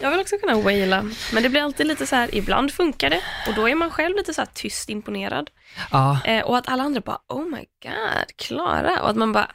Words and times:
Jag 0.00 0.10
vill 0.10 0.20
också 0.20 0.36
kunna 0.38 0.60
waila, 0.60 1.04
men 1.32 1.42
det 1.42 1.48
blir 1.48 1.62
alltid 1.62 1.86
lite 1.86 2.06
så 2.06 2.16
här, 2.16 2.34
ibland 2.34 2.72
funkar 2.72 3.10
det 3.10 3.20
och 3.48 3.54
då 3.54 3.68
är 3.68 3.74
man 3.74 3.90
själv 3.90 4.16
lite 4.16 4.34
så 4.34 4.40
här 4.40 4.48
tyst 4.54 4.88
imponerad. 4.90 5.50
Ja, 5.90 6.18
Eh, 6.24 6.44
och 6.44 6.58
att 6.58 6.68
alla 6.68 6.82
andra 6.82 7.00
bara, 7.00 7.18
oh 7.28 7.44
my 7.44 7.64
god, 7.82 8.36
Klara. 8.36 9.02
Och 9.02 9.10
att 9.10 9.16
man 9.16 9.32
bara, 9.32 9.50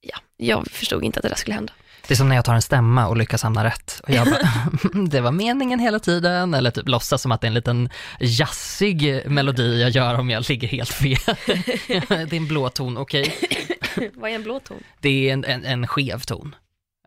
ja, 0.00 0.18
jag 0.36 0.66
förstod 0.70 1.04
inte 1.04 1.18
att 1.18 1.22
det 1.22 1.28
där 1.28 1.36
skulle 1.36 1.54
hända. 1.54 1.72
det 2.08 2.14
är 2.14 2.16
som 2.16 2.28
när 2.28 2.36
jag 2.36 2.44
tar 2.44 2.54
en 2.54 2.62
stämma 2.62 3.06
och 3.08 3.16
lyckas 3.16 3.42
hamna 3.42 3.64
rätt. 3.64 4.00
Och 4.02 4.10
jag 4.10 4.26
bara, 4.26 4.48
det 5.08 5.20
var 5.20 5.32
meningen 5.32 5.78
hela 5.78 5.98
tiden, 5.98 6.54
eller 6.54 6.70
typ 6.70 6.88
låtsas 6.88 7.22
som 7.22 7.32
att 7.32 7.40
det 7.40 7.44
är 7.46 7.48
en 7.48 7.54
liten 7.54 7.90
jazzig 8.20 9.22
melodi 9.26 9.82
jag 9.82 9.90
gör 9.90 10.14
om 10.18 10.30
jag 10.30 10.48
ligger 10.48 10.68
helt 10.68 10.92
fel. 10.92 11.16
det 12.08 12.10
är 12.10 12.34
en 12.34 12.46
blå 12.48 12.68
ton, 12.68 12.96
okej. 12.98 13.36
Vad 14.14 14.30
är 14.30 14.34
en 14.34 14.42
blå 14.42 14.60
ton? 14.60 14.82
Det 15.00 15.28
är 15.28 15.32
en, 15.32 15.44
en, 15.44 15.64
en 15.64 15.86
skev 15.86 16.20
ton. 16.20 16.54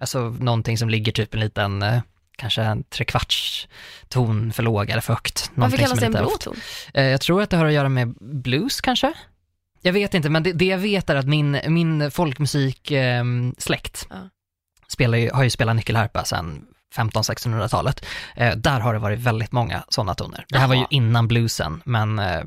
Alltså 0.02 0.20
någonting 0.20 0.78
som 0.78 0.90
ligger 0.90 1.12
typ 1.12 1.34
en 1.34 1.40
liten, 1.40 1.82
eh, 1.82 2.00
kanske 2.40 2.62
en 2.62 2.84
trekvarts 2.84 3.68
ton 4.08 4.54
för 4.54 4.64
låg 4.64 4.90
eller 4.90 5.02
för 5.02 5.14
högt. 5.14 5.52
Varför 5.56 5.78
kallas 5.78 6.00
det 6.00 6.06
en 6.06 6.12
blå 6.12 6.30
ton? 6.40 6.56
Eh, 6.94 7.04
Jag 7.06 7.22
tror 7.22 7.42
att 7.42 7.50
det 7.50 7.58
har 7.58 7.66
att 7.66 7.74
göra 7.74 7.90
med 7.90 8.14
blues 8.20 8.82
kanske? 8.82 9.14
Jag 9.82 9.94
vet 9.94 10.14
inte, 10.14 10.30
men 10.30 10.44
det, 10.44 10.54
det 10.54 10.66
jag 10.66 10.78
vet 10.78 11.10
är 11.10 11.16
att 11.16 11.26
min, 11.28 11.60
min 11.68 12.12
folkmusiksläkt 12.12 14.08
Ja. 14.10 14.30
spelar 14.88 15.18
ju, 15.18 15.32
har 15.32 15.44
ju 15.44 15.50
spelat 15.50 15.76
nyckelharpa 15.76 16.24
sedan 16.26 16.66
1500-1600-talet. 16.96 18.06
Eh, 18.36 18.56
där 18.56 18.80
har 18.80 18.94
det 18.94 19.00
varit 19.00 19.20
väldigt 19.20 19.52
många 19.52 19.84
sådana 19.90 20.14
toner. 20.16 20.46
Det 20.50 20.58
här 20.58 20.68
var 20.68 20.76
ju 20.76 20.82
Jaha. 20.82 20.88
innan 20.92 21.28
bluesen, 21.28 21.82
men 21.86 22.20
eh, 22.20 22.44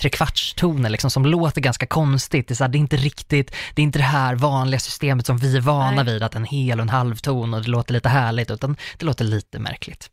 trekvartstoner 0.00 0.90
liksom 0.90 1.10
som 1.10 1.26
låter 1.26 1.60
ganska 1.60 1.86
konstigt. 1.86 2.48
Det 2.48 2.52
är, 2.52 2.56
så 2.56 2.64
här, 2.64 2.68
det 2.68 2.78
är 2.78 2.80
inte 2.80 2.96
riktigt, 2.96 3.54
det 3.74 3.82
är 3.82 3.84
inte 3.84 3.98
det 3.98 4.02
här 4.02 4.34
vanliga 4.34 4.80
systemet 4.80 5.26
som 5.26 5.38
vi 5.38 5.56
är 5.56 5.60
vana 5.60 6.02
Nej. 6.02 6.04
vid, 6.04 6.22
att 6.22 6.34
en 6.34 6.44
hel 6.44 6.78
och 6.78 6.82
en 6.82 6.88
halv 6.88 7.16
ton 7.16 7.54
och 7.54 7.62
det 7.62 7.68
låter 7.68 7.94
lite 7.94 8.08
härligt, 8.08 8.50
utan 8.50 8.76
det 8.98 9.06
låter 9.06 9.24
lite 9.24 9.58
märkligt. 9.58 10.10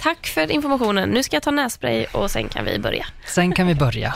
Tack 0.00 0.26
för 0.26 0.50
informationen. 0.50 1.08
Nu 1.10 1.22
ska 1.22 1.36
jag 1.36 1.42
ta 1.42 1.50
nässpray 1.50 2.04
och 2.04 2.30
sen 2.30 2.48
kan 2.48 2.64
vi 2.64 2.78
börja. 2.78 3.06
Sen 3.26 3.52
kan 3.52 3.66
vi 3.66 3.74
börja. 3.84 4.14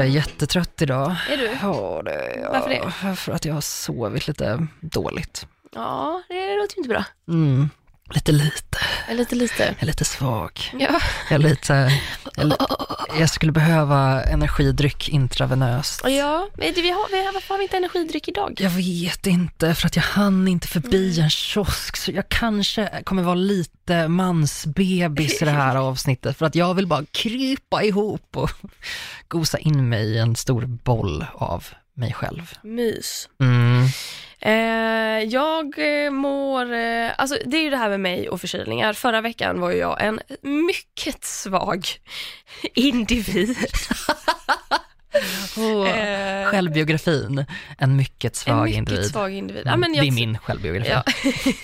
Jag 0.00 0.08
är 0.08 0.12
jättetrött 0.12 0.82
idag. 0.82 1.16
Är 1.30 1.36
du? 1.36 1.50
Ja, 1.62 2.02
det 2.04 2.12
är 2.12 2.38
jag. 2.42 2.50
Varför 2.50 2.70
det? 2.70 3.16
För 3.16 3.32
att 3.32 3.44
jag 3.44 3.54
har 3.54 3.60
sovit 3.60 4.28
lite 4.28 4.66
dåligt. 4.80 5.46
Ja, 5.74 6.22
det 6.28 6.56
låter 6.56 6.76
ju 6.76 6.80
inte 6.80 6.88
bra. 6.88 7.04
Mm. 7.28 7.70
Lite 8.14 8.32
lite. 8.32 8.78
Jag 9.06 9.14
är 9.14 9.18
lite 9.18 9.34
lite. 9.34 9.62
Jag 9.62 9.82
är 9.82 9.86
lite 9.86 10.04
svag. 10.04 10.60
Ja. 10.72 11.00
Jag 11.30 11.34
är 11.34 11.38
lite, 11.38 11.92
jag, 12.36 12.52
jag 13.18 13.30
skulle 13.30 13.52
behöva 13.52 14.22
energidryck 14.22 15.08
intravenöst. 15.08 16.00
Ja, 16.04 16.48
men 16.54 16.72
vi 16.74 16.90
har, 16.90 17.10
vi 17.10 17.24
har, 17.24 17.32
varför 17.32 17.54
har 17.54 17.58
vi 17.58 17.62
inte 17.62 17.76
energidryck 17.76 18.28
idag? 18.28 18.58
Jag 18.60 18.70
vet 18.70 19.26
inte, 19.26 19.74
för 19.74 19.86
att 19.86 19.96
jag 19.96 20.02
hann 20.02 20.48
inte 20.48 20.68
förbi 20.68 21.20
en 21.20 21.30
kiosk, 21.30 21.96
så 21.96 22.10
jag 22.10 22.28
kanske 22.28 23.02
kommer 23.04 23.22
vara 23.22 23.34
lite 23.34 24.08
mansbebis 24.08 25.42
i 25.42 25.44
det 25.44 25.50
här 25.50 25.76
avsnittet, 25.88 26.38
för 26.38 26.46
att 26.46 26.54
jag 26.54 26.74
vill 26.74 26.86
bara 26.86 27.04
krypa 27.10 27.82
ihop 27.82 28.36
och 28.36 28.50
gosa 29.28 29.58
in 29.58 29.88
mig 29.88 30.06
i 30.06 30.18
en 30.18 30.36
stor 30.36 30.66
boll 30.66 31.24
av 31.34 31.64
mig 32.00 32.12
själv. 32.14 32.52
Mys. 32.62 33.28
Mm. 33.40 33.86
Eh, 34.42 35.24
jag 35.28 35.78
eh, 36.04 36.10
mår, 36.10 36.72
eh, 36.72 37.10
alltså 37.18 37.36
det 37.46 37.56
är 37.56 37.62
ju 37.62 37.70
det 37.70 37.76
här 37.76 37.88
med 37.88 38.00
mig 38.00 38.28
och 38.28 38.40
förkylningar. 38.40 38.92
Förra 38.92 39.20
veckan 39.20 39.60
var 39.60 39.70
ju 39.70 39.76
jag 39.78 40.02
en 40.04 40.20
mycket 40.42 41.24
svag 41.24 41.86
individ. 42.74 43.56
Eh, 45.86 46.50
Självbiografin, 46.50 47.44
en 47.78 47.96
mycket 47.96 48.36
svag 48.36 48.56
en 48.58 48.64
mycket 48.64 48.76
individ. 48.78 48.98
Mm, 48.98 49.10
svag 49.10 49.32
individ. 49.32 49.62
Ja, 49.66 49.76
men 49.76 49.94
jag, 49.94 50.04
det 50.04 50.08
är 50.08 50.12
min 50.12 50.38
självbiografi. 50.38 50.90
Ja, 50.90 51.02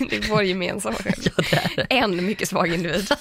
det 0.09 0.15
är 0.15 0.29
vår 0.29 0.43
gemensamma 0.43 0.95
själv. 0.95 1.33
Ja. 1.51 1.83
En 1.89 2.25
mycket 2.25 2.49
svag 2.49 2.73
individ. 2.73 3.11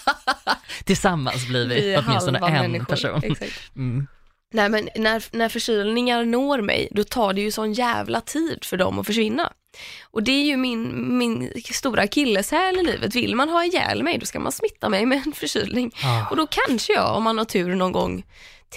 Tillsammans 0.84 1.46
blir 1.48 1.66
vi, 1.68 1.74
Vi 1.80 1.96
åtminstone 1.96 2.38
en 2.38 2.52
människor. 2.52 2.84
person. 2.84 3.22
Exakt. 3.24 3.76
Mm. 3.76 4.06
Nej 4.56 4.68
men 4.68 4.88
när, 4.94 5.24
när 5.36 5.48
förkylningar 5.48 6.24
når 6.24 6.60
mig, 6.60 6.88
då 6.90 7.04
tar 7.04 7.32
det 7.32 7.40
ju 7.40 7.50
sån 7.50 7.72
jävla 7.72 8.20
tid 8.20 8.64
för 8.64 8.76
dem 8.76 8.98
att 8.98 9.06
försvinna. 9.06 9.52
Och 10.10 10.22
det 10.22 10.32
är 10.32 10.44
ju 10.44 10.56
min, 10.56 11.18
min 11.18 11.52
stora 11.72 12.02
akilleshäl 12.02 12.78
i 12.78 12.82
livet. 12.82 13.14
Vill 13.14 13.34
man 13.34 13.48
ha 13.48 13.64
ihjäl 13.64 14.02
mig, 14.02 14.18
då 14.18 14.26
ska 14.26 14.40
man 14.40 14.52
smitta 14.52 14.88
mig 14.88 15.06
med 15.06 15.22
en 15.26 15.32
förkylning. 15.32 15.92
Ah. 16.04 16.30
Och 16.30 16.36
då 16.36 16.46
kanske 16.46 16.92
jag, 16.92 17.16
om 17.16 17.22
man 17.22 17.38
har 17.38 17.44
tur 17.44 17.74
någon 17.74 17.92
gång, 17.92 18.24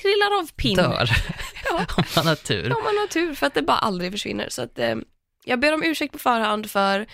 trillar 0.01 0.40
av 0.40 0.50
pinn. 0.56 0.75
Dör, 0.75 1.09
Ja, 1.69 1.85
om 1.97 2.03
man 2.16 2.28
har 2.28 2.35
tur. 2.35 2.66
om 2.78 2.84
man 2.84 2.97
har 2.97 3.07
tur, 3.07 3.34
för 3.34 3.47
att 3.47 3.53
det 3.53 3.61
bara 3.61 3.78
aldrig 3.78 4.11
försvinner. 4.11 4.50
Så 4.50 4.61
att, 4.61 4.79
eh, 4.79 4.96
jag 5.46 5.59
ber 5.59 5.73
om 5.73 5.84
ursäkt 5.84 6.13
på 6.13 6.19
förhand 6.19 6.72
för 6.72 7.07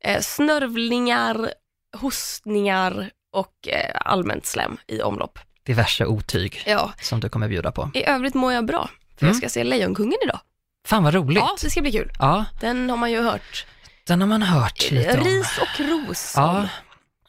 eh, 0.00 0.20
snörvlingar, 0.20 1.52
hostningar 1.96 3.10
och 3.32 3.68
eh, 3.68 3.96
allmänt 4.04 4.46
slem 4.46 4.76
i 4.86 5.02
omlopp. 5.02 5.38
Diverse 5.66 6.06
otyg 6.06 6.62
Ja, 6.66 6.92
som 7.00 7.20
du 7.20 7.28
kommer 7.28 7.48
bjuda 7.48 7.72
på. 7.72 7.90
i 7.94 8.04
övrigt 8.04 8.34
mår 8.34 8.52
jag 8.52 8.66
bra. 8.66 8.90
För 9.16 9.26
Mm. 9.26 9.28
jag 9.32 9.36
ska 9.36 9.48
se 9.48 9.64
Lejonkungen 9.64 10.18
idag. 10.24 10.40
Fan 10.86 11.02
vad 11.04 11.14
roligt. 11.14 11.38
Ja, 11.38 11.56
det 11.62 11.70
ska 11.70 11.80
bli 11.80 11.92
kul. 11.92 12.10
Ja, 12.18 12.44
Den 12.60 12.90
har 12.90 12.96
man 12.96 13.10
ju 13.10 13.22
hört. 13.22 13.66
den 14.06 14.20
har 14.20 14.28
man 14.28 14.42
hört 14.42 14.90
lite 14.90 15.18
om. 15.18 15.24
Ris 15.24 15.58
och 15.60 15.80
ros. 15.80 16.32
Ja. 16.36 16.68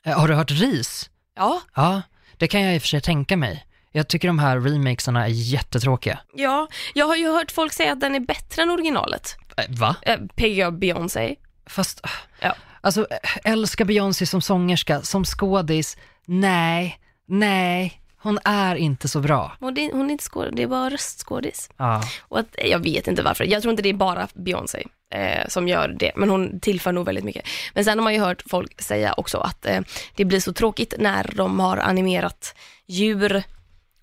Eh, 0.06 0.20
Har 0.20 0.28
du 0.28 0.34
hört 0.34 0.52
ris? 0.52 1.10
Ja, 1.36 1.62
Ja, 1.76 2.02
det 2.38 2.48
kan 2.48 2.62
jag 2.62 2.76
i 2.76 2.78
och 2.78 2.82
för 2.82 2.88
sig 2.88 3.02
tänka 3.02 3.38
mig. 3.38 3.66
Jag 3.92 4.08
tycker 4.08 4.28
de 4.28 4.40
här 4.40 4.60
remakesarna 4.60 5.24
är 5.26 5.30
jättetråkiga. 5.30 6.20
ja, 6.34 6.68
jag 6.94 7.06
har 7.08 7.16
ju 7.16 7.28
hört 7.32 7.52
folk 7.52 7.74
säga 7.74 7.92
att 7.94 8.00
den 8.00 8.16
är 8.16 8.20
bättre 8.20 8.62
än 8.62 8.70
originalet. 8.70 9.36
Eh, 9.58 9.66
Va? 9.70 9.96
Eh, 10.02 10.18
PGA 10.36 10.72
Beyoncé. 10.72 11.36
Fast, 11.66 12.02
Ja. 12.40 12.56
alltså 12.82 13.08
eh, 13.12 13.52
älskar 13.52 13.86
Beyoncé 13.86 14.26
som 14.26 14.42
sångerska, 14.42 15.02
som 15.02 15.26
skådis, 15.26 15.98
nej, 16.26 17.00
nej, 17.28 18.01
hon 18.24 18.40
är 18.44 18.76
inte 18.76 19.08
så 19.08 19.20
bra. 19.20 19.58
Och 19.60 19.74
det, 19.74 19.92
hon 19.92 20.08
är 20.08 20.12
inte 20.12 20.24
skådis, 20.24 20.54
det 20.56 20.64
är 20.64 20.68
bara 20.68 20.90
röstskådis. 20.90 21.70
Ja, 21.78 22.02
Och 22.22 22.40
att, 22.40 22.56
jag 22.66 22.80
vet 22.80 23.08
inte 23.08 23.22
varför. 23.22 23.44
Jag 23.44 23.62
tror 23.62 23.72
inte 23.72 23.84
det 23.84 23.90
är 23.90 23.94
bara 23.94 24.28
Beyoncé 24.34 24.88
eh, 25.14 25.48
som 25.48 25.68
gör 25.68 25.88
det, 25.88 26.12
men 26.16 26.30
hon 26.30 26.60
tillför 26.60 26.92
nog 26.92 27.06
väldigt 27.06 27.24
mycket. 27.24 27.46
Men 27.74 27.86
sen 27.86 27.98
har 27.98 28.04
man 28.04 28.14
ju 28.14 28.20
hört 28.20 28.44
folk 28.48 28.82
säga 28.82 29.14
också 29.18 29.38
att 29.38 29.66
eh, 29.66 29.80
det 30.16 30.26
blir 30.26 30.40
så 30.40 30.54
tråkigt 30.54 30.94
när 30.98 31.32
de 31.36 31.60
har 31.60 31.78
animerat 31.78 32.56
djur 32.88 33.44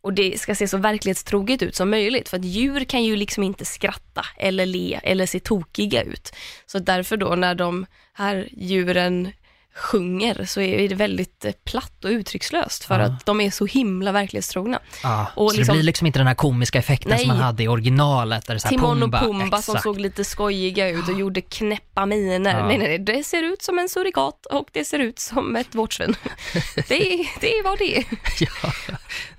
och 0.01 0.12
det 0.12 0.41
ska 0.41 0.55
se 0.55 0.69
så 0.69 0.77
verklighetstroget 0.77 1.62
ut 1.62 1.75
som 1.75 1.91
möjligt, 1.91 2.29
för 2.29 2.37
att 2.37 2.45
djur 2.45 2.85
kan 2.85 3.05
ju 3.05 3.17
liksom 3.17 3.43
inte 3.43 3.65
skratta 3.65 4.27
eller 4.37 4.67
le 4.67 5.00
eller 5.03 5.27
se 5.27 5.41
tokiga 5.41 6.03
ut. 6.03 6.33
Så 6.67 6.79
därför 6.79 7.17
då 7.17 7.35
när 7.35 7.55
de 7.55 7.87
här 8.12 8.49
djuren 8.53 9.33
sjunger 9.78 10.44
så 10.44 10.61
är 10.61 10.89
det 10.89 10.94
väldigt 10.94 11.44
eh, 11.44 11.53
platt 11.65 12.05
och 12.05 12.11
uttryckslöst 12.11 12.84
för 12.84 12.99
Ja. 13.00 13.06
att 13.06 13.27
de 13.27 13.41
är 13.41 13.50
så 13.50 13.66
himla 13.66 14.12
verklighetstrogna. 14.12 14.78
ja. 15.03 15.27
Och 15.34 15.50
så 15.50 15.56
liksom- 15.56 15.72
det 15.72 15.77
blir 15.78 15.87
liksom 15.87 16.06
inte 16.06 16.19
den 16.19 16.27
här 16.27 16.34
komiska 16.34 16.78
effekten 16.78 17.11
Nej. 17.11 17.19
som 17.19 17.28
man 17.28 17.37
hade 17.37 17.62
i 17.62 17.69
originalet, 17.69 18.47
där 18.47 18.55
det 18.55 18.61
så 18.61 18.69
Timon 18.69 19.00
Pumba, 19.00 19.21
och 19.21 19.25
Pumba 19.27 19.62
som 19.62 19.78
såg 19.78 20.00
lite 20.00 20.25
skojiga 20.25 20.88
ut 20.88 21.09
och 21.09 21.19
gjorde 21.19 21.41
knäppa 21.41 22.06
miner. 22.06 22.59
Ja. 22.59 22.67
Nej, 22.67 22.78
nej, 22.78 22.88
nej, 22.88 22.99
det 22.99 23.25
ser 23.25 23.43
ut 23.43 23.62
som 23.62 23.78
en 23.78 23.88
surikat 23.88 24.47
och 24.47 24.69
det 24.72 24.84
ser 24.84 24.99
ut 24.99 25.19
som 25.19 25.56
ett 25.56 25.75
vårtsvin. 25.75 26.15
det, 26.75 27.27
det 27.41 27.53
är 27.59 27.65
vad 27.65 27.78
det 27.78 27.97
är. 27.99 28.05
Ja, 28.41 28.72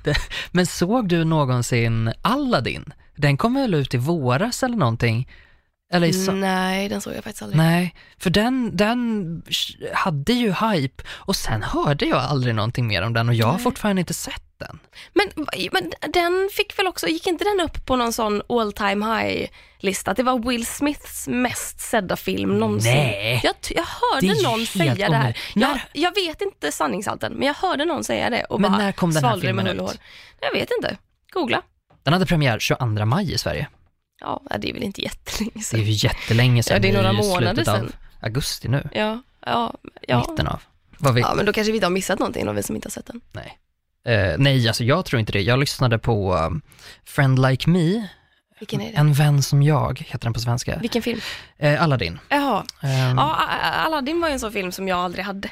det, 0.04 0.16
men 0.52 0.66
såg 0.66 1.08
du 1.10 1.24
någonsin 1.26 2.14
Aladdin? 2.22 2.94
Den 3.16 3.38
kom 3.38 3.54
väl 3.54 3.74
ut 3.74 3.94
i 3.94 3.98
våras 3.98 4.64
eller 4.64 4.78
någonting? 4.78 5.28
Eller 5.94 6.08
so- 6.08 6.36
Nej, 6.36 6.90
den 6.90 7.02
såg 7.02 7.14
jag 7.16 7.24
faktiskt 7.24 7.42
aldrig. 7.44 7.58
Nej, 7.58 7.96
för 8.20 8.30
den, 8.30 8.78
den 8.78 9.42
hade 9.94 10.34
ju 10.34 10.52
hype 10.54 11.04
och 11.10 11.36
sen 11.36 11.64
hörde 11.64 12.06
jag 12.06 12.18
aldrig 12.20 12.56
någonting 12.56 12.88
mer 12.88 13.02
om 13.02 13.14
den 13.14 13.30
och 13.30 13.36
jag 13.36 13.46
har 13.48 13.54
Nej. 13.54 13.64
fortfarande 13.64 14.00
inte 14.00 14.14
sett 14.14 14.44
den. 14.60 14.80
Men, 15.14 15.28
men 15.72 15.92
den 16.14 16.50
fick 16.54 16.80
väl 16.80 16.88
också, 16.88 17.08
gick 17.08 17.28
inte 17.28 17.44
den 17.44 17.60
upp 17.66 17.86
på 17.86 17.96
någon 17.96 18.14
sån 18.14 18.42
all 18.50 18.74
time 18.74 19.06
high-lista? 19.06 20.14
Det 20.14 20.24
var 20.24 20.40
Will 20.50 20.66
Smiths 20.66 21.28
mest 21.28 21.80
sedda 21.80 22.16
film 22.16 22.60
någonsin. 22.60 22.94
Nej. 22.94 23.42
Jag, 23.44 23.54
jag 23.70 23.86
Det 23.86 23.90
hörde 24.16 24.40
ju 24.40 24.44
någon 24.48 24.66
säga 24.66 24.94
det 24.96 25.04
här. 25.04 25.10
omöjligt. 25.20 25.38
Jag, 25.56 25.70
När- 25.70 25.84
jag 25.94 26.16
vet 26.16 26.42
inte 26.42 26.72
sanningshalten, 26.72 27.34
men 27.34 27.48
jag 27.48 27.54
hörde 27.54 27.86
någon 27.86 28.04
säga 28.04 28.30
det 28.30 28.44
och 28.44 28.62
Men 28.62 28.72
bara 28.72 28.78
när 28.82 28.92
kom 28.92 29.14
den 29.14 29.24
här 29.24 29.36
det 29.36 29.42
filmen 29.42 29.68
ut? 29.68 30.00
Jag 30.42 30.52
vet 30.54 30.70
inte. 30.78 30.98
Googla. 31.34 31.62
Den 32.04 32.14
hade 32.14 32.26
premiär 32.26 32.60
22 32.60 33.06
maj 33.06 33.34
i 33.34 33.38
Sverige. 33.38 33.68
Ja, 34.22 34.42
det 34.60 34.70
är 34.70 34.74
väl 34.74 34.84
inte 34.84 35.02
jättelänge 35.02 35.52
Det 35.54 35.60
är 35.60 35.64
sedan. 35.64 35.80
ju 35.82 35.92
jättelänge 35.92 36.64
sedan. 36.64 36.74
Ja, 36.76 36.80
det 36.80 36.90
är 36.90 36.94
några 36.94 37.14
månader 37.14 37.64
sedan. 37.64 37.92
augusti 38.20 38.68
nu, 38.68 38.90
Ja, 38.94 39.22
ja, 39.46 39.74
ja. 40.08 40.20
mitten 40.30 40.48
av. 40.48 40.62
Vad 40.98 41.14
vi, 41.14 41.22
Ja, 41.22 41.34
men 41.36 41.46
då 41.46 41.54
kanske 41.54 41.72
vi 41.72 41.78
inte 41.78 41.86
har 41.86 41.92
missat 41.92 42.20
någonting, 42.20 42.46
då, 42.46 42.52
vi 42.52 42.64
som 42.64 42.76
inte 42.76 42.86
har 42.88 42.92
sett 42.92 43.06
den. 43.06 43.22
Nej. 43.32 43.58
Eh, 44.16 44.36
nej, 44.38 44.68
alltså 44.68 44.84
jag 44.84 45.06
tror 45.06 45.20
inte 45.20 45.32
det. 45.32 45.42
Jag 45.42 45.60
lyssnade 45.60 46.00
på 46.00 46.34
um, 46.36 46.62
Friend 47.06 47.42
Like 47.42 47.70
Me, 47.70 48.08
Vilken 48.60 48.82
är 48.82 48.92
det? 48.92 48.98
En 48.98 49.14
vän 49.14 49.44
som 49.44 49.64
jag, 49.64 50.00
heter 50.08 50.26
den 50.26 50.34
på 50.34 50.40
svenska. 50.40 50.78
Vilken 50.80 51.02
film? 51.02 51.20
Eh, 51.58 51.84
Aladdin. 51.84 52.20
Jaha. 52.30 52.64
Ehm, 52.82 53.18
Ja, 53.18 53.36
Aladdin 53.86 54.22
var 54.22 54.28
ju 54.28 54.34
en 54.34 54.40
sån 54.40 54.52
film 54.52 54.72
som 54.72 54.88
jag 54.88 55.00
aldrig 55.00 55.26
hade. 55.26 55.50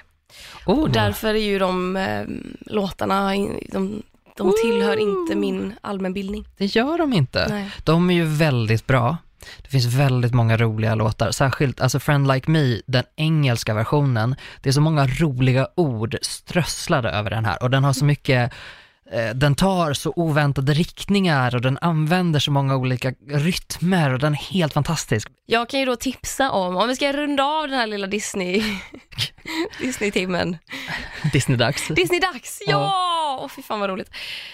oh, 0.65 0.79
Och 0.79 0.89
därför 0.89 1.27
är 1.27 1.33
ju 1.43 1.59
de 1.59 1.95
eh, 1.97 2.25
låtarna, 2.73 3.31
de, 3.71 4.03
de 4.37 4.53
tillhör 4.61 4.97
inte 4.97 5.35
min 5.35 5.73
allmänbildning. 5.81 6.45
Det 6.57 6.65
gör 6.65 6.97
de 6.97 7.13
inte. 7.13 7.47
Nej. 7.49 7.69
De 7.83 8.09
är 8.09 8.13
ju 8.13 8.25
väldigt 8.25 8.87
bra. 8.87 9.17
Det 9.61 9.69
finns 9.69 9.85
väldigt 9.85 10.33
många 10.33 10.57
roliga 10.57 10.95
låtar, 10.95 11.31
särskilt 11.31 11.81
alltså 11.81 11.99
Friend 11.99 12.27
Like 12.27 12.51
Me, 12.51 12.81
den 12.85 13.03
engelska 13.15 13.73
versionen. 13.73 14.35
Det 14.61 14.69
är 14.69 14.73
så 14.73 14.81
många 14.81 15.07
roliga 15.07 15.67
ord 15.75 16.17
strösslade 16.21 17.09
över 17.09 17.29
den 17.29 17.45
här 17.45 17.63
och 17.63 17.69
den 17.69 17.83
har 17.83 17.93
så 17.93 18.05
mycket 18.05 18.53
eh, 19.11 19.29
den 19.35 19.55
tar 19.55 19.93
så 19.93 20.13
oväntade 20.15 20.73
riktningar 20.73 21.55
och 21.55 21.61
den 21.61 21.77
använder 21.81 22.39
så 22.39 22.51
många 22.51 22.75
olika 22.75 23.13
rytmer 23.29 24.13
och 24.13 24.19
den 24.19 24.33
är 24.33 24.37
helt 24.37 24.73
fantastisk. 24.73 25.27
Jag 25.45 25.69
kan 25.69 25.79
ju 25.79 25.85
då 25.85 25.95
tipsa 25.95 26.51
om, 26.51 26.75
om 26.75 26.87
vi 26.87 26.95
ska 26.95 27.13
runda 27.13 27.43
av 27.43 27.67
den 27.67 27.79
här 27.79 27.87
lilla 27.87 28.07
Disney, 28.07 28.63
Disney-timmen. 29.79 30.57
Disney-dags. 31.33 31.87
Disney-dags, 31.87 32.61
ja! 32.67 33.06
Åh 33.37 33.47
fy 33.47 33.61
fan 33.61 33.79
vad 33.79 33.89
roligt. 33.89 34.09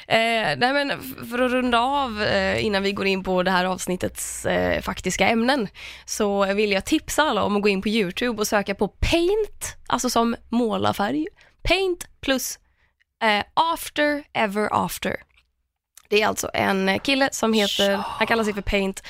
Eh, 0.08 0.18
nej 0.58 0.74
men 0.74 0.92
för 1.30 1.40
att 1.40 1.52
runda 1.52 1.80
av 1.80 2.22
eh, 2.24 2.66
innan 2.66 2.84
vi 2.84 2.92
går 2.92 3.06
in 3.06 3.24
på 3.24 3.44
det 3.44 3.52
här 3.52 3.66
avsnittets 3.66 4.46
eh, 4.46 4.82
faktiska 4.82 5.28
ämnen 5.28 5.68
så 6.06 6.54
vill 6.54 6.72
jag 6.72 6.86
tipsa 6.86 7.24
alla 7.24 7.44
om 7.44 7.56
att 7.56 7.62
gå 7.62 7.70
in 7.70 7.82
på 7.82 7.90
YouTube 7.90 8.42
och 8.42 8.48
söka 8.48 8.76
på 8.76 8.88
Paint, 8.88 9.76
alltså 9.88 10.10
som 10.10 10.36
målarfärg. 10.50 11.28
Paint 11.64 12.08
plus 12.22 12.60
eh, 13.24 13.44
After 13.54 14.24
Ever 14.34 14.70
After. 14.86 15.16
Det 16.10 16.22
är 16.22 16.28
alltså 16.28 16.50
en 16.54 17.00
kille 17.00 17.30
som 17.32 17.54
heter, 17.54 17.92
Ja. 17.92 18.04
han 18.08 18.28
kallar 18.28 18.44
sig 18.44 18.54
för 18.54 18.62
Paint 18.62 19.04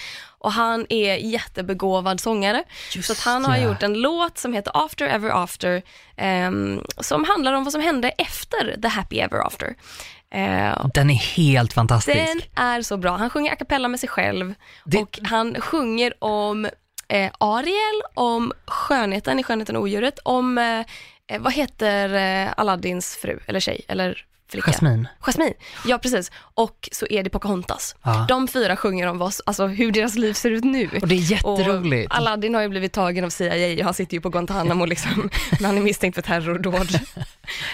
och 0.44 0.52
han 0.52 0.86
är 0.90 1.16
jättebegåvad 1.16 2.20
sångare. 2.20 2.64
Just 2.96 3.18
Så 3.18 3.30
han 3.30 3.46
har 3.46 3.54
det. 3.58 3.62
gjort 3.64 3.84
en 3.84 3.94
låt 3.94 4.38
som 4.38 4.54
heter 4.54 4.72
After 4.86 5.06
Ever 5.06 5.44
After 5.44 5.82
ehm, 6.18 6.82
som 6.98 7.24
handlar 7.24 7.54
om 7.54 7.64
vad 7.64 7.72
som 7.74 7.82
hände 7.82 8.10
efter 8.10 8.82
The 8.82 8.88
Happy 8.88 9.20
Ever 9.20 9.48
After. 9.48 9.76
Eh, 10.34 10.86
Den 10.94 11.10
är 11.10 11.36
helt 11.36 11.74
fantastisk. 11.74 12.18
den 12.18 12.42
är 12.66 12.82
så 12.82 12.98
bra. 12.98 13.18
Han 13.18 13.30
sjunger 13.30 13.52
a 13.52 13.56
cappella 13.56 13.88
med 13.88 14.00
sig 14.00 14.10
själv 14.10 14.54
Det- 14.86 14.98
och 15.02 15.20
han 15.24 15.62
sjunger 15.62 16.14
om 16.24 16.66
eh, 17.08 17.32
Ariel, 17.38 18.02
om 18.14 18.52
skönheten 18.68 19.40
i 19.40 19.44
Skönheten 19.44 19.76
och 19.76 19.82
odjuret, 19.82 20.20
om, 20.24 20.58
eh, 20.58 20.80
eh, 21.28 21.42
vad 21.42 21.54
heter 21.54 22.14
eh, 22.46 22.54
Aladdins 22.58 23.16
fru, 23.22 23.40
eller 23.48 23.60
tjej, 23.60 23.82
eller 23.88 24.26
flicka? 24.62 24.72
Jasmine. 24.72 25.08
Jasmine, 25.20 25.54
ja 25.86 25.98
precis. 25.98 26.32
Och 26.54 26.90
så 26.92 27.08
är 27.10 27.24
det 27.24 27.30
Pocahontas. 27.30 27.96
Ja. 28.04 28.26
De 28.30 28.48
fyra 28.48 28.76
sjunger 28.76 29.08
om 29.08 29.18
vad, 29.18 29.34
alltså, 29.46 29.68
hur 29.68 29.92
deras 29.92 30.16
liv 30.16 30.34
ser 30.34 30.52
ut 30.52 30.64
nu. 30.64 30.90
Och 31.02 31.08
det 31.08 31.16
är 31.16 31.32
jätteroligt. 31.32 32.12
Och 32.12 32.18
Aladdin 32.18 32.56
har 32.56 32.62
ju 32.62 32.70
blivit 32.70 32.94
tagen 32.94 33.26
av 33.26 33.30
CIA 33.30 33.78
och 33.80 33.86
han 33.86 33.94
sitter 33.94 34.14
ju 34.14 34.22
på 34.22 34.30
Guantanamo 34.30 34.86
liksom, 34.86 35.30
men 35.52 35.66
han 35.66 35.78
är 35.78 35.82
misstänkt 35.82 36.16
för 36.16 36.22
terrordåd. 36.22 36.96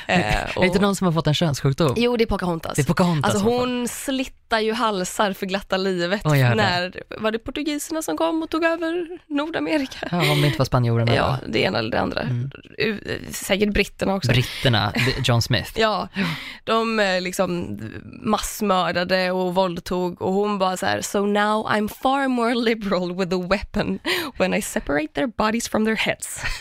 eh, 0.08 0.36
Är 0.36 0.60
det 0.60 0.66
inte 0.66 0.80
någon 0.80 0.96
som 0.96 1.06
har 1.06 1.12
fått 1.12 1.28
en 1.28 1.34
könssjukdom? 1.34 1.94
Jo, 1.98 2.18
det 2.18 2.24
är 2.24 2.26
Pocahontas. 2.26 2.76
Det 2.76 2.82
är 2.82 2.86
Pocahontas 2.86 3.34
Alltså 3.34 3.50
hon 3.50 3.88
slittar 3.88 4.60
ju 4.60 4.74
halsar 4.74 5.34
för 5.34 5.46
glatta 5.46 5.78
livet 5.78 6.24
när, 6.26 7.04
var 7.22 7.32
det 7.32 7.40
portugiserna 7.40 8.02
som 8.02 8.18
kom 8.18 8.44
och 8.44 8.50
tog 8.50 8.64
över 8.64 9.08
Nordamerika? 9.28 10.08
Ja, 10.12 10.32
om 10.32 10.42
det 10.42 10.48
inte 10.48 10.58
var 10.60 10.66
spanjorerna 10.66 11.16
Ja, 11.16 11.38
det 11.48 11.60
ena 11.60 11.80
eller 11.80 11.92
det 11.92 12.00
andra. 12.00 12.24
U- 12.78 13.20
Säkert 13.32 13.74
britterna 13.74 14.14
också. 14.16 14.32
Britterna, 14.32 14.94
John 15.24 15.42
Smith. 15.42 15.72
Ja, 15.76 16.08
de 16.70 17.00
eh, 17.00 17.22
liksom 17.22 17.80
massmördade 18.22 19.32
och 19.32 19.56
våldtog 19.56 20.22
och 20.22 20.34
hon 20.34 20.60
bara 20.60 20.78
så 20.78 20.86
här, 20.86 21.02
so 21.02 21.26
now 21.26 21.68
I'm 21.68 21.88
far 21.88 22.28
more 22.28 22.56
liberal 22.56 23.16
with 23.16 23.36
a 23.36 23.48
weapon 23.50 24.00
when 24.38 24.54
I 24.54 24.62
separate 24.62 25.08
their 25.14 25.28
bodies 25.28 25.70
from 25.70 25.86
their 25.86 25.96
heads. 25.96 26.42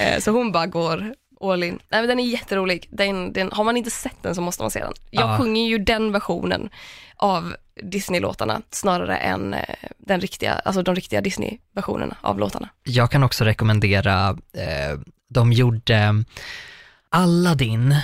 Eh, 0.00 0.20
så 0.20 0.30
hon 0.30 0.52
bara 0.52 0.66
går 0.66 1.14
all 1.40 1.62
in. 1.62 1.78
Nej, 1.88 2.00
men 2.00 2.08
den 2.08 2.20
är 2.20 2.24
jätterolig. 2.26 2.88
Den, 2.90 3.32
den, 3.32 3.52
har 3.52 3.64
man 3.64 3.76
inte 3.76 3.90
sett 3.90 4.22
den 4.22 4.34
så 4.34 4.40
måste 4.40 4.62
man 4.62 4.70
se 4.70 4.80
den. 4.80 4.92
Jag 5.10 5.30
Ja. 5.30 5.38
sjunger 5.38 5.66
ju 5.68 5.78
den 5.78 6.12
versionen 6.12 6.70
av 7.16 7.56
Disney-låtarna 7.82 8.62
snarare 8.70 9.16
än 9.16 9.54
eh, 9.54 9.60
den 9.98 10.20
riktiga, 10.20 10.52
alltså 10.54 10.82
de 10.82 10.94
riktiga 10.94 11.20
Disney-versionerna 11.20 12.16
av 12.20 12.38
låtarna. 12.38 12.68
Jag 12.82 13.10
kan 13.10 13.22
också 13.22 13.44
rekommendera, 13.44 14.28
eh, 14.56 14.98
de 15.28 15.52
gjorde 15.52 16.24
Aladdin, 17.08 17.94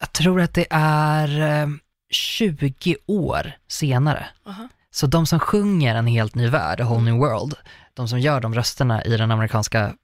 jag 0.00 0.12
tror 0.12 0.40
att 0.40 0.54
det 0.54 0.66
är 0.70 1.62
eh, 1.62 1.68
20 2.10 2.96
år 3.06 3.52
senare. 3.68 4.26
Aha. 4.46 4.68
Så 4.90 5.06
de 5.06 5.26
som 5.26 5.40
sjunger 5.40 5.94
En 5.94 6.06
helt 6.06 6.34
ny 6.34 6.48
värld, 6.48 6.80
A 6.80 6.84
whole 6.84 7.02
new 7.02 7.14
world, 7.14 7.54
de 7.94 8.08
som 8.08 8.20
gör 8.20 8.40
de 8.40 8.54
rösterna 8.54 9.04
i 9.04 9.16
den 9.16 9.30
amerikanska 9.30 9.94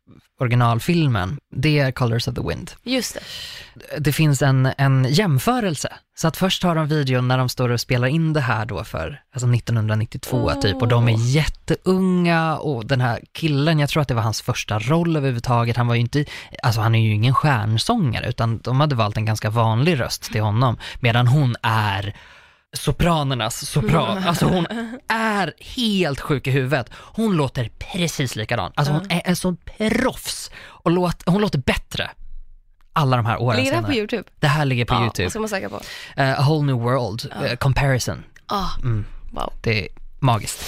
originalfilmen, 0.41 1.39
det 1.57 1.79
är 1.79 1.93
Colors 1.93 2.29
of 2.29 2.35
the 2.35 2.43
Wind. 2.49 2.71
Just 2.83 3.15
det. 3.15 4.01
Det 4.01 4.13
finns 4.13 4.43
en, 4.43 4.69
en 4.79 5.05
jämförelse. 5.05 5.93
Så 6.17 6.29
att 6.29 6.37
först 6.37 6.63
har 6.63 6.75
de 6.75 6.87
videon 6.87 7.29
när 7.29 7.39
de 7.39 7.49
står 7.49 7.69
och 7.69 7.81
spelar 7.81 8.09
in 8.09 8.33
det 8.33 8.41
här 8.41 8.67
då 8.67 8.85
för 8.85 9.21
alltså 9.33 9.55
1992 9.55 10.37
Åh. 10.37 10.61
typ 10.61 10.83
och 10.83 10.89
de 10.89 11.09
är 11.09 11.17
jätteunga 11.17 12.57
och 12.57 12.87
den 12.87 13.01
här 13.01 13.21
killen, 13.33 13.79
jag 13.79 13.89
tror 13.89 14.03
att 14.03 14.09
det 14.09 14.15
var 14.15 14.23
hans 14.23 14.43
första 14.43 14.79
roll 14.79 15.17
överhuvudtaget, 15.17 15.77
han 15.77 15.87
var 15.87 15.95
ju 15.95 16.01
inte, 16.01 16.25
alltså 16.63 16.81
han 16.81 16.95
är 16.95 17.01
ju 17.01 17.15
ingen 17.15 17.35
stjärnsångare 17.35 18.29
utan 18.29 18.59
de 18.59 18.81
hade 18.81 18.95
valt 18.95 19.17
en 19.17 19.25
ganska 19.25 19.51
vanlig 19.51 20.01
röst 20.01 20.23
till 20.23 20.43
honom 20.43 20.79
medan 21.01 21.27
hon 21.27 21.57
är 21.63 22.15
sopranernas 22.75 23.67
sopran. 23.71 24.19
Alltså 24.25 24.47
hon 24.47 24.67
är 25.09 25.53
helt 25.59 26.21
sjuk 26.21 26.47
i 26.47 26.51
huvudet. 26.51 26.91
Hon 26.95 27.37
låter 27.37 27.69
precis 27.79 28.37
likadan. 28.37 28.73
Alltså 28.75 28.93
hon 28.93 29.11
är 29.11 29.23
en 29.25 29.37
sån 29.37 29.57
proffs 29.57 30.51
och 30.67 30.91
låt, 30.91 31.23
hon 31.27 31.41
låter 31.41 31.59
bättre 31.59 32.11
alla 32.93 33.17
de 33.17 33.27
här 33.27 33.43
åren 33.43 33.57
Ligger 33.57 33.71
det 33.71 33.77
här 33.77 33.83
senare. 33.83 33.93
på 33.93 33.99
YouTube? 33.99 34.25
Det 34.41 34.47
här 34.47 34.65
ligger 34.65 34.85
på 34.85 34.95
Ja, 34.95 35.03
YouTube. 35.03 35.31
ska 35.31 35.41
man 35.41 35.49
söka 35.49 35.69
på? 35.69 35.81
Eh, 36.17 36.41
A 36.41 36.43
whole 36.43 36.67
new 36.67 36.77
world, 36.83 37.33
eh, 37.45 37.57
comparison. 37.57 38.25
Ah, 38.47 38.69
Mm, 38.83 39.05
wow. 39.31 39.53
det 39.63 39.83
är 39.85 39.89
magiskt. 40.19 40.65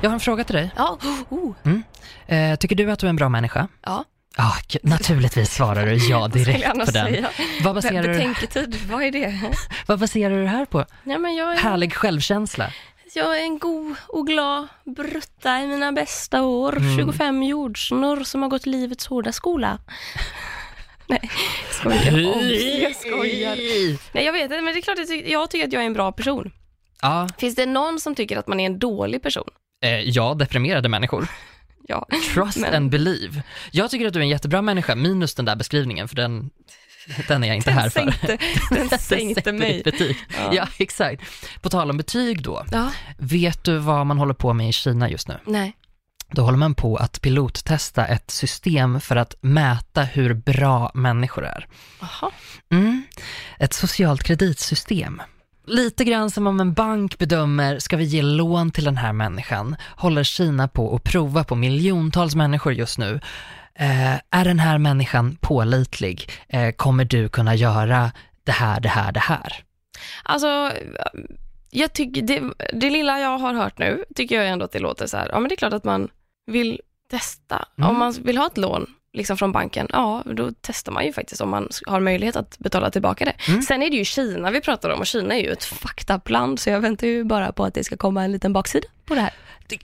Jag 0.00 0.10
har 0.10 0.14
en 0.14 0.20
fråga 0.20 0.44
till 0.44 0.54
dig. 0.54 0.70
Ja, 0.76 0.98
oh, 1.28 1.52
Eh, 2.26 2.56
tycker 2.56 2.76
du 2.76 2.90
att 2.90 2.98
du 2.98 3.06
är 3.06 3.10
en 3.10 3.16
bra 3.16 3.28
människa? 3.28 3.68
ja. 3.86 4.04
Ja, 4.36 4.52
k- 4.68 4.78
naturligtvis 4.82 5.54
svarar 5.54 5.86
du 5.86 5.96
ja 6.08 6.28
direkt 6.32 6.70
på 6.72 6.78
den. 6.78 6.86
säga? 6.86 7.30
Vad 7.62 7.74
baserar, 7.74 8.02
du, 8.02 8.08
Betänketid, 8.08 8.76
vad 8.90 9.02
är 9.02 9.10
det? 9.10 9.40
vad 9.86 9.98
baserar 10.00 10.34
du 10.36 10.42
det 10.42 10.48
här 10.48 10.64
på? 10.64 10.84
Ja, 11.04 11.18
men 11.18 11.34
jag, 11.34 11.52
är, 11.52 11.56
Härlig 11.56 11.94
självkänsla. 11.94 12.70
jag 13.14 13.38
är 13.40 13.42
en 13.42 13.58
god 13.58 13.94
och 14.08 14.26
glad 14.26 14.66
brutta 14.84 15.60
i 15.60 15.66
mina 15.66 15.92
bästa 15.92 16.42
år. 16.42 16.76
Mm. 16.76 16.96
25 16.96 17.42
jordsnurr 17.42 18.24
som 18.24 18.42
har 18.42 18.48
gått 18.48 18.66
livets 18.66 19.06
hårda 19.06 19.32
skola. 19.32 19.78
Nej, 21.06 21.30
skojar. 21.70 22.12
Oj, 22.38 22.82
jag 22.82 22.96
skojar. 22.96 23.56
Nej, 24.14 24.24
jag 24.24 24.32
vet 24.32 24.42
inte, 24.42 24.60
men 24.60 24.74
det 24.74 24.80
är 24.80 24.82
klart 24.82 24.98
att 24.98 25.28
jag, 25.30 25.50
tycker 25.50 25.66
att 25.66 25.72
jag 25.72 25.82
är 25.82 25.86
en 25.86 25.92
bra 25.92 26.12
person. 26.12 26.52
Ja, 27.02 27.28
Finns 27.38 27.54
det 27.54 27.66
någon 27.66 28.00
som 28.00 28.14
tycker 28.14 28.36
att 28.38 28.46
man 28.46 28.60
är 28.60 28.66
en 28.66 28.78
dålig 28.78 29.22
person? 29.22 29.44
eh, 29.84 30.00
ja, 30.00 30.34
deprimerade 30.34 30.88
människor. 30.88 31.28
Ja. 31.88 32.06
Trust 32.34 32.58
Men- 32.58 32.74
and 32.74 32.90
believe. 32.90 33.42
Jag 33.70 33.90
tycker 33.90 34.06
att 34.06 34.12
du 34.12 34.18
är 34.18 34.22
en 34.22 34.28
jättebra 34.28 34.62
människa, 34.62 34.94
minus 34.94 35.34
den 35.34 35.44
där 35.44 35.56
beskrivningen, 35.56 36.08
för 36.08 36.16
den, 36.16 36.50
den 37.28 37.44
är 37.44 37.48
jag 37.48 37.56
inte 37.56 37.70
här 37.70 37.82
Den 37.82 37.90
för. 37.90 38.00
sänkte, 38.00 38.38
den 38.70 38.88
Den 38.88 38.98
sänkte 38.98 39.52
mig. 39.52 39.82
Betyg. 39.84 40.16
Ja. 40.28 40.50
Ja. 40.54 40.66
exakt. 40.78 41.22
På 41.60 41.68
tal 41.70 41.90
om 41.90 41.96
betyg 41.96 42.42
då, 42.42 42.64
Ja, 42.72 42.90
vet 43.18 43.64
du 43.64 43.78
vad 43.78 44.06
man 44.06 44.18
håller 44.18 44.34
på 44.34 44.52
med 44.52 44.68
i 44.68 44.72
Kina 44.72 45.10
just 45.10 45.28
nu? 45.28 45.38
nej. 45.46 45.76
Då 46.30 46.42
håller 46.42 46.58
man 46.58 46.74
på 46.74 46.96
att 46.96 47.20
pilottesta 47.20 48.06
ett 48.06 48.30
system 48.30 49.00
för 49.00 49.16
att 49.16 49.34
mäta 49.40 50.02
hur 50.02 50.34
bra 50.34 50.90
människor 50.94 51.44
är. 51.46 51.66
Jaha. 52.00 52.30
Mm. 52.72 53.02
Ett 53.58 53.72
socialt 53.72 54.22
kreditsystem. 54.22 55.22
Lite 55.66 56.04
grann 56.04 56.30
som 56.30 56.46
om 56.46 56.60
en 56.60 56.72
bank 56.72 57.18
bedömer, 57.18 57.78
ska 57.78 57.96
vi 57.96 58.04
ge 58.04 58.22
lån 58.22 58.70
till 58.70 58.84
den 58.84 58.96
här 58.96 59.12
människan? 59.12 59.76
Håller 59.96 60.24
Kina 60.24 60.68
på 60.68 60.94
att 60.94 61.04
prova 61.04 61.44
på 61.44 61.54
miljontals 61.54 62.34
människor 62.34 62.72
just 62.72 62.98
nu. 62.98 63.20
Eh, 63.74 64.14
är 64.14 64.44
den 64.44 64.58
här 64.58 64.78
människan 64.78 65.36
pålitlig? 65.40 66.30
Eh, 66.48 66.70
kommer 66.70 67.04
du 67.04 67.28
kunna 67.28 67.54
göra 67.54 68.12
det 68.44 68.52
här, 68.52 68.80
det 68.80 68.88
här, 68.88 69.12
det 69.12 69.20
här? 69.20 69.64
Alltså, 70.22 70.72
jag 71.70 71.92
tycker 71.92 72.22
det, 72.22 72.42
det 72.72 72.90
lilla 72.90 73.18
jag 73.18 73.38
har 73.38 73.54
hört 73.54 73.78
nu, 73.78 74.04
tycker 74.14 74.36
jag 74.36 74.48
ändå 74.48 74.64
att 74.64 74.72
det 74.72 74.78
låter 74.78 75.06
så 75.06 75.16
här, 75.16 75.28
ja 75.28 75.40
men 75.40 75.48
det 75.48 75.54
är 75.54 75.56
klart 75.56 75.72
att 75.72 75.84
man 75.84 76.08
vill 76.46 76.80
testa. 77.10 77.68
Mm. 77.78 77.90
Om 77.90 77.98
man 77.98 78.12
vill 78.12 78.38
ha 78.38 78.46
ett 78.46 78.58
lån 78.58 78.86
liksom 79.14 79.36
från 79.36 79.52
banken, 79.52 79.86
ja 79.92 80.22
då 80.26 80.50
testar 80.60 80.92
man 80.92 81.06
ju 81.06 81.12
faktiskt 81.12 81.40
om 81.40 81.50
man 81.50 81.68
har 81.86 82.00
möjlighet 82.00 82.36
att 82.36 82.58
betala 82.58 82.90
tillbaka 82.90 83.24
det. 83.24 83.34
Mm. 83.48 83.62
Sen 83.62 83.82
är 83.82 83.90
det 83.90 83.96
ju 83.96 84.04
Kina 84.04 84.50
vi 84.50 84.60
pratar 84.60 84.90
om 84.90 85.00
och 85.00 85.06
Kina 85.06 85.34
är 85.34 85.42
ju 85.42 85.52
ett 85.52 85.64
fucked 85.64 86.16
up 86.16 86.30
land 86.30 86.60
så 86.60 86.70
jag 86.70 86.80
väntar 86.80 87.06
ju 87.06 87.24
bara 87.24 87.52
på 87.52 87.64
att 87.64 87.74
det 87.74 87.84
ska 87.84 87.96
komma 87.96 88.24
en 88.24 88.32
liten 88.32 88.52
baksida 88.52 88.88
på 89.04 89.14
det 89.14 89.20
här. 89.20 89.32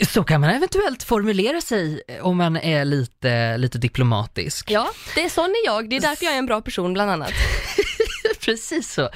Så 0.08 0.24
kan 0.24 0.40
man 0.40 0.50
eventuellt 0.50 1.02
formulera 1.02 1.60
sig 1.60 2.02
eh, 2.08 2.26
om 2.26 2.36
man 2.36 2.56
är 2.56 2.84
lite, 2.84 3.56
lite 3.56 3.78
diplomatisk. 3.78 4.70
Ja, 4.70 4.90
det 5.14 5.24
är 5.24 5.28
sån 5.28 5.44
är 5.44 5.66
jag, 5.66 5.90
det 5.90 5.96
är 5.96 6.00
därför 6.00 6.24
jag 6.24 6.34
är 6.34 6.38
en 6.38 6.46
bra 6.46 6.60
person 6.60 6.92
bland 6.92 7.10
annat. 7.10 7.32
Precis 8.44 8.92
så. 8.92 9.08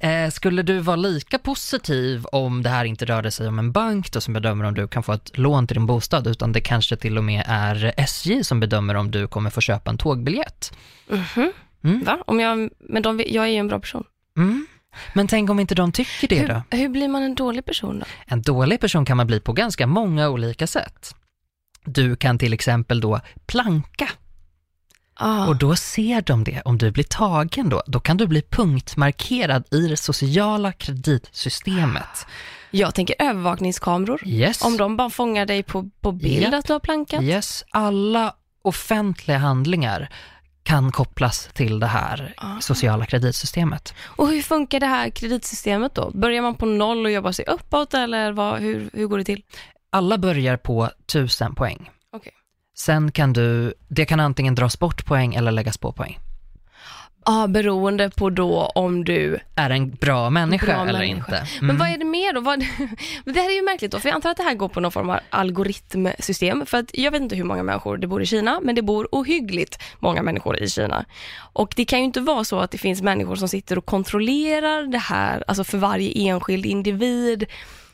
Eh, 0.00 0.30
skulle 0.30 0.62
du 0.62 0.78
vara 0.78 0.96
lika 0.96 1.38
positiv 1.38 2.26
om 2.32 2.62
det 2.62 2.68
här 2.68 2.84
inte 2.84 3.04
rörde 3.04 3.30
sig 3.30 3.48
om 3.48 3.58
en 3.58 3.72
bank 3.72 4.12
då 4.12 4.20
som 4.20 4.34
bedömer 4.34 4.64
om 4.64 4.74
du 4.74 4.88
kan 4.88 5.02
få 5.02 5.12
ett 5.12 5.38
lån 5.38 5.66
till 5.66 5.74
din 5.74 5.86
bostad, 5.86 6.26
utan 6.26 6.52
det 6.52 6.60
kanske 6.60 6.96
till 6.96 7.18
och 7.18 7.24
med 7.24 7.44
är 7.46 7.94
SJ 7.96 8.44
som 8.44 8.60
bedömer 8.60 8.94
om 8.94 9.10
du 9.10 9.28
kommer 9.28 9.50
få 9.50 9.60
köpa 9.60 9.90
en 9.90 9.98
tågbiljett? 9.98 10.72
Mhm. 11.08 11.52
Mm. 11.84 12.04
Va? 12.04 12.18
Om 12.26 12.40
jag, 12.40 12.70
men 12.78 13.02
de, 13.02 13.22
jag 13.26 13.44
är 13.44 13.48
ju 13.48 13.56
en 13.56 13.68
bra 13.68 13.80
person. 13.80 14.04
Mm. 14.36 14.66
Men 15.12 15.26
tänk 15.26 15.50
om 15.50 15.60
inte 15.60 15.74
de 15.74 15.92
tycker 15.92 16.28
det 16.28 16.46
då? 16.46 16.62
Hur, 16.70 16.78
hur 16.78 16.88
blir 16.88 17.08
man 17.08 17.22
en 17.22 17.34
dålig 17.34 17.64
person 17.64 17.98
då? 17.98 18.06
En 18.26 18.42
dålig 18.42 18.80
person 18.80 19.04
kan 19.04 19.16
man 19.16 19.26
bli 19.26 19.40
på 19.40 19.52
ganska 19.52 19.86
många 19.86 20.28
olika 20.28 20.66
sätt. 20.66 21.14
Du 21.84 22.16
kan 22.16 22.38
till 22.38 22.52
exempel 22.52 23.00
då 23.00 23.20
planka 23.46 24.08
Ah. 25.20 25.46
och 25.48 25.56
då 25.56 25.76
ser 25.76 26.22
de 26.22 26.44
det. 26.44 26.62
Om 26.64 26.78
du 26.78 26.90
blir 26.90 27.04
tagen 27.04 27.68
då, 27.68 27.82
då 27.86 28.00
kan 28.00 28.16
du 28.16 28.26
bli 28.26 28.42
punktmarkerad 28.42 29.64
i 29.70 29.88
det 29.88 29.96
sociala 29.96 30.72
kreditsystemet. 30.72 32.26
Jag 32.70 32.94
tänker 32.94 33.16
övervakningskameror. 33.18 34.20
Yes. 34.28 34.62
Om 34.64 34.76
de 34.76 34.96
bara 34.96 35.10
fångar 35.10 35.46
dig 35.46 35.62
på, 35.62 35.90
på 36.00 36.12
bild 36.12 36.42
Japp. 36.42 36.54
att 36.54 36.66
du 36.66 36.72
har 36.72 36.80
plankat. 36.80 37.22
Yes, 37.22 37.64
alla 37.70 38.34
offentliga 38.62 39.38
handlingar 39.38 40.08
kan 40.62 40.92
kopplas 40.92 41.48
till 41.54 41.78
det 41.80 41.86
här 41.86 42.34
Ah. 42.36 42.60
sociala 42.60 43.06
kreditsystemet. 43.06 43.94
Och 44.04 44.28
hur 44.28 44.42
funkar 44.42 44.80
det 44.80 44.86
här 44.86 45.10
kreditsystemet 45.10 45.94
då? 45.94 46.10
Börjar 46.14 46.42
man 46.42 46.54
på 46.54 46.66
noll 46.66 47.04
och 47.04 47.10
jobbar 47.12 47.32
sig 47.32 47.44
uppåt 47.48 47.94
eller 47.94 48.32
vad, 48.32 48.60
hur, 48.60 48.90
hur 48.92 49.06
går 49.06 49.18
det 49.18 49.24
till? 49.24 49.42
Alla 49.90 50.18
börjar 50.18 50.56
på 50.56 50.90
1000 51.06 51.54
poäng. 51.54 51.90
Sen 52.80 53.12
kan 53.12 53.32
du, 53.32 53.74
det 53.88 54.04
kan 54.04 54.20
antingen 54.20 54.54
dras 54.54 54.78
bort 54.78 55.04
poäng 55.06 55.34
eller 55.34 55.52
läggas 55.52 55.78
på 55.78 55.92
poäng. 55.92 56.18
Ja, 57.26 57.46
beroende 57.46 58.10
på 58.10 58.30
då 58.30 58.66
om 58.74 59.04
du... 59.04 59.38
Är 59.54 59.70
en 59.70 59.90
bra 59.90 60.30
människa 60.30 60.66
Bra 60.66 60.86
eller 60.88 60.98
människa. 60.98 61.16
inte? 61.40 61.46
Men 61.60 61.70
Mm. 61.70 61.78
vad 61.78 61.88
är 61.88 61.98
det 61.98 62.04
mer 62.04 62.32
då? 62.32 62.40
Vad... 62.40 62.58
Men 63.24 63.34
det 63.34 63.40
här 63.40 63.50
är 63.50 63.54
ju 63.56 63.62
märkligt 63.62 63.90
då, 63.92 63.98
för 63.98 64.08
jag 64.08 64.14
antar 64.16 64.30
att 64.30 64.36
det 64.36 64.42
här 64.42 64.54
går 64.54 64.68
på 64.68 64.80
någon 64.80 64.92
form 64.92 65.10
av 65.10 65.18
algoritmsystem. 65.30 66.66
För 66.66 66.78
att 66.78 66.90
jag 66.98 67.10
vet 67.10 67.22
inte 67.22 67.36
hur 67.36 67.44
många 67.44 67.62
människor 67.62 67.96
det 67.98 68.06
bor 68.06 68.22
i 68.22 68.26
Kina, 68.26 68.60
men 68.62 68.74
det 68.74 68.82
bor 68.82 69.08
ohyggligt 69.12 69.82
många 69.98 70.22
människor 70.22 70.58
i 70.62 70.68
Kina. 70.68 71.04
Och 71.52 71.72
det 71.76 71.84
kan 71.84 71.98
ju 71.98 72.04
inte 72.04 72.20
vara 72.20 72.44
så 72.44 72.58
att 72.60 72.70
det 72.70 72.78
finns 72.78 73.02
människor 73.02 73.36
som 73.36 73.48
sitter 73.48 73.78
och 73.78 73.86
kontrollerar 73.86 74.82
det 74.82 74.98
här, 74.98 75.44
alltså 75.46 75.64
för 75.64 75.78
varje 75.78 76.10
enskild 76.30 76.66
individ, 76.66 77.44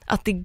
att 0.06 0.24
det 0.24 0.44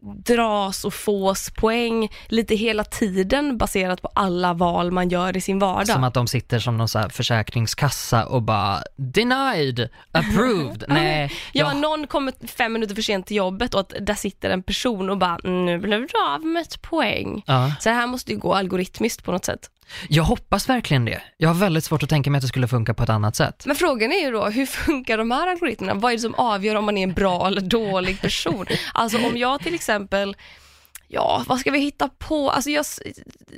dras 0.00 0.84
och 0.84 0.94
fås 0.94 1.50
poäng 1.50 2.08
lite 2.26 2.54
hela 2.54 2.84
tiden 2.84 3.58
baserat 3.58 4.02
på 4.02 4.10
alla 4.14 4.52
val 4.52 4.90
man 4.90 5.08
gör 5.08 5.36
i 5.36 5.40
sin 5.40 5.58
vardag. 5.58 5.88
Som 5.88 6.04
att 6.04 6.14
de 6.14 6.26
sitter 6.26 6.58
som 6.58 6.76
någon 6.76 6.88
så 6.88 6.98
här 6.98 7.08
försäkringskassa 7.08 8.26
och 8.26 8.42
bara 8.42 8.82
denied, 8.96 9.88
approved, 10.12 10.84
nej. 10.88 11.32
Ja, 11.52 11.72
någon 11.72 12.06
kommer 12.06 12.46
fem 12.46 12.72
minuter 12.72 12.94
för 12.94 13.02
sent 13.02 13.26
till 13.26 13.36
jobbet 13.36 13.74
och 13.74 13.80
att 13.80 13.92
där 14.00 14.14
sitter 14.14 14.50
en 14.50 14.62
person 14.62 15.10
och 15.10 15.18
bara, 15.18 15.38
nu 15.44 15.78
blev 15.78 16.00
du 16.00 16.08
av 16.34 16.46
med 16.46 16.62
ett 16.62 16.82
poäng. 16.82 17.42
Ja. 17.46 17.72
Så 17.80 17.88
det 17.88 17.94
här 17.94 18.06
måste 18.06 18.32
ju 18.32 18.38
gå 18.38 18.54
algoritmiskt 18.54 19.24
på 19.24 19.32
något 19.32 19.44
sätt. 19.44 19.70
Jag 20.08 20.24
hoppas 20.24 20.68
verkligen 20.68 21.04
det. 21.04 21.22
Jag 21.36 21.48
har 21.48 21.54
väldigt 21.54 21.84
svårt 21.84 22.02
att 22.02 22.08
tänka 22.08 22.30
mig 22.30 22.38
att 22.38 22.42
det 22.42 22.48
skulle 22.48 22.68
funka 22.68 22.94
på 22.94 23.02
ett 23.02 23.08
annat 23.08 23.36
sätt. 23.36 23.62
Men 23.66 23.76
frågan 23.76 24.12
är 24.12 24.24
ju 24.24 24.30
då, 24.30 24.46
hur 24.46 24.66
funkar 24.66 25.18
de 25.18 25.30
här 25.30 25.46
algoritmerna? 25.46 25.94
Vad 25.94 26.12
är 26.12 26.16
det 26.16 26.22
som 26.22 26.34
avgör 26.34 26.74
om 26.74 26.84
man 26.84 26.98
är 26.98 27.02
en 27.02 27.14
bra 27.14 27.46
eller 27.46 27.60
dålig 27.60 28.20
person? 28.20 28.66
Alltså 28.94 29.18
om 29.26 29.36
jag 29.36 29.60
till 29.60 29.74
exempel 29.74 30.36
Ja, 31.10 31.44
vad 31.46 31.58
ska 31.58 31.70
vi 31.70 31.78
hitta 31.78 32.08
på? 32.08 32.50
Alltså 32.50 32.70
jag, 32.70 32.84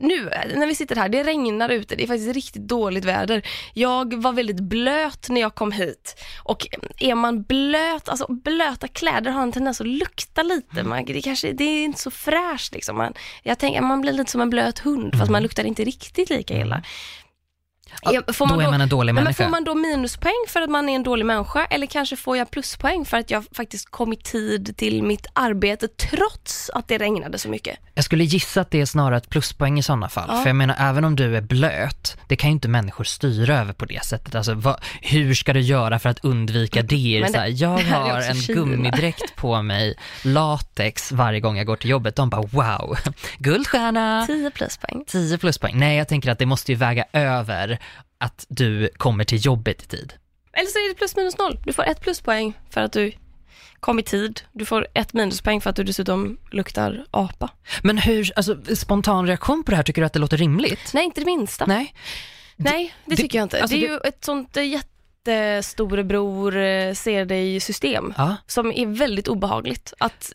nu 0.01 0.31
när 0.55 0.67
vi 0.67 0.75
sitter 0.75 0.97
här, 0.97 1.09
det 1.09 1.25
regnar 1.25 1.69
ute, 1.69 1.97
det 1.97 2.03
är 2.03 2.07
faktiskt 2.07 2.35
riktigt 2.35 2.69
dåligt 2.69 3.05
väder. 3.05 3.43
Jag 3.75 4.15
var 4.23 4.33
väldigt 4.33 4.61
blöt 4.61 5.29
när 5.29 5.41
jag 5.41 5.55
kom 5.55 5.73
hit 5.73 6.21
och 6.43 6.67
är 7.01 7.15
man 7.15 7.43
blöt, 7.43 8.09
alltså 8.09 8.33
blöta 8.33 8.89
kläder 8.89 9.31
har 9.31 9.43
en 9.43 9.53
tendens 9.53 9.81
att 9.81 9.87
lukta 9.87 10.43
lite. 10.43 10.83
Man, 10.83 11.05
det, 11.05 11.23
kanske, 11.23 11.53
det 11.53 11.65
är 11.65 11.85
inte 11.85 12.01
så 12.01 12.11
fräscht 12.11 12.75
liksom. 12.75 12.97
Man, 12.97 13.15
jag 13.43 13.59
tänker, 13.59 13.81
man 13.81 14.01
blir 14.01 14.13
lite 14.13 14.31
som 14.31 14.41
en 14.41 14.51
blöt 14.51 14.79
hund 14.79 15.19
fast 15.19 15.31
man 15.31 15.43
luktar 15.43 15.65
inte 15.65 15.85
riktigt 15.85 16.31
lika 16.31 16.61
illa. 16.61 16.83
Ja, 18.03 18.23
får 18.33 18.47
då 18.47 18.61
är 18.61 18.71
man 18.71 18.81
en 18.81 18.89
dålig 18.89 19.07
Nej, 19.15 19.15
men 19.15 19.25
människa. 19.25 19.45
får 19.45 19.51
man 19.51 19.65
då 19.65 19.75
minuspoäng 19.75 20.45
för 20.49 20.63
att 20.63 20.71
man 20.71 20.89
är 20.89 20.95
en 20.97 21.03
dålig 21.03 21.27
människa 21.27 21.65
eller 21.65 21.87
kanske 21.87 22.17
får 22.17 22.37
jag 22.37 22.51
pluspoäng 22.51 23.05
för 23.05 23.17
att 23.17 23.31
jag 23.31 23.45
faktiskt 23.53 23.91
kom 23.91 24.13
i 24.13 24.17
tid 24.17 24.77
till 24.77 25.03
mitt 25.03 25.27
arbete 25.33 25.89
trots 25.89 26.71
att 26.75 26.89
det 26.89 26.99
regnade 26.99 27.39
så 27.39 27.49
mycket? 27.49 27.79
Jag 27.95 28.05
skulle 28.05 28.25
gissa 28.25 28.61
att 28.61 28.71
det 28.71 28.81
är 28.81 28.87
snarare 28.87 29.17
ett 29.17 29.29
pluspoäng 29.29 29.79
i 29.79 29.83
sådana 29.83 30.09
fall. 30.09 30.29
Ja. 30.33 30.41
För 30.43 30.49
jag 30.49 30.57
menar, 30.57 30.77
även 30.79 31.05
om 31.05 31.17
du 31.17 31.37
är 31.37 31.41
blöt, 31.41 32.17
det 32.27 32.37
kan 32.37 32.51
ju 32.51 32.53
inte 32.53 32.69
människor 32.69 33.05
styra 33.05 33.59
över 33.61 33.73
på 33.73 33.85
det 33.85 34.05
sättet. 34.05 34.35
Alltså, 34.35 34.55
vad, 34.55 34.81
hur 35.03 35.35
ska 35.35 35.53
du 35.53 35.61
göra 35.61 35.99
för 35.99 36.09
att 36.09 36.25
undvika 36.25 36.83
det? 36.83 36.87
Det- 37.33 37.49
jag 37.49 37.79
det 37.79 37.83
här 37.83 38.07
är 38.07 38.11
har 38.13 38.21
en 38.23 38.35
Kina. 38.37 38.61
gummidräkt 38.61 39.37
på 39.37 39.63
mig, 39.63 39.95
latex 40.23 41.13
varje 41.13 41.41
gång 41.41 41.57
jag 41.57 41.67
går 41.67 41.77
till 41.77 41.91
jobbet. 41.91 42.17
De 42.17 42.31
bara 42.31 42.43
wow, 42.43 42.99
guldstjärna! 43.39 44.25
10 44.27 44.51
pluspoäng. 44.51 45.05
10 45.07 45.39
pluspoäng. 45.39 45.79
Nej, 45.79 45.97
jag 45.99 46.09
tänker 46.09 46.31
att 46.31 46.39
det 46.39 46.47
måste 46.47 46.73
ju 46.73 46.79
väga 46.79 47.05
över 47.13 47.79
att 48.19 48.47
du 48.49 48.89
kommer 48.97 49.25
till 49.25 49.45
jobbet 49.47 49.83
i 49.83 49.87
tid. 49.87 50.13
Eller 50.53 50.67
så 50.67 50.79
är 50.79 50.89
det 50.89 50.95
plus 50.95 51.17
minus 51.17 51.39
noll. 51.39 51.59
Du 51.65 51.73
får 51.73 51.85
ett 51.85 52.01
pluspoäng 52.01 52.53
för 52.71 52.81
att 52.81 52.93
du 52.93 53.13
kom 53.81 53.99
i 53.99 54.03
tid. 54.03 54.41
Du 54.53 54.65
får 54.65 54.87
ett 54.95 55.13
minuspoäng 55.13 55.61
för 55.61 55.71
att 55.71 55.77
du 55.77 55.85
dessutom 55.85 56.39
luktar 56.51 57.05
apa. 57.11 57.51
Men 57.83 57.99
hur, 57.99 58.33
alltså 58.37 58.57
spontan 58.77 59.27
reaktion 59.27 59.65
på 59.65 59.71
det 59.71 59.77
här, 59.77 59.83
tycker 59.85 60.03
du 60.03 60.07
att 60.07 60.13
det 60.13 60.19
låter 60.19 60.37
rimligt? 60.37 60.91
Nej, 60.95 61.05
inte 61.05 61.21
det 61.21 61.25
minsta. 61.27 61.67
Nej? 61.67 61.95
Nej, 62.57 62.95
det, 63.05 63.11
det- 63.11 63.23
tycker 63.23 63.39
jag 63.39 63.45
inte. 63.45 63.63
alltså 63.63 63.77
det 63.77 63.85
är 63.87 63.89
det- 63.89 63.95
ju 63.95 64.01
ett 64.09 64.25
sånt 64.25 64.57
eh, 64.57 64.65
jättestorebror 64.65 66.57
eh, 66.57 66.95
ser 66.95 67.25
dig-system. 67.25 68.15
Ja. 68.17 68.37
som 68.47 68.73
är 68.73 68.87
väldigt 68.87 69.29
obehagligt. 69.29 69.93
Att 69.99 70.33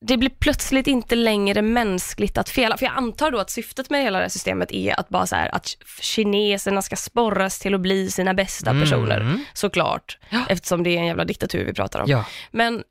det 0.00 0.16
blir 0.16 0.30
plötsligt 0.30 0.86
inte 0.86 1.14
längre 1.14 1.62
mänskligt 1.62 2.38
att 2.38 2.48
fela. 2.48 2.76
För 2.76 2.86
jag 2.86 2.94
antar 2.96 3.30
då 3.30 3.38
att 3.38 3.50
syftet 3.50 3.90
med 3.90 4.02
hela 4.02 4.18
det 4.18 4.24
här 4.24 4.28
systemet 4.28 4.72
är 4.72 5.00
att 5.00 5.08
bara 5.08 5.26
så 5.26 5.36
här, 5.36 5.54
att 5.54 5.76
kineserna 6.00 6.82
ska 6.82 6.96
sporras 6.96 7.58
till 7.58 7.74
att 7.74 7.80
bli 7.80 8.10
sina 8.10 8.34
bästa 8.34 8.70
Mm. 8.70 8.82
personer. 8.82 9.38
Såklart. 9.52 10.18
Ja. 10.30 10.44
Eftersom 10.48 10.82
det 10.82 10.90
är 10.90 10.98
en 10.98 11.06
jävla 11.06 11.24
diktatur 11.24 11.64
vi 11.64 11.74
pratar 11.74 12.00
om. 12.00 12.10
Ja. 12.10 12.24
Men 12.50 12.82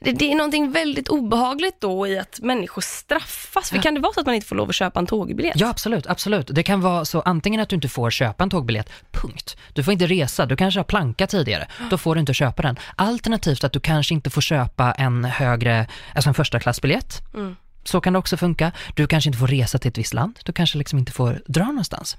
det, 0.00 0.12
det 0.12 0.32
är 0.32 0.36
någonting 0.36 0.72
väldigt 0.72 1.08
obehagligt 1.08 1.80
då 1.80 2.06
i 2.06 2.18
att 2.18 2.40
människor 2.40 2.82
straffas. 2.82 3.70
För 3.70 3.78
kan 3.78 3.94
det 3.94 4.00
vara 4.00 4.12
så 4.12 4.20
att 4.20 4.26
man 4.26 4.34
inte 4.34 4.46
får 4.46 4.56
lov 4.56 4.68
att 4.68 4.74
köpa 4.74 5.00
en 5.00 5.06
tågbiljett? 5.06 5.60
Ja, 5.60 5.68
absolut, 5.68 6.06
absolut. 6.06 6.46
Det 6.50 6.62
kan 6.62 6.80
vara 6.80 7.04
så 7.04 7.20
antingen 7.20 7.60
att 7.60 7.68
du 7.68 7.76
inte 7.76 7.88
får 7.88 8.10
köpa 8.10 8.44
en 8.44 8.50
tågbiljett, 8.50 8.90
punkt. 9.10 9.56
Du 9.72 9.82
får 9.82 9.92
inte 9.92 10.06
resa, 10.06 10.46
du 10.46 10.56
kanske 10.56 10.80
har 10.80 10.84
plankat 10.84 11.30
tidigare, 11.30 11.68
då 11.90 11.98
får 11.98 12.14
du 12.14 12.20
inte 12.20 12.34
köpa 12.34 12.62
den. 12.62 12.78
Alternativt 12.96 13.64
att 13.64 13.72
du 13.72 13.80
kanske 13.80 14.14
inte 14.14 14.30
får 14.30 14.40
köpa 14.40 14.92
en 14.92 15.24
högre, 15.24 15.86
alltså 16.14 16.30
en 16.30 16.34
första 16.34 16.60
klassbiljett. 16.60 17.22
Mm. 17.34 17.56
Så 17.84 18.00
kan 18.00 18.12
det 18.12 18.18
också 18.18 18.36
funka. 18.36 18.72
Du 18.94 19.06
kanske 19.06 19.28
inte 19.28 19.38
får 19.38 19.46
resa 19.46 19.78
till 19.78 19.88
ett 19.88 19.98
visst 19.98 20.14
land, 20.14 20.38
du 20.44 20.52
kanske 20.52 20.78
liksom 20.78 20.98
inte 20.98 21.12
får 21.12 21.42
dra 21.46 21.64
någonstans. 21.64 22.16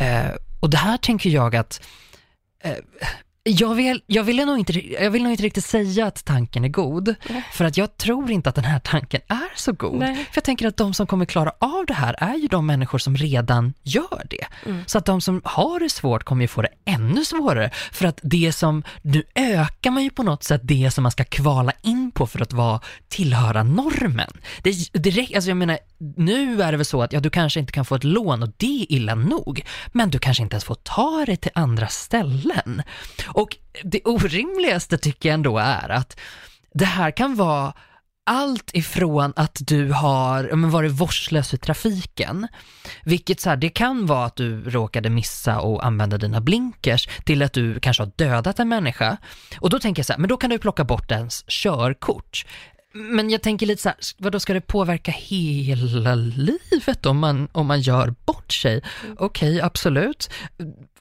Eh, 0.00 0.30
och 0.60 0.70
det 0.70 0.76
här 0.76 0.96
tänker 0.96 1.30
jag 1.30 1.56
att 1.56 1.80
eh, 2.64 2.72
jag 3.42 3.74
vill, 3.74 4.02
jag, 4.06 4.24
vill 4.24 4.36
nog 4.46 4.58
inte, 4.58 4.92
jag 5.02 5.10
vill 5.10 5.22
nog 5.22 5.32
inte 5.32 5.42
riktigt 5.42 5.64
säga 5.64 6.06
att 6.06 6.24
tanken 6.24 6.64
är 6.64 6.68
god, 6.68 7.14
Nej. 7.28 7.42
för 7.52 7.64
att 7.64 7.76
jag 7.76 7.96
tror 7.96 8.30
inte 8.30 8.48
att 8.48 8.54
den 8.54 8.64
här 8.64 8.78
tanken 8.78 9.20
är 9.28 9.56
så 9.56 9.72
god. 9.72 9.98
Nej. 9.98 10.14
För 10.14 10.32
jag 10.34 10.44
tänker 10.44 10.66
att 10.68 10.76
de 10.76 10.94
som 10.94 11.06
kommer 11.06 11.24
klara 11.24 11.52
av 11.58 11.86
det 11.86 11.94
här 11.94 12.16
är 12.18 12.34
ju 12.34 12.46
de 12.48 12.66
människor 12.66 12.98
som 12.98 13.16
redan 13.16 13.74
gör 13.82 14.26
det. 14.30 14.46
Mm. 14.66 14.82
Så 14.86 14.98
att 14.98 15.04
de 15.04 15.20
som 15.20 15.40
har 15.44 15.80
det 15.80 15.88
svårt 15.88 16.24
kommer 16.24 16.44
ju 16.44 16.48
få 16.48 16.62
det 16.62 16.68
ännu 16.84 17.24
svårare, 17.24 17.70
för 17.92 18.06
att 18.06 18.20
det 18.22 18.52
som, 18.52 18.82
nu 19.02 19.22
ökar 19.34 19.90
man 19.90 20.02
ju 20.02 20.10
på 20.10 20.22
något 20.22 20.44
sätt 20.44 20.60
det 20.64 20.90
som 20.90 21.02
man 21.02 21.12
ska 21.12 21.24
kvala 21.24 21.72
in 21.82 22.10
på 22.10 22.26
för 22.26 22.42
att 22.42 22.52
vara, 22.52 22.80
tillhöra 23.08 23.62
normen. 23.62 24.30
Det, 24.62 24.70
räck- 25.10 25.34
alltså 25.34 25.50
jag 25.50 25.56
menar, 25.56 25.78
nu 26.16 26.62
är 26.62 26.72
det 26.72 26.78
väl 26.78 26.86
så 26.86 27.02
att 27.02 27.12
ja, 27.12 27.20
du 27.20 27.30
kanske 27.30 27.60
inte 27.60 27.72
kan 27.72 27.84
få 27.84 27.94
ett 27.94 28.04
lån 28.04 28.42
och 28.42 28.50
det 28.56 28.82
är 28.82 28.92
illa 28.92 29.14
nog, 29.14 29.64
men 29.92 30.10
du 30.10 30.18
kanske 30.18 30.42
inte 30.42 30.54
ens 30.54 30.64
får 30.64 30.74
ta 30.74 31.24
dig 31.26 31.36
till 31.36 31.50
andra 31.54 31.86
ställen. 31.88 32.82
Och 33.34 33.56
det 33.84 34.02
orimligaste 34.04 34.98
tycker 34.98 35.28
jag 35.28 35.34
ändå 35.34 35.58
är 35.58 35.88
att 35.88 36.20
det 36.74 36.84
här 36.84 37.10
kan 37.10 37.34
vara 37.34 37.72
allt 38.26 38.70
ifrån 38.74 39.32
att 39.36 39.58
du 39.60 39.92
har 39.92 40.56
men 40.56 40.70
varit 40.70 40.92
vårdslös 40.92 41.54
i 41.54 41.58
trafiken, 41.58 42.48
vilket 43.04 43.40
så 43.40 43.50
här, 43.50 43.56
det 43.56 43.68
kan 43.68 44.06
vara 44.06 44.24
att 44.24 44.36
du 44.36 44.70
råkade 44.70 45.10
missa 45.10 45.60
och 45.60 45.86
använda 45.86 46.18
dina 46.18 46.40
blinkers, 46.40 47.08
till 47.24 47.42
att 47.42 47.52
du 47.52 47.80
kanske 47.80 48.02
har 48.02 48.12
dödat 48.16 48.58
en 48.58 48.68
människa. 48.68 49.16
Och 49.60 49.70
då 49.70 49.78
tänker 49.78 50.00
jag 50.00 50.06
så 50.06 50.12
här, 50.12 50.20
men 50.20 50.28
då 50.28 50.36
kan 50.36 50.50
du 50.50 50.58
plocka 50.58 50.84
bort 50.84 51.10
ens 51.10 51.44
körkort. 51.48 52.46
Men 52.92 53.30
jag 53.30 53.42
tänker 53.42 53.66
lite 53.66 53.82
så 53.82 53.88
här, 53.88 53.98
vad 54.18 54.32
då 54.32 54.40
ska 54.40 54.54
det 54.54 54.60
påverka 54.60 55.10
hela 55.10 56.14
livet 56.14 57.06
om 57.06 57.18
man, 57.18 57.48
om 57.52 57.66
man 57.66 57.80
gör 57.80 58.14
bort 58.24 58.52
sig? 58.52 58.82
Okej, 59.16 59.60
absolut. 59.60 60.30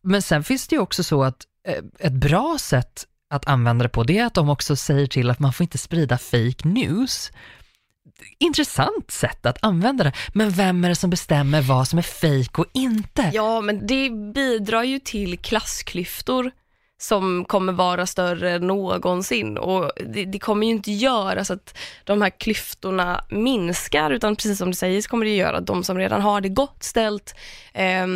Men 0.01 0.21
sen 0.21 0.43
finns 0.43 0.67
det 0.67 0.75
ju 0.75 0.81
också 0.81 1.03
så 1.03 1.24
att 1.24 1.45
Eh, 1.68 1.84
ett 2.00 2.13
bra 2.13 2.58
sätt 2.60 3.06
att 3.30 3.48
använda 3.48 3.84
det 3.84 3.89
på, 3.89 4.04
det 4.04 4.18
är 4.18 4.25
att 4.25 4.34
de 4.34 4.50
också 4.50 4.75
säger 4.75 5.08
till 5.08 5.30
att 5.30 5.39
man 5.39 5.54
får 5.54 5.63
inte 5.63 5.78
sprida 5.78 6.18
fake 6.18 6.68
news. 6.68 7.32
intressant 8.38 9.12
sätt 9.12 9.46
att 9.46 9.63
använda 9.63 10.04
det. 10.04 10.13
Men 10.34 10.50
vem 10.50 10.86
är 10.86 10.89
det 10.89 10.96
som 10.96 11.10
bestämmer 11.10 11.62
vad 11.62 11.88
som 11.88 12.00
är 12.00 12.04
fake 12.04 12.62
och 12.62 12.66
inte? 12.74 13.32
Ja, 13.34 13.62
men 13.62 13.88
det 13.88 14.10
bidrar 14.34 14.84
ju 14.84 15.00
till 15.00 15.39
klassklyftor 15.39 16.51
som 17.01 17.46
kommer 17.46 17.74
vara 17.74 18.06
större 18.06 18.51
än 18.51 18.68
någonsin 18.68 19.58
och 19.58 19.91
det, 20.06 20.25
det, 20.25 20.39
kommer 20.39 20.68
ju 20.68 20.74
inte 20.74 20.91
göra 20.91 21.46
så 21.46 21.53
att 21.53 21.77
de 22.03 22.22
här 22.22 22.29
klyftorna 22.29 23.24
minskar 23.29 24.12
utan 24.12 24.36
precis 24.36 24.58
som 24.58 24.70
du 24.70 24.75
säger 24.75 25.01
så 25.01 25.10
kommer 25.10 25.25
det 25.25 25.36
göra 25.36 25.58
att 25.58 25.65
de 25.65 25.84
som 25.84 25.98
redan 25.98 26.22
har 26.22 26.41
det 26.41 26.50
gott 26.50 26.84
ställt 26.84 27.36
eh, 27.74 28.08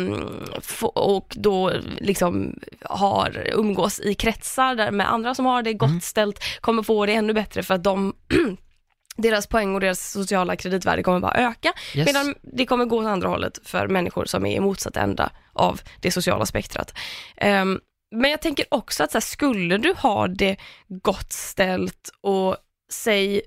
och 0.94 1.34
då 1.36 1.72
liksom 2.00 2.58
har, 2.80 3.50
umgås 3.54 4.00
i 4.00 4.14
kretsar 4.14 4.74
där 4.74 4.90
med 4.90 5.12
andra 5.12 5.34
som 5.34 5.46
har 5.46 5.62
det 5.62 5.72
gott 5.72 5.88
mm. 5.88 6.00
ställt 6.00 6.38
kommer 6.60 6.82
få 6.82 7.06
det 7.06 7.12
ännu 7.12 7.32
bättre 7.32 7.62
för 7.62 7.74
att 7.74 7.84
de 7.84 8.14
deras 9.16 9.46
poäng 9.46 9.74
och 9.74 9.80
deras 9.80 10.10
sociala 10.10 10.56
kreditvärde 10.56 11.02
kommer 11.02 11.20
bara 11.20 11.34
öka, 11.34 11.72
yes. 11.94 12.06
medan 12.06 12.34
det 12.42 12.66
kommer 12.66 12.84
gå 12.84 12.98
åt 12.98 13.06
andra 13.06 13.28
hållet 13.28 13.58
för 13.64 13.88
människor 13.88 14.24
som 14.24 14.46
är 14.46 14.56
i 14.56 14.60
motsatt 14.60 14.96
ända 14.96 15.30
av 15.52 15.80
det 16.00 16.10
sociala 16.10 16.46
spektrat. 16.46 16.94
Um, 17.42 17.80
men 18.14 18.30
jag 18.30 18.40
tänker 18.40 18.66
också 18.68 19.04
att 19.04 19.12
så 19.12 19.18
här, 19.18 19.20
skulle 19.20 19.78
du 19.78 19.94
ha 19.94 20.28
det 20.28 20.56
gott 20.88 21.32
ställt 21.32 22.10
och 22.20 22.56
säg, 22.92 23.42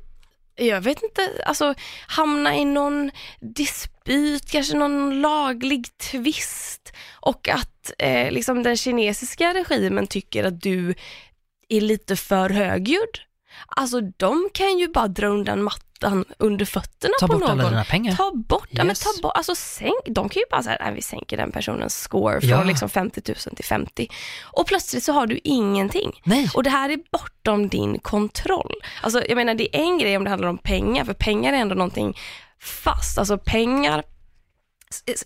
jag 0.55 0.81
vet 0.81 1.03
inte, 1.03 1.43
alltså 1.45 1.73
hamna 2.07 2.55
i 2.55 2.65
någon 2.65 3.11
dispyt, 3.39 4.51
kanske 4.51 4.77
någon 4.77 5.21
laglig 5.21 5.97
tvist 5.97 6.93
och 7.13 7.49
att 7.49 7.91
eh, 7.99 8.31
liksom 8.31 8.63
den 8.63 8.77
kinesiska 8.77 9.53
regimen 9.53 10.07
tycker 10.07 10.43
att 10.43 10.61
du 10.61 10.93
är 11.69 11.81
lite 11.81 12.15
för 12.15 12.49
högljudd. 12.49 13.19
Alltså 13.67 14.01
de 14.01 14.49
kan 14.53 14.79
ju 14.79 14.87
bara 14.87 15.07
dra 15.07 15.27
undan 15.27 15.63
mattan 15.63 15.86
mattan 16.01 16.25
under 16.37 16.65
fötterna 16.65 17.13
ta 17.19 17.27
på 17.27 17.33
någon. 17.33 17.41
Ta 17.41 17.47
bort 17.47 17.59
alla 17.59 17.69
dina 17.69 17.83
pengar. 17.83 18.15
Ta 18.15 18.31
bort, 18.35 18.67
yes. 18.69 18.77
ja, 18.77 18.83
men 18.83 18.95
ta 18.95 19.09
bort, 19.21 19.31
alltså 19.35 19.55
sänk, 19.55 20.05
de 20.05 20.29
kan 20.29 20.39
ju 20.39 20.45
bara 20.51 20.63
säga, 20.63 20.91
vi 20.91 21.01
sänker 21.01 21.37
den 21.37 21.51
personens 21.51 22.01
score 22.01 22.41
från 22.41 22.49
ja. 22.49 22.63
liksom 22.63 22.89
50 22.89 23.21
000 23.27 23.55
till 23.55 23.65
50. 23.65 24.07
Och 24.43 24.67
plötsligt 24.67 25.03
så 25.03 25.11
har 25.11 25.27
du 25.27 25.39
ingenting. 25.43 26.21
Nej. 26.23 26.49
Och 26.53 26.63
det 26.63 26.69
här 26.69 26.89
är 26.89 26.99
bortom 27.11 27.67
din 27.67 27.99
kontroll. 27.99 28.73
Alltså 29.01 29.23
jag 29.27 29.35
menar 29.35 29.55
det 29.55 29.75
är 29.75 29.81
en 29.81 29.97
grej 29.97 30.17
om 30.17 30.23
det 30.23 30.29
handlar 30.29 30.49
om 30.49 30.57
pengar, 30.57 31.05
för 31.05 31.13
pengar 31.13 31.53
är 31.53 31.57
ändå 31.57 31.75
någonting 31.75 32.17
fast. 32.61 33.17
Alltså 33.17 33.37
pengar 33.37 34.03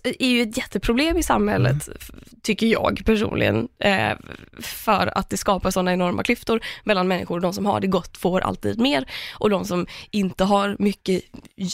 är 0.02 0.26
ju 0.26 0.42
ett 0.42 0.56
jätteproblem 0.56 1.16
i 1.16 1.22
samhället, 1.22 1.86
mm. 1.86 1.98
tycker 2.42 2.66
jag 2.66 3.02
personligen, 3.06 3.68
eh, 3.78 4.12
för 4.60 5.18
att 5.18 5.30
det 5.30 5.36
skapar 5.36 5.70
sådana 5.70 5.92
enorma 5.92 6.22
klyftor 6.22 6.60
mellan 6.84 7.08
människor. 7.08 7.40
De 7.40 7.52
som 7.52 7.66
har 7.66 7.80
det 7.80 7.86
gott 7.86 8.16
får 8.16 8.40
alltid 8.40 8.80
mer 8.80 9.04
och 9.32 9.50
de 9.50 9.64
som 9.64 9.86
inte 10.10 10.44
har 10.44 10.76
mycket 10.78 11.22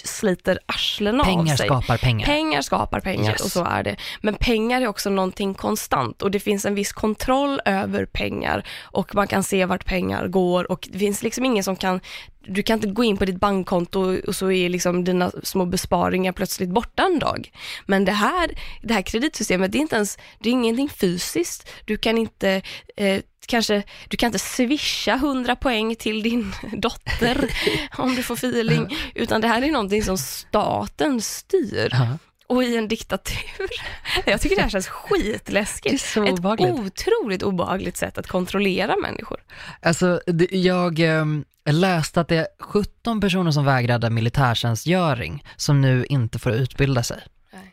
sliter 0.04 0.58
arslen 0.66 1.20
av 1.20 1.24
sig. 1.24 1.34
Pengar 1.34 1.56
skapar 1.56 1.98
pengar. 1.98 2.26
Pengar 2.26 2.62
skapar 2.62 3.00
pengar 3.00 3.30
yes. 3.30 3.40
och 3.40 3.50
så 3.50 3.64
är 3.64 3.82
det. 3.82 3.96
Men 4.20 4.34
pengar 4.34 4.82
är 4.82 4.86
också 4.86 5.10
någonting 5.10 5.54
konstant 5.54 6.22
och 6.22 6.30
det 6.30 6.40
finns 6.40 6.64
en 6.64 6.74
viss 6.74 6.92
kontroll 6.92 7.60
över 7.64 8.04
pengar 8.06 8.66
och 8.82 9.14
man 9.14 9.26
kan 9.26 9.42
se 9.42 9.64
vart 9.64 9.84
pengar 9.84 10.28
går 10.28 10.72
och 10.72 10.88
det 10.92 10.98
finns 10.98 11.22
liksom 11.22 11.44
ingen 11.44 11.64
som 11.64 11.76
kan 11.76 12.00
du 12.48 12.62
kan 12.62 12.74
inte 12.74 12.88
gå 12.88 13.04
in 13.04 13.16
på 13.16 13.24
ditt 13.24 13.40
bankkonto 13.40 14.20
och 14.26 14.36
så 14.36 14.50
är 14.50 14.68
liksom 14.68 15.04
dina 15.04 15.32
små 15.42 15.66
besparingar 15.66 16.32
plötsligt 16.32 16.68
borta 16.68 17.02
en 17.02 17.18
dag. 17.18 17.50
Men 17.86 18.04
det 18.04 18.12
här, 18.12 18.50
det 18.82 18.94
här 18.94 19.02
kreditsystemet, 19.02 19.72
det 19.72 19.78
är 19.78 19.80
inte 19.80 19.96
ens, 19.96 20.18
det 20.38 20.48
är 20.48 20.52
ingenting 20.52 20.88
fysiskt. 20.88 21.70
Du 21.84 21.96
kan 21.96 22.18
inte 22.18 22.62
eh, 22.96 23.20
kanske, 23.46 23.82
du 24.08 24.16
kan 24.16 24.26
inte 24.26 24.38
swisha 24.38 25.14
100 25.14 25.56
poäng 25.56 25.96
till 25.96 26.22
din 26.22 26.52
dotter 26.72 27.50
om 27.98 28.14
du 28.14 28.22
får 28.22 28.34
feeling, 28.34 28.96
utan 29.14 29.40
det 29.40 29.48
här 29.48 29.62
är 29.62 29.70
någonting 29.70 30.02
som 30.02 30.18
staten 30.18 31.20
styr. 31.20 31.94
Uh 31.94 32.00
-huh 32.00 32.18
och 32.48 32.64
i 32.64 32.76
en 32.76 32.88
diktatur. 32.88 33.68
Jag 34.26 34.40
tycker 34.40 34.56
det 34.56 34.62
här 34.62 34.68
känns 34.68 34.88
skitläskigt. 34.88 36.14
Det 36.14 36.20
är 36.20 36.36
så 36.38 36.54
Ett 36.54 36.60
otroligt 36.60 37.42
obehagligt 37.42 37.96
sätt 37.96 38.18
att 38.18 38.26
kontrollera 38.26 38.96
människor. 38.96 39.42
Alltså, 39.82 40.20
jag 40.50 40.98
ehm, 40.98 41.44
läste 41.64 42.20
att 42.20 42.28
det 42.28 42.36
är 42.36 42.46
17 42.60 43.20
personer 43.20 43.50
som 43.50 43.64
vägrade 43.64 44.10
militärtjänstgöring 44.10 45.44
som 45.56 45.80
nu 45.80 46.04
inte 46.04 46.38
får 46.38 46.52
utbilda 46.52 47.02
sig. 47.02 47.20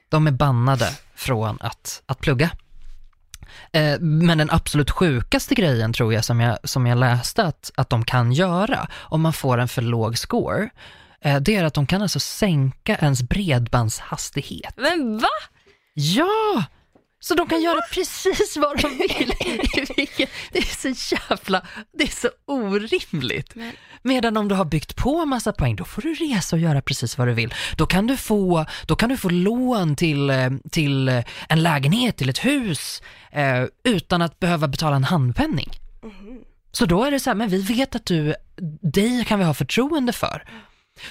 De 0.10 0.28
är 0.28 0.32
bannade 0.32 0.90
från 1.16 1.58
att, 1.62 2.02
att 2.06 2.20
plugga. 2.20 2.50
Eh, 3.72 4.00
men 4.00 4.38
den 4.38 4.52
absolut 4.52 4.92
sjukaste 4.92 5.56
grejen 5.56 5.94
tror 5.94 6.14
jag 6.14 6.26
som 6.26 6.40
jag, 6.40 6.58
som 6.64 6.88
jag 6.88 6.98
läste 6.98 7.44
att, 7.44 7.72
att 7.76 7.90
de 7.90 8.06
kan 8.06 8.32
göra 8.32 8.88
om 8.94 9.22
man 9.22 9.34
får 9.34 9.58
en 9.58 9.68
för 9.68 9.82
låg 9.82 10.18
score, 10.18 10.70
det 11.42 11.56
är 11.56 11.64
att 11.64 11.74
de 11.74 11.88
kan 11.88 12.02
alltså 12.02 12.20
sänka 12.20 12.96
ens 12.96 13.24
bredbandshastighet. 13.24 14.74
Men 14.78 15.18
va? 15.18 15.30
Ja! 15.94 16.64
Så 17.20 17.36
de 17.36 17.48
kan 17.48 17.62
göra 17.62 17.80
precis 17.92 18.58
vad 18.58 18.82
de 18.82 18.90
vill. 18.90 19.32
Det 20.52 20.60
är 20.60 20.94
så 20.94 21.16
jävla, 21.16 21.62
det 21.98 22.04
är 22.04 22.08
så 22.22 22.30
orimligt. 22.46 23.56
Men... 23.56 23.72
Medan 24.02 24.38
om 24.38 24.48
du 24.48 24.56
har 24.56 24.66
byggt 24.66 24.96
på 24.96 25.26
massa 25.26 25.54
poäng, 25.54 25.76
då 25.76 25.84
får 25.84 26.02
du 26.02 26.14
resa 26.14 26.56
och 26.56 26.60
göra 26.60 26.82
precis 26.82 27.18
vad 27.18 27.28
du 27.28 27.34
vill. 27.34 27.54
Då 27.78 27.86
kan 27.86 28.08
du 28.08 28.18
få, 28.18 28.66
då 28.86 28.96
kan 28.96 29.10
du 29.10 29.18
få 29.18 29.30
lån 29.30 29.96
till, 29.96 30.30
eh, 30.30 30.50
till 30.72 31.10
eh, 31.10 31.24
en 31.50 31.64
lägenhet, 31.64 32.18
till 32.18 32.30
ett 32.30 32.46
hus, 32.46 33.02
eh, 33.32 33.64
utan 33.84 34.22
att 34.22 34.40
behöva 34.40 34.68
betala 34.68 34.96
en 34.96 35.04
handpenning. 35.04 35.70
Mm. 36.04 36.40
Så 36.72 36.86
då 36.86 37.04
är 37.04 37.12
det 37.12 37.20
så 37.20 37.30
här, 37.30 37.36
men 37.36 37.50
vi 37.50 37.62
vet 37.62 37.96
att 37.96 38.06
du, 38.06 38.36
dig 38.82 39.26
kan 39.26 39.40
vi 39.40 39.46
ha 39.46 39.54
förtroende 39.54 40.14
för. 40.14 40.44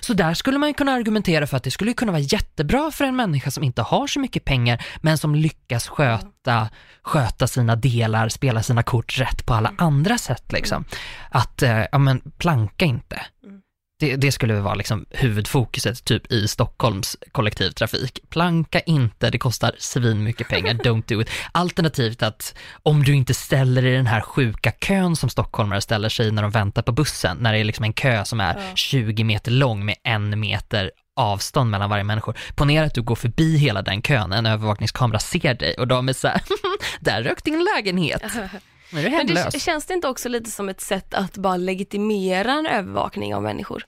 Så 0.00 0.14
där 0.14 0.34
skulle 0.34 0.58
man 0.58 0.74
kunna 0.74 0.92
argumentera 0.92 1.46
för 1.46 1.56
att 1.56 1.64
det 1.64 1.70
skulle 1.70 1.92
kunna 1.94 2.12
vara 2.12 2.22
jättebra 2.22 2.90
för 2.90 3.04
en 3.04 3.16
människa 3.16 3.50
som 3.50 3.64
inte 3.64 3.82
har 3.82 4.06
så 4.06 4.20
mycket 4.20 4.44
pengar 4.44 4.84
men 5.02 5.18
som 5.18 5.34
lyckas 5.34 5.88
sköta, 5.88 6.68
sköta 7.02 7.46
sina 7.46 7.76
delar, 7.76 8.28
spela 8.28 8.62
sina 8.62 8.82
kort 8.82 9.18
rätt 9.18 9.46
på 9.46 9.54
alla 9.54 9.74
andra 9.78 10.18
sätt 10.18 10.52
liksom. 10.52 10.84
Att, 11.30 11.62
eh, 11.62 11.84
ja 11.92 11.98
men 11.98 12.20
planka 12.38 12.84
inte. 12.84 13.26
Mm. 13.44 13.60
Det, 13.98 14.16
det, 14.16 14.32
skulle 14.32 14.60
vara 14.60 14.74
liksom 14.74 15.06
huvudfokuset 15.10 16.04
typ 16.04 16.32
i 16.32 16.48
Stockholms 16.48 17.16
kollektivtrafik. 17.32 18.18
Planka 18.30 18.80
inte, 18.80 19.30
det 19.30 19.38
kostar 19.38 19.74
svin 19.78 20.24
mycket 20.24 20.48
pengar, 20.48 20.74
don't 20.84 21.02
do 21.06 21.20
it. 21.20 21.30
Alternativt 21.52 22.22
att 22.22 22.54
om 22.82 23.02
du 23.02 23.14
inte 23.14 23.34
ställer 23.34 23.82
dig 23.82 23.92
i 23.92 23.96
den 23.96 24.06
här 24.06 24.20
sjuka 24.20 24.72
kön 24.72 25.16
som 25.16 25.30
stockholmare 25.30 25.80
ställer 25.80 26.08
sig 26.08 26.30
när 26.30 26.42
de 26.42 26.50
väntar 26.50 26.82
på 26.82 26.92
bussen, 26.92 27.36
när 27.40 27.52
det 27.52 27.58
är 27.58 27.64
liksom 27.64 27.84
en 27.84 27.92
kö 27.92 28.24
som 28.24 28.40
är 28.40 28.74
20 28.74 29.24
meter 29.24 29.50
lång 29.50 29.84
med 29.84 29.96
en 30.04 30.40
meter 30.40 30.90
avstånd 31.16 31.70
mellan 31.70 31.90
varje 31.90 32.04
människa. 32.04 32.34
Ponera 32.54 32.86
att 32.86 32.94
du 32.94 33.02
går 33.02 33.14
förbi 33.14 33.56
hela 33.56 33.82
den 33.82 34.02
kön, 34.02 34.32
en 34.32 34.46
övervakningskamera 34.46 35.18
ser 35.18 35.54
dig 35.54 35.74
och 35.74 35.88
de 35.88 36.08
är 36.08 36.12
så 36.12 36.28
här, 36.28 36.42
där 37.00 37.22
rök 37.22 37.44
din 37.44 37.66
lägenhet. 37.74 38.22
Men, 38.90 39.12
Men 39.12 39.26
det, 39.26 39.60
känns 39.60 39.86
det 39.86 39.94
inte 39.94 40.08
också 40.08 40.28
lite 40.28 40.50
som 40.50 40.68
ett 40.68 40.80
sätt 40.80 41.14
att 41.14 41.36
bara 41.36 41.56
legitimera 41.56 42.52
en 42.52 42.66
övervakning 42.66 43.34
av 43.34 43.42
människor? 43.42 43.86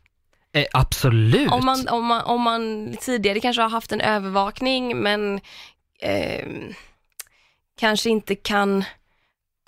Eh, 0.53 0.67
absolut. 0.73 1.53
Om 1.53 1.65
man, 1.67 1.89
om, 1.89 2.05
man, 2.05 2.23
om 2.23 2.43
man 2.43 2.97
tidigare 3.01 3.41
kanske 3.41 3.63
har 3.63 3.69
haft 3.69 3.93
en 3.93 4.01
övervakning 4.01 5.03
men 5.03 5.41
eh, 6.03 6.47
kanske 7.79 8.11
inte 8.11 8.35
kan 8.35 8.85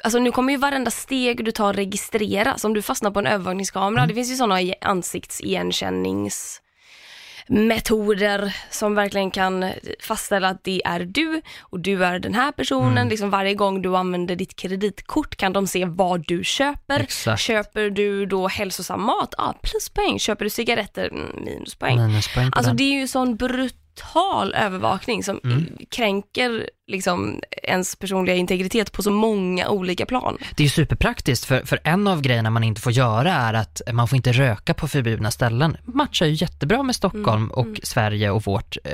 Alltså 0.03 0.19
nu 0.19 0.33
kommer 0.33 0.53
ju 0.53 0.59
varenda 0.59 0.91
steg 0.91 1.45
du 1.45 1.51
tar 1.51 1.73
registreras. 1.73 2.65
Om 2.65 2.75
du 2.75 2.83
fastnar 2.83 3.11
på 3.11 3.19
en 3.19 3.27
övervakningskamera, 3.27 4.01
mm. 4.03 4.09
det 4.09 4.15
finns 4.15 4.31
ju 4.31 4.37
sådana 4.37 4.75
ansiktsigenkännings 4.81 6.63
metoder 7.49 8.57
som 8.71 8.95
verkligen 8.95 9.31
kan 9.31 9.73
fastställa 10.01 10.49
att 10.49 10.65
det 10.65 10.83
är 10.85 11.01
du 11.01 11.43
och 11.61 11.81
du 11.81 12.05
är 12.05 12.19
den 12.19 12.35
här 12.35 12.53
personen. 12.53 12.99
Mm. 12.99 13.09
Liksom 13.09 13.31
varje 13.31 13.55
gång 13.55 13.83
du 13.83 13.97
använder 13.97 14.37
ditt 14.37 14.57
kreditkort 14.57 15.37
kan 15.37 15.53
de 15.53 15.67
se 15.67 15.85
vad 15.85 16.27
du 16.27 16.45
köper. 16.45 17.01
Exakt. 17.01 17.43
Köper 17.43 17.91
du 17.91 18.27
då 18.27 18.49
hälsosam 18.49 19.03
mat? 19.03 19.35
Ja, 19.39 19.45
ah, 19.45 19.53
pluspoäng. 19.63 20.19
Köper 20.19 20.45
du 20.45 20.51
cigaretter? 20.51 21.09
Mm, 21.09 21.45
minuspoäng. 21.45 22.07
minuspoäng 22.07 22.51
alltså 22.53 22.73
det 22.73 22.85
är 22.85 23.01
ju 23.01 23.09
sån 23.09 23.37
brut 23.37 23.88
total 23.99 24.55
övervakning 24.55 25.25
som 25.25 25.41
mm. 25.45 25.77
kränker 25.91 26.71
liksom 26.87 27.41
ens 27.63 27.97
personliga 27.97 28.37
integritet 28.37 28.93
på 28.93 29.03
så 29.03 29.11
många 29.11 29.69
olika 29.69 30.07
plan. 30.07 30.39
Det 30.57 30.65
är 30.65 30.69
superpraktiskt 30.69 31.45
för, 31.45 31.61
för 31.61 31.79
en 31.85 32.07
av 32.07 32.21
grejerna 32.21 32.51
man 32.51 32.65
inte 32.65 32.81
får 32.81 32.93
göra 32.93 33.33
är 33.33 33.55
att 33.55 33.81
man 33.93 34.09
får 34.09 34.17
inte 34.17 34.33
röka 34.33 34.75
på 34.75 34.89
förbjudna 34.89 35.31
ställen. 35.31 35.77
Matchar 35.85 36.27
ju 36.27 36.33
jättebra 36.33 36.83
med 36.83 36.95
Stockholm 36.95 37.43
mm. 37.43 37.51
och 37.51 37.67
mm. 37.67 37.81
Sverige 37.83 38.31
och 38.31 38.45
vårt, 38.45 38.77
eh, 38.85 38.93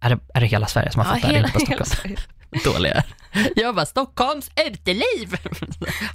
är, 0.00 0.10
det, 0.10 0.18
är 0.34 0.40
det 0.40 0.46
hela 0.46 0.66
Sverige 0.66 0.90
som 0.90 1.02
har 1.02 1.14
fått 1.14 1.22
ja, 1.22 1.28
det? 1.28 1.34
Hela, 1.34 1.48
hela 1.68 1.84
Sverige. 1.84 2.16
Dåliga. 2.64 3.04
Jag 3.56 3.74
bara, 3.74 3.86
Stockholms 3.86 4.50
uteliv! 4.66 5.36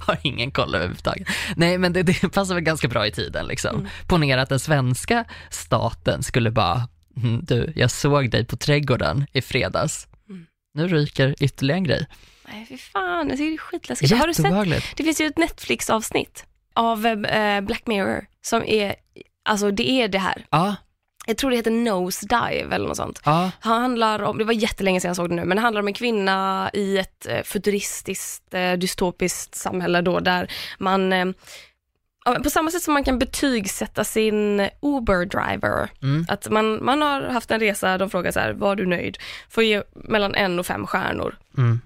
Har 0.00 0.18
ingen 0.22 0.50
koll 0.50 0.74
överhuvudtaget. 0.74 1.28
Nej, 1.56 1.78
men 1.78 1.92
det, 1.92 2.02
det 2.02 2.28
passar 2.32 2.54
väl 2.54 2.64
ganska 2.64 2.88
bra 2.88 3.06
i 3.06 3.10
tiden 3.10 3.46
liksom. 3.46 3.76
Mm. 3.76 3.88
Ponera 4.06 4.42
att 4.42 4.48
den 4.48 4.60
svenska 4.60 5.24
staten 5.50 6.22
skulle 6.22 6.50
bara, 6.50 6.88
Mm, 7.22 7.40
du, 7.44 7.72
jag 7.76 7.90
såg 7.90 8.30
dig 8.30 8.44
på 8.44 8.56
trädgården 8.56 9.26
i 9.32 9.42
fredags. 9.42 10.06
Mm. 10.28 10.46
Nu 10.74 10.88
ryker 10.88 11.34
ytterligare 11.40 11.78
en 11.78 11.84
grej. 11.84 12.06
Nej, 12.48 12.66
fy 12.68 12.78
fan, 12.78 13.28
det 13.28 13.34
är 13.34 13.58
skitläskigt. 13.58 14.16
Har 14.16 14.26
du 14.26 14.34
sett? 14.34 14.96
Det 14.96 15.04
finns 15.04 15.20
ju 15.20 15.26
ett 15.26 15.38
Netflix-avsnitt 15.38 16.44
av 16.74 17.06
äh, 17.06 17.60
Black 17.60 17.86
Mirror 17.86 18.26
som 18.42 18.62
är, 18.64 18.94
alltså 19.44 19.70
det 19.70 19.90
är 19.90 20.08
det 20.08 20.18
här. 20.18 20.46
Ja. 20.50 20.76
jag 21.26 21.36
tror 21.36 21.50
det 21.50 21.56
heter 21.56 21.70
Nose 21.70 22.26
Dive 22.26 22.74
eller 22.74 22.88
något 22.88 22.96
sånt. 22.96 23.20
Ja, 23.24 23.50
Han 23.60 23.80
handlar 23.82 24.22
om, 24.22 24.38
det 24.38 24.44
var 24.44 24.52
jättelänge 24.52 25.00
sedan 25.00 25.08
jag 25.08 25.16
såg 25.16 25.28
det 25.28 25.34
nu, 25.34 25.44
men 25.44 25.56
det 25.56 25.62
handlar 25.62 25.80
om 25.80 25.88
en 25.88 25.94
kvinna 25.94 26.70
i 26.72 26.98
ett 26.98 27.26
eh, 27.26 27.42
futuristiskt, 27.42 28.54
dystopiskt 28.78 29.54
samhälle 29.54 30.00
då, 30.00 30.20
där 30.20 30.50
man 30.78 31.34
på 32.34 32.50
samma 32.50 32.70
sätt 32.70 32.82
som 32.82 32.94
man 32.94 33.04
kan 33.04 33.18
betygsätta 33.18 34.04
sin 34.04 34.68
Uber-driver, 34.82 35.88
Mm. 36.02 36.26
att 36.28 36.50
man, 36.50 36.84
man 36.84 37.02
har 37.02 37.22
haft 37.22 37.50
en 37.50 37.60
resa, 37.60 37.98
de 37.98 38.10
frågar 38.10 38.30
så 38.32 38.40
här, 38.40 38.52
var 38.52 38.76
du 38.76 38.86
nöjd? 38.86 39.18
Får 39.50 39.64
ge 39.64 39.82
mellan 39.94 40.34
en 40.34 40.58
och 40.58 40.66
fem 40.66 40.86
stjärnor. 40.86 41.36
mm. 41.58 41.80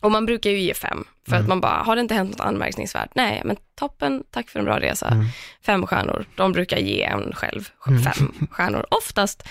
Och 0.00 0.10
man 0.10 0.26
brukar 0.26 0.50
ju 0.50 0.58
ge 0.60 0.74
fem, 0.74 1.04
för 1.28 1.32
Mm. 1.32 1.42
att 1.42 1.48
man 1.48 1.60
bara, 1.60 1.82
har 1.82 1.96
det 1.96 2.00
inte 2.00 2.14
hänt 2.14 2.30
något 2.30 2.40
anmärkningsvärt? 2.46 3.10
Nej, 3.14 3.42
men 3.44 3.56
toppen, 3.78 4.24
tack 4.30 4.48
för 4.48 4.58
en 4.58 4.64
bra 4.64 4.80
resa. 4.80 5.08
Mm. 5.08 5.26
Fem 5.66 5.86
stjärnor, 5.86 6.24
de 6.34 6.52
brukar 6.52 6.78
ge 6.78 7.02
en 7.02 7.32
själv 7.34 7.68
Mm. 7.88 8.02
fem 8.02 8.32
stjärnor, 8.50 8.86
oftast. 8.90 9.42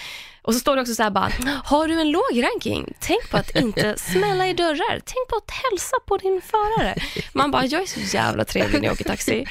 Och 0.41 0.53
så 0.53 0.59
står 0.59 0.75
det 0.75 0.81
också 0.81 0.95
så 0.95 1.03
här 1.03 1.09
bara, 1.09 1.31
har 1.63 1.87
du 1.87 2.01
en 2.01 2.11
låg 2.11 2.43
ranking? 2.43 2.93
Tänk 2.99 3.29
på 3.29 3.37
att 3.37 3.55
inte 3.55 3.97
smälla 3.97 4.47
i 4.47 4.53
dörrar. 4.53 4.99
Tänk 5.05 5.27
på 5.29 5.35
att 5.35 5.51
hälsa 5.51 5.97
på 6.07 6.17
din 6.17 6.41
förare. 6.41 6.95
Man 7.33 7.51
bara, 7.51 7.65
jag 7.65 7.81
är 7.81 7.85
så 7.85 7.99
jävla 8.17 8.45
trevlig 8.45 8.81
när 8.81 8.87
jag 8.87 8.93
åker 8.93 9.03
taxi. 9.03 9.45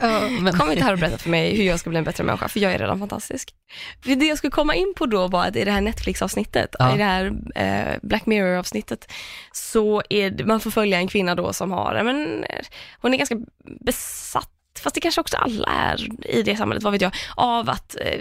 Men, 0.40 0.52
Kom 0.52 0.70
inte 0.70 0.84
här 0.84 0.92
och 0.92 0.98
berätta 0.98 1.18
för 1.18 1.30
mig 1.30 1.56
hur 1.56 1.64
jag 1.64 1.80
ska 1.80 1.90
bli 1.90 1.98
en 1.98 2.04
bättre 2.04 2.24
människa, 2.24 2.48
för 2.48 2.60
jag 2.60 2.72
är 2.72 2.78
redan 2.78 2.98
fantastisk. 2.98 3.54
För 4.02 4.14
det 4.16 4.26
jag 4.26 4.38
skulle 4.38 4.50
komma 4.50 4.74
in 4.74 4.94
på 4.96 5.06
då 5.06 5.28
var 5.28 5.46
att 5.46 5.56
i 5.56 5.64
det 5.64 5.70
här 5.70 5.80
Netflix-avsnittet, 5.80 6.76
Ja. 6.78 6.94
i 6.94 6.98
det 6.98 7.04
här 7.04 7.32
eh, 7.54 7.98
Black 8.02 8.26
Mirror-avsnittet, 8.26 9.12
så 9.52 10.02
är 10.10 10.30
det, 10.30 10.44
man 10.44 10.60
får 10.60 10.70
följa 10.70 10.98
en 10.98 11.08
kvinna 11.08 11.34
då 11.34 11.52
som 11.52 11.72
har, 11.72 12.02
men, 12.04 12.44
eh, 12.44 12.64
hon 13.00 13.14
är 13.14 13.18
ganska 13.18 13.36
besatt 13.80 14.50
Fast 14.80 14.94
det 14.94 15.00
kanske 15.00 15.20
också 15.20 15.36
alla 15.36 15.68
är 15.68 16.06
i 16.30 16.42
det 16.42 16.56
samhället, 16.56 16.82
vad 16.84 16.92
vet 16.92 17.02
jag, 17.02 17.12
av 17.36 17.70
att 17.70 17.96
eh, 18.00 18.20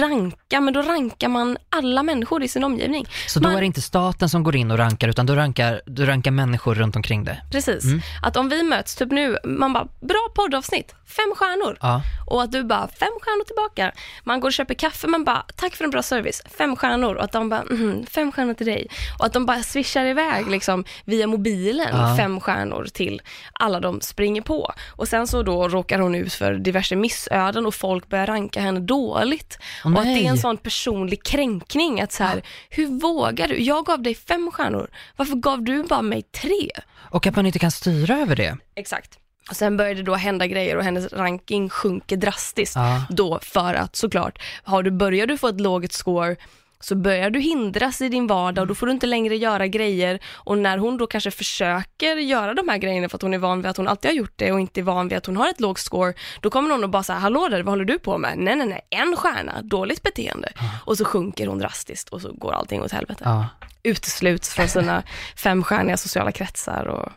ranka, 0.00 0.60
men 0.60 0.74
då 0.74 0.82
rankar 0.82 1.28
man 1.28 1.56
alla 1.70 2.02
människor 2.02 2.42
i 2.42 2.48
sin 2.48 2.64
omgivning. 2.64 3.06
så 3.28 3.40
då 3.40 3.48
man- 3.48 3.56
är 3.56 3.60
det 3.60 3.66
inte 3.66 3.80
staten 3.82 4.28
som 4.28 4.42
går 4.44 4.56
in 4.56 4.70
och 4.70 4.78
rankar, 4.78 5.08
utan 5.08 5.26
du 5.26 5.34
rankar, 5.34 5.80
du 5.86 6.06
rankar 6.06 6.30
människor 6.30 6.74
runt 6.74 6.96
omkring 6.96 7.24
dig? 7.24 7.42
Precis. 7.52 7.84
Mm. 7.84 8.00
Att 8.22 8.36
om 8.36 8.48
vi 8.48 8.62
möts, 8.62 8.94
typ 8.96 9.10
nu, 9.10 9.38
man 9.44 9.72
bara, 9.72 9.84
bra 10.00 10.28
poddavsnitt, 10.34 10.94
fem 11.06 11.32
stjärnor. 11.36 11.78
Ja. 11.80 12.02
Och 12.26 12.42
att 12.42 12.52
du 12.52 12.64
bara, 12.64 12.88
fem 12.88 13.08
stjärnor 13.22 13.44
tillbaka. 13.44 13.92
Man 14.24 14.40
går 14.40 14.48
och 14.48 14.52
köper 14.52 14.74
kaffe, 14.74 15.06
man 15.06 15.24
bara, 15.24 15.44
tack 15.56 15.74
för 15.76 15.84
en 15.84 15.90
bra 15.90 16.02
service, 16.02 16.42
fem 16.58 16.76
stjärnor. 16.76 17.14
Och 17.14 17.24
att 17.24 17.32
de 17.32 17.48
bara, 17.48 17.62
mm, 17.62 18.06
fem 18.06 18.32
stjärnor 18.32 18.54
till 18.54 18.66
dig. 18.66 18.86
Och 19.18 19.26
att 19.26 19.32
de 19.32 19.46
bara 19.46 19.62
swishar 19.62 20.04
iväg 20.04 20.50
liksom 20.50 20.84
via 21.04 21.26
mobilen, 21.26 21.88
Ja. 21.92 22.16
fem 22.16 22.40
stjärnor 22.40 22.84
till 22.92 23.22
alla 23.52 23.80
de 23.80 24.00
springer 24.00 24.42
på. 24.42 24.72
Och 24.88 25.08
sen 25.08 25.26
så 25.26 25.42
då 25.42 25.68
råkar 25.68 25.87
hon 25.96 26.14
ut 26.14 26.32
för 26.32 26.54
diverse 26.54 26.96
missöden 26.96 27.66
och 27.66 27.74
folk 27.74 28.08
börjar 28.08 28.26
ranka 28.26 28.60
henne 28.60 28.80
dåligt. 28.80 29.58
Åh, 29.84 29.92
och 29.92 29.98
att 29.98 30.04
det 30.04 30.26
är 30.26 30.30
en 30.30 30.38
sån 30.38 30.56
personlig 30.56 31.22
kränkning 31.22 32.00
att 32.00 32.12
så 32.12 32.24
här, 32.24 32.42
hur 32.68 32.86
vågar 32.86 33.48
du? 33.48 33.62
Jag 33.62 33.86
gav 33.86 34.02
dig 34.02 34.14
fem 34.14 34.50
stjärnor, 34.52 34.90
varför 35.16 35.34
gav 35.34 35.62
du 35.62 35.82
bara 35.82 36.02
mig 36.02 36.22
tre? 36.22 36.70
Och 37.10 37.26
att 37.26 37.36
man 37.36 37.46
inte 37.46 37.58
kan 37.58 37.70
styra 37.70 38.18
över 38.18 38.36
det. 38.36 38.56
Exakt. 38.74 39.18
Och 39.50 39.56
sen 39.56 39.76
börjar 39.76 39.94
det 39.94 40.02
då 40.02 40.14
hända 40.14 40.46
grejer 40.46 40.76
och 40.76 40.84
hennes 40.84 41.12
ranking 41.12 41.68
sjunker 41.68 42.16
drastiskt. 42.16 42.76
Ja. 42.76 43.04
Då 43.10 43.38
för 43.42 43.74
att 43.74 43.96
såklart, 43.96 44.38
har 44.62 44.82
du, 44.82 44.90
börjar 44.90 45.26
du 45.26 45.38
få 45.38 45.48
ett 45.48 45.60
lågt 45.60 45.92
score 45.92 46.36
så 46.80 46.94
börjar 46.94 47.30
du 47.30 47.40
hindras 47.40 48.00
i 48.00 48.08
din 48.08 48.26
vardag 48.26 48.62
och 48.62 48.68
då 48.68 48.74
får 48.74 48.86
du 48.86 48.92
inte 48.92 49.06
längre 49.06 49.36
göra 49.36 49.66
grejer 49.66 50.20
och 50.34 50.58
när 50.58 50.78
hon 50.78 50.96
då 50.96 51.06
kanske 51.06 51.30
försöker 51.30 52.16
göra 52.16 52.54
de 52.54 52.68
här 52.68 52.78
grejerna 52.78 53.08
för 53.08 53.16
att 53.16 53.22
hon 53.22 53.34
är 53.34 53.38
van 53.38 53.62
vid 53.62 53.70
att 53.70 53.76
hon 53.76 53.88
alltid 53.88 54.10
har 54.10 54.16
gjort 54.16 54.32
det 54.36 54.52
och 54.52 54.60
inte 54.60 54.80
är 54.80 54.82
van 54.82 55.08
vid 55.08 55.18
att 55.18 55.26
hon 55.26 55.36
har 55.36 55.48
ett 55.48 55.60
lågt 55.60 55.78
score, 55.78 56.14
då 56.40 56.50
kommer 56.50 56.68
någon 56.68 56.84
och 56.84 56.90
bara 56.90 57.02
säga 57.02 57.18
hallå 57.18 57.48
där, 57.48 57.62
vad 57.62 57.72
håller 57.72 57.84
du 57.84 57.98
på 57.98 58.18
med? 58.18 58.38
Nej, 58.38 58.56
nej, 58.56 58.66
nej, 58.66 58.80
en 58.90 59.16
stjärna, 59.16 59.62
dåligt 59.62 60.02
beteende. 60.02 60.52
Och 60.84 60.98
så 60.98 61.04
sjunker 61.04 61.46
hon 61.46 61.58
drastiskt 61.58 62.08
och 62.08 62.22
så 62.22 62.32
går 62.32 62.52
allting 62.52 62.82
åt 62.82 62.92
helvete. 62.92 63.22
Ja. 63.24 63.46
Utesluts 63.82 64.54
från 64.54 64.68
sina 64.68 65.02
femstjärniga 65.36 65.96
sociala 65.96 66.32
kretsar 66.32 66.86
och 66.86 67.12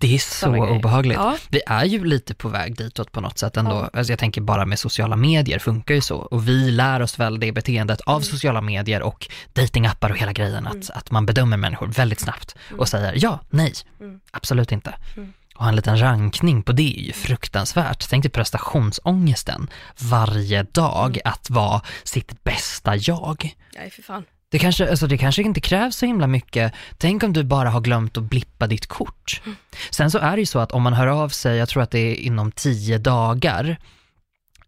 Det 0.00 0.14
är 0.14 0.18
så 0.18 0.56
obehagligt. 0.56 1.16
Ja. 1.18 1.36
Vi 1.48 1.60
är 1.66 1.84
ju 1.84 2.04
lite 2.04 2.34
på 2.34 2.48
väg 2.48 2.76
ditåt 2.76 3.12
på 3.12 3.20
något 3.20 3.38
sätt 3.38 3.56
ändå. 3.56 3.88
Ja. 3.92 3.98
Alltså 3.98 4.12
jag 4.12 4.18
tänker 4.18 4.40
bara 4.40 4.66
med 4.66 4.78
sociala 4.78 5.16
medier 5.16 5.58
funkar 5.58 5.94
ju 5.94 6.00
så. 6.00 6.16
Och 6.16 6.48
vi 6.48 6.70
lär 6.70 7.02
oss 7.02 7.18
väl 7.18 7.40
det 7.40 7.52
beteendet 7.52 8.00
av 8.00 8.14
Mm. 8.16 8.22
sociala 8.24 8.60
medier 8.60 9.02
och 9.02 9.28
datingappar 9.52 10.10
och 10.10 10.16
hela 10.18 10.32
grejen. 10.32 10.66
Att, 10.66 10.90
att 10.90 11.10
man 11.10 11.26
bedömer 11.26 11.56
människor 11.56 11.86
väldigt 11.86 12.20
snabbt 12.20 12.54
och 12.78 12.88
säger 12.88 13.14
ja, 13.16 13.40
nej, 13.50 13.72
Mm. 14.00 14.20
absolut 14.30 14.72
inte. 14.72 14.94
Mm. 15.16 15.32
Och 15.56 15.62
ha 15.62 15.68
en 15.68 15.76
liten 15.76 16.00
rankning 16.00 16.62
på 16.62 16.72
det 16.72 16.98
är 17.00 17.02
ju 17.02 17.12
fruktansvärt. 17.12 18.06
Tänk 18.10 18.22
dig 18.22 18.30
prestationsångesten 18.30 19.70
varje 20.00 20.62
dag 20.62 21.10
Mm. 21.10 21.20
att 21.24 21.50
vara 21.50 21.80
sitt 22.04 22.44
bästa 22.44 22.96
jag. 22.96 23.54
Nej, 23.76 23.90
för 23.90 24.02
fan. 24.02 24.24
Det 24.54 24.58
kanske, 24.58 24.90
alltså 24.90 25.06
det 25.06 25.18
kanske 25.18 25.42
inte 25.42 25.60
krävs 25.60 25.96
så 25.96 26.06
himla 26.06 26.26
mycket. 26.26 26.72
Tänk 26.98 27.22
om 27.22 27.32
du 27.32 27.44
bara 27.44 27.70
har 27.70 27.80
glömt 27.80 28.16
att 28.16 28.22
blippa 28.22 28.66
ditt 28.66 28.86
kort. 28.86 29.42
Sen 29.90 30.10
så 30.10 30.18
är 30.18 30.30
det 30.32 30.40
ju 30.40 30.46
så 30.46 30.58
att 30.58 30.72
om 30.72 30.82
man 30.82 30.92
hör 30.92 31.06
av 31.06 31.28
sig, 31.28 31.56
jag 31.56 31.68
tror 31.68 31.82
att 31.82 31.90
det 31.90 31.98
är 31.98 32.14
inom 32.14 32.52
tio 32.52 32.98
dagar 32.98 33.76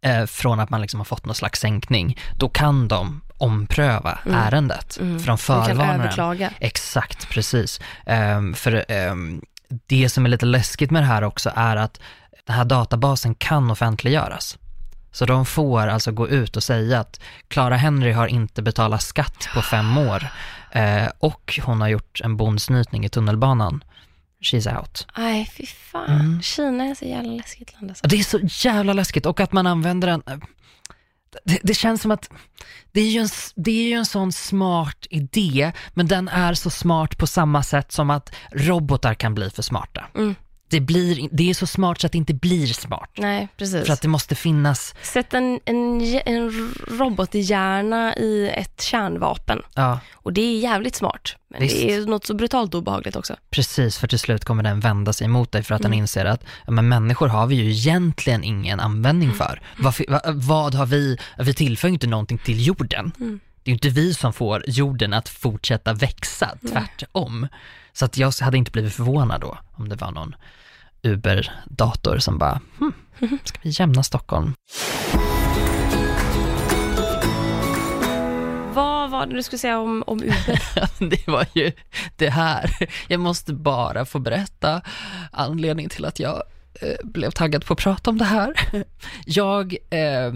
eh, 0.00 0.24
från 0.26 0.60
att 0.60 0.70
man 0.70 0.80
liksom 0.80 1.00
har 1.00 1.04
fått 1.04 1.24
någon 1.26 1.34
slags 1.34 1.60
sänkning, 1.60 2.18
då 2.38 2.48
kan 2.48 2.88
de 2.88 3.20
ompröva 3.38 4.18
Mm. 4.26 4.38
ärendet. 4.38 4.98
Mm. 5.00 5.20
För 5.20 5.26
de 5.26 5.38
förvarnar 5.38 5.94
en. 5.94 6.00
överklaga. 6.00 6.50
Exakt, 6.60 7.28
precis. 7.30 7.80
Ehm, 8.06 8.54
för 8.54 8.84
ehm, 8.88 9.42
det 9.86 10.08
som 10.08 10.24
är 10.24 10.28
lite 10.30 10.46
läskigt 10.46 10.90
med 10.90 11.02
det 11.02 11.06
här 11.06 11.24
också 11.24 11.52
är 11.54 11.76
att 11.76 12.00
den 12.46 12.56
här 12.56 12.64
databasen 12.64 13.34
kan 13.34 13.70
offentliggöras. 13.70 14.58
Så 15.16 15.26
de 15.26 15.46
får 15.46 15.86
alltså 15.86 16.12
gå 16.12 16.28
ut 16.28 16.56
och 16.56 16.62
säga 16.62 17.00
att 17.00 17.20
Clara 17.48 17.76
Henry 17.76 18.12
har 18.12 18.26
inte 18.26 18.62
betalat 18.62 19.02
skatt 19.02 19.48
på 19.54 19.62
fem 19.62 19.98
år 19.98 20.26
eh, 20.72 21.08
och 21.18 21.60
hon 21.62 21.80
har 21.80 21.88
gjort 21.88 22.20
en 22.24 22.36
bondsnytning 22.36 23.04
i 23.04 23.08
tunnelbanan. 23.08 23.84
She's 24.40 24.78
out. 24.78 25.06
Nej, 25.16 25.50
fy 25.56 25.66
fan. 25.66 26.20
Mm. 26.20 26.42
Kina 26.42 26.84
är 26.84 26.94
så 26.94 27.04
jävla 27.04 27.32
läskigt 27.32 27.72
land 27.72 27.90
alltså. 27.90 28.06
Det 28.06 28.16
är 28.16 28.22
så 28.22 28.68
jävla 28.68 28.92
läskigt 28.92 29.26
och 29.26 29.40
att 29.40 29.52
man 29.52 29.66
använder 29.66 30.08
den. 30.08 30.22
Det, 31.44 31.60
det 31.62 31.74
känns 31.74 32.02
som 32.02 32.10
att 32.10 32.30
det 32.92 33.00
är, 33.00 33.10
ju 33.10 33.20
en, 33.20 33.28
det 33.54 33.70
är 33.70 33.88
ju 33.88 33.94
en 33.94 34.06
sån 34.06 34.32
smart 34.32 35.06
idé, 35.10 35.72
men 35.94 36.06
den 36.06 36.28
är 36.28 36.54
så 36.54 36.70
smart 36.70 37.18
på 37.18 37.26
samma 37.26 37.62
sätt 37.62 37.92
som 37.92 38.10
att 38.10 38.34
robotar 38.52 39.14
kan 39.14 39.34
bli 39.34 39.50
för 39.50 39.62
smarta. 39.62 40.06
Mm. 40.14 40.34
Det, 40.68 40.80
blir, 40.80 41.28
det 41.32 41.50
är 41.50 41.54
så 41.54 41.66
smart 41.66 42.00
så 42.00 42.06
att 42.06 42.12
det 42.12 42.18
inte 42.18 42.34
blir 42.34 42.66
smart. 42.66 43.10
Nej, 43.18 43.48
precis. 43.56 43.86
För 43.86 43.92
att 43.92 44.00
det 44.02 44.08
måste 44.08 44.34
finnas, 44.34 44.94
Sätt 45.02 45.34
en, 45.34 45.60
en, 45.64 46.00
en 46.26 46.74
robothjärna 46.88 48.16
i 48.16 48.48
ett 48.54 48.80
kärnvapen. 48.82 49.62
ja 49.74 50.00
Och 50.14 50.32
det 50.32 50.40
är 50.40 50.58
jävligt 50.58 50.94
smart. 50.96 51.36
Men 51.48 51.60
Visst. 51.60 51.76
det 51.76 51.94
är 51.94 52.06
något 52.06 52.26
så 52.26 52.34
brutalt 52.34 52.74
obehagligt 52.74 53.16
också. 53.16 53.36
precis, 53.50 53.98
för 53.98 54.08
till 54.08 54.18
slut 54.18 54.44
kommer 54.44 54.62
den 54.62 54.80
vända 54.80 55.12
sig 55.12 55.24
emot 55.24 55.52
dig 55.52 55.62
för 55.62 55.74
att 55.74 55.82
den 55.82 55.92
Mm. 55.92 55.98
inser 55.98 56.24
att 56.24 56.44
ja, 56.66 56.70
men 56.72 56.88
människor 56.88 57.28
har 57.28 57.46
vi 57.46 57.54
ju 57.56 57.70
egentligen 57.70 58.44
ingen 58.44 58.80
användning 58.80 59.28
Mm. 59.28 59.38
för. 59.38 59.62
Vad, 59.78 59.94
va, 60.08 60.20
vad 60.26 60.74
har 60.74 60.86
vi, 60.86 61.18
vi 61.38 61.54
tillför 61.54 61.88
ju 61.88 61.94
inte 61.94 62.06
någonting 62.06 62.38
till 62.38 62.66
jorden. 62.66 63.12
Mm. 63.20 63.40
Det 63.66 63.70
är 63.70 63.72
ju 63.72 63.74
inte 63.74 63.88
vi 63.88 64.14
som 64.14 64.32
får 64.32 64.62
jorden 64.66 65.12
att 65.12 65.28
fortsätta 65.28 65.94
växa, 65.94 66.50
tvärtom. 66.70 67.48
Så 67.92 68.04
att 68.04 68.18
jag 68.18 68.32
hade 68.40 68.56
inte 68.56 68.70
blivit 68.70 68.94
förvånad 68.94 69.40
då 69.40 69.58
om 69.72 69.88
det 69.88 69.96
var 69.96 70.10
någon 70.10 70.36
Uber-dator 71.02 72.18
som 72.18 72.38
bara, 72.38 72.60
hm, 72.78 72.92
ska 73.44 73.58
vi 73.62 73.70
jämna 73.70 74.02
Stockholm? 74.02 74.54
Vad 78.72 79.10
var 79.10 79.26
det 79.26 79.34
du 79.34 79.42
skulle 79.42 79.58
säga 79.58 79.78
om, 79.78 80.04
om 80.06 80.22
Uber? 80.22 80.60
det 81.10 81.26
var 81.26 81.46
ju 81.54 81.72
det 82.16 82.30
här. 82.30 82.70
Jag 83.08 83.20
måste 83.20 83.52
bara 83.52 84.04
få 84.04 84.18
berätta 84.18 84.80
anledningen 85.32 85.90
till 85.90 86.04
att 86.04 86.20
jag 86.20 86.42
eh, 86.80 86.96
blev 87.04 87.30
taggad 87.30 87.66
på 87.66 87.72
att 87.72 87.80
prata 87.80 88.10
om 88.10 88.18
det 88.18 88.24
här. 88.24 88.54
Jag 89.24 89.76
eh, 89.90 90.32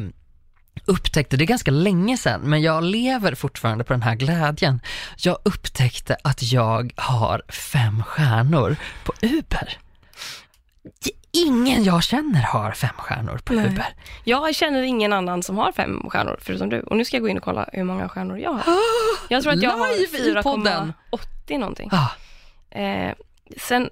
upptäckte, 0.84 1.36
det 1.36 1.44
är 1.44 1.46
ganska 1.46 1.70
länge 1.70 2.16
sedan, 2.16 2.40
men 2.40 2.62
jag 2.62 2.84
lever 2.84 3.34
fortfarande 3.34 3.84
på 3.84 3.92
den 3.92 4.02
här 4.02 4.14
glädjen. 4.14 4.80
Jag 5.16 5.38
upptäckte 5.42 6.16
att 6.24 6.52
jag 6.52 6.92
har 6.96 7.42
fem 7.48 8.02
stjärnor 8.02 8.76
på 9.04 9.12
Uber. 9.22 9.78
Ingen 11.32 11.84
jag 11.84 12.02
känner 12.02 12.42
har 12.42 12.72
fem 12.72 12.94
stjärnor 12.98 13.38
på 13.44 13.52
Nej. 13.52 13.66
Uber. 13.66 13.86
Jag 14.24 14.54
känner 14.54 14.82
ingen 14.82 15.12
annan 15.12 15.42
som 15.42 15.58
har 15.58 15.72
fem 15.72 16.10
stjärnor 16.10 16.38
förutom 16.42 16.68
du. 16.68 16.80
Och 16.80 16.96
nu 16.96 17.04
ska 17.04 17.16
jag 17.16 17.22
gå 17.22 17.28
in 17.28 17.36
och 17.36 17.42
kolla 17.42 17.68
hur 17.72 17.84
många 17.84 18.08
stjärnor 18.08 18.38
jag 18.38 18.50
har. 18.52 18.62
Jag 19.28 19.42
tror 19.42 19.52
att 19.52 19.62
jag 19.62 19.70
har 19.70 20.42
podden. 20.42 20.92
4,80 21.48 21.58
någonting. 21.58 21.88
Ah, 21.92 22.08
Eh, 22.72 23.14
sen 23.60 23.90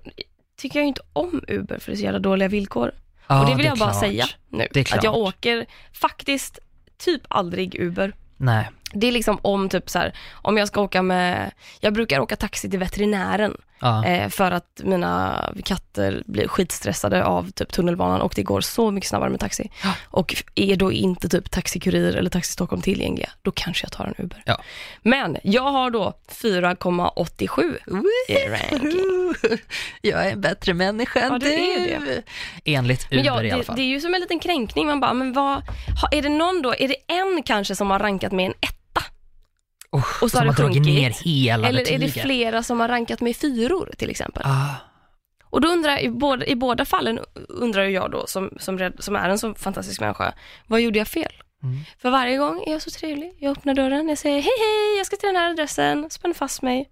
tycker 0.61 0.79
jag 0.79 0.89
inte 0.89 1.01
om 1.13 1.43
Uber 1.49 1.79
för 1.79 1.87
det 1.91 1.95
är 1.95 1.97
så 1.97 2.03
jävla 2.03 2.19
dåliga 2.19 2.49
villkor. 2.49 2.93
ja, 3.27 3.41
och 3.41 3.47
det 3.51 3.55
vill 3.57 3.65
är 3.67 3.69
jag 3.69 3.79
bara 3.79 3.91
klart. 3.91 4.01
säga 4.01 4.27
nu. 4.49 4.69
Det 4.73 4.93
Att 4.93 5.05
jag 5.05 5.15
åker 5.17 5.67
faktiskt 5.93 6.59
typ 6.99 7.23
aldrig 7.29 7.81
Uber. 7.81 8.13
Nej, 8.37 8.71
det 8.93 9.07
är 9.09 9.13
liksom 9.13 9.39
om 9.43 9.69
typ 9.69 9.91
så 9.91 9.99
här, 9.99 10.13
om 10.33 10.57
jag 10.57 10.69
ska 10.69 10.81
åka 10.81 11.03
med, 11.03 11.51
jag 11.81 11.95
brukar 11.95 12.21
åka 12.21 12.37
taxi 12.37 12.71
till 12.71 12.79
veterinären 12.79 13.57
eh, 14.07 14.29
för 14.29 14.51
att 14.51 14.81
mina 14.85 15.45
katter 15.65 16.23
blir 16.27 16.49
skitstressade 16.49 17.25
av 17.25 17.51
typ 17.51 17.73
tunnelbanan 17.73 18.21
och 18.21 18.33
det 18.37 18.43
går 18.43 18.61
så 18.61 18.91
mycket 18.91 19.09
snabbare 19.09 19.31
med 19.31 19.41
taxi. 19.41 19.71
Ja. 19.83 19.93
Och 20.05 20.43
är 20.55 20.77
då 20.77 20.93
inte 20.93 21.29
typ 21.29 21.51
Taxikurir 21.51 22.17
eller 22.17 22.31
Taxi 22.31 22.53
Stockholm 22.53 22.83
tillgängliga, 22.83 23.31
då 23.43 23.51
kanske 23.51 23.85
jag 23.85 23.93
tar 23.93 24.05
en 24.05 24.15
Uber. 24.19 24.43
Ja. 24.47 24.63
Men 25.03 25.37
jag 25.43 25.63
har 25.63 25.91
då 25.91 26.13
4,87 26.29 27.77
i 28.29 28.35
ranking. 28.49 29.35
Jag 30.03 30.27
är 30.27 30.33
en 30.33 30.41
bättre 30.41 30.75
människa 30.75 31.21
än 31.21 31.33
Ja, 31.33 31.39
du 31.39 31.53
är 31.53 32.01
du. 32.01 32.23
Enligt 32.65 33.07
Uber 33.07 33.17
Men 33.17 33.25
ja, 33.25 33.43
i 33.43 33.51
alla 33.51 33.59
det, 33.59 33.65
fall. 33.65 33.77
det 33.77 33.83
är 33.83 33.87
ju 33.87 34.01
som 34.01 34.15
en 34.15 34.21
liten 34.21 34.39
kränkning, 34.41 34.87
man 34.87 35.01
bara, 35.01 35.13
men 35.13 35.33
vad, 35.33 35.63
är 36.13 36.23
det 36.23 36.29
någon 36.29 36.63
då, 36.63 36.75
är 36.75 36.89
det 36.89 36.97
en 37.07 37.43
kanske 37.43 37.77
som 37.77 37.91
har 37.91 37.99
rankat 37.99 38.33
med 38.33 38.47
en 38.47 38.55
etta? 38.61 38.78
Usch, 39.97 40.23
och 40.23 40.31
så 40.31 40.39
har 40.39 40.45
det 40.45 40.53
dragit 40.53 40.83
ner 40.87 41.03
sjunkit. 41.11 41.27
hela 41.27 41.69
Eller 41.69 41.81
är 41.81 41.85
det 41.85 41.99
betyget. 41.99 42.23
flera 42.23 42.63
som 42.63 42.81
har 42.81 42.89
rankat 42.89 43.21
med 43.21 43.37
fyror 43.37 43.91
till 43.99 44.11
exempel? 44.11 44.43
Ah, 44.47 44.75
Och 45.45 45.61
då 45.61 45.69
undrar 45.69 45.99
i 46.01 46.11
båda, 46.11 46.47
i 46.47 46.57
båda 46.57 46.85
fallen 46.85 47.19
undrar 47.49 47.85
jag 47.85 48.11
då, 48.11 48.27
som, 48.27 48.51
som, 48.61 48.93
som 48.99 49.17
är 49.17 49.29
en 49.29 49.39
så 49.39 49.55
fantastisk 49.55 50.01
människa, 50.01 50.33
vad 50.67 50.81
gjorde 50.81 50.99
jag 50.99 51.09
fel? 51.09 51.33
Mm. 51.63 51.79
För 51.99 52.11
varje 52.11 52.37
gång 52.37 52.63
är 52.67 52.73
jag 52.73 52.83
så 52.83 52.91
trevlig. 52.91 53.33
Jag 53.39 53.51
öppnar 53.59 53.75
dörren, 53.75 54.09
jag 54.09 54.19
säger 54.19 54.37
hej 54.43 54.43
hej, 54.59 54.99
jag 54.99 55.07
ska 55.07 55.17
till 55.17 55.27
den 55.27 55.37
här 55.37 55.51
adressen, 55.51 56.11
spänn 56.11 56.35
fast 56.35 56.63
mig. 56.63 56.91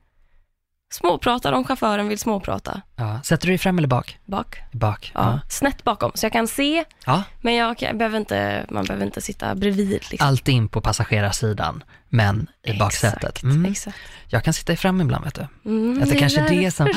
Småpratar 0.93 1.53
om 1.53 1.65
chauffören 1.65 2.09
vill 2.09 2.19
småprata. 2.19 2.83
Ja. 2.97 3.21
Sätter 3.25 3.47
du 3.47 3.51
dig 3.53 3.59
fram 3.59 3.79
eller 3.79 3.89
bak? 3.89 4.19
Bak. 4.25 4.59
Bak. 4.73 5.13
Ja. 5.15 5.41
Snett 5.49 5.85
bakom, 5.85 6.13
så 6.15 6.25
jag 6.27 6.33
kan 6.33 6.49
se, 6.49 6.85
ja. 7.07 7.23
men 7.41 7.55
jag, 7.55 7.79
kan, 7.79 7.87
jag 7.89 7.97
behöver 7.99 8.19
inte, 8.19 8.67
man 8.71 8.85
behöver 8.85 9.07
inte 9.07 9.21
sitta 9.21 9.55
bredvid. 9.55 9.91
Liksom. 10.11 10.29
Alltid 10.29 10.55
in 10.55 10.69
på 10.69 10.81
passagerarsidan, 10.81 11.85
men 12.09 12.47
i 12.63 12.73
baksätet. 12.79 13.25
Exakt, 13.25 13.43
Mm. 13.43 13.65
exakt. 13.73 13.97
Jag 14.29 14.45
kan 14.45 14.55
sitta 14.55 14.73
i 14.73 14.77
fram 14.77 15.01
ibland 15.01 15.25
vet 15.25 15.35
du. 15.35 15.47
Mm, 15.71 16.03
Att 16.03 16.09
det 16.11 16.17
kanske 16.17 16.41
är 16.41 16.49
där 16.49 16.61
det 16.61 16.71
som, 16.71 16.89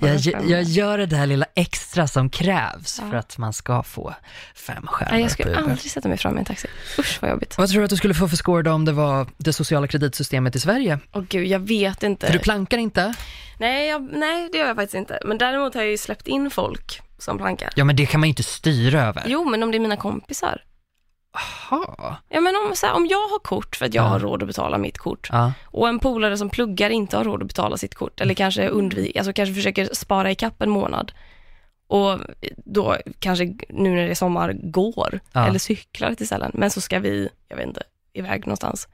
jag, 0.00 0.44
jag 0.50 0.62
gör 0.62 0.98
det 0.98 1.06
där 1.06 1.26
lilla 1.26 1.46
extra 1.54 2.08
som 2.08 2.30
krävs 2.30 2.98
Ja. 3.02 3.10
för 3.10 3.16
att 3.16 3.38
man 3.38 3.52
ska 3.52 3.82
få 3.82 4.14
fem 4.54 4.86
stjärnor 4.86 5.12
Nej, 5.12 5.22
jag 5.22 5.30
skulle 5.30 5.56
aldrig 5.56 5.78
sätta 5.90 6.08
mig 6.08 6.18
fram 6.18 6.36
i 6.36 6.38
en 6.38 6.44
taxi. 6.44 6.68
Usch 6.98 7.18
vad 7.22 7.30
jobbigt. 7.30 7.58
Vad 7.58 7.68
tror 7.70 7.80
du 7.80 7.84
att 7.84 7.90
du 7.90 7.96
skulle 7.96 8.14
få 8.14 8.28
för 8.28 8.36
score 8.36 8.62
då 8.62 8.72
om 8.72 8.84
det 8.84 8.92
var 8.92 9.26
det 9.36 9.52
sociala 9.52 9.86
kreditsystemet 9.86 10.56
i 10.56 10.60
Sverige? 10.60 10.98
Åh 11.12 11.22
gud, 11.28 11.46
jag 11.46 11.60
vet 11.60 12.02
inte. 12.02 12.26
För 12.26 12.32
du 12.32 12.38
plankar 12.38 12.78
inte? 12.78 13.14
Nej, 13.60 13.88
jag, 13.88 14.02
nej, 14.12 14.48
det 14.52 14.58
gör 14.58 14.66
jag 14.66 14.76
faktiskt 14.76 14.94
inte. 14.94 15.18
Men 15.24 15.38
däremot 15.52 15.74
har 15.74 15.82
jag 15.82 15.90
ju 15.90 15.98
släppt 15.98 16.26
in 16.28 16.50
folk 16.50 17.00
som 17.18 17.38
plankar. 17.38 17.70
Ja 17.76 17.84
men 17.84 17.96
det 17.96 18.06
kan 18.06 18.20
man 18.20 18.26
ju 18.26 18.30
inte 18.30 18.42
styra 18.42 19.02
över. 19.02 19.22
Jo, 19.26 19.44
men 19.44 19.62
om 19.62 19.70
det 19.70 19.76
är 19.76 19.80
mina 19.80 19.96
kompisar. 19.96 20.62
Jaha. 21.32 22.16
Ja, 22.28 22.40
men 22.40 22.56
om, 22.56 22.76
så 22.76 22.86
här, 22.86 22.94
om 22.94 23.06
jag 23.06 23.28
har 23.28 23.38
kort 23.38 23.76
för 23.76 23.86
att 23.86 23.94
jag 23.94 24.04
Ja. 24.04 24.08
har 24.08 24.18
råd 24.20 24.42
att 24.42 24.46
betala 24.48 24.78
mitt 24.78 24.98
kort 24.98 25.28
Ja. 25.32 25.52
och 25.64 25.88
en 25.88 25.98
polare 25.98 26.36
som 26.38 26.50
pluggar 26.50 26.90
inte 26.90 27.16
har 27.16 27.24
råd 27.24 27.42
att 27.42 27.48
betala 27.48 27.76
sitt 27.76 27.94
kort 27.94 28.20
eller 28.20 28.34
kanske 28.34 28.68
undviker, 28.68 29.18
alltså 29.20 29.32
kanske 29.32 29.54
försöker 29.54 29.88
spara 29.94 30.30
ikapp 30.30 30.62
en 30.62 30.70
månad 30.70 31.12
och 31.86 32.18
då 32.56 32.96
kanske 33.18 33.44
nu 33.68 33.90
när 33.90 34.04
det 34.04 34.10
är 34.10 34.14
sommar 34.14 34.52
går 34.62 35.20
Ja. 35.32 35.46
eller 35.46 35.58
cyklar 35.58 36.14
till 36.14 36.26
ställen, 36.26 36.50
men 36.54 36.70
så 36.70 36.80
ska 36.80 36.98
vi, 36.98 37.28
jag 37.48 37.56
vet 37.56 37.66
inte, 37.66 37.82
iväg 38.12 38.46
någonstans. 38.46 38.88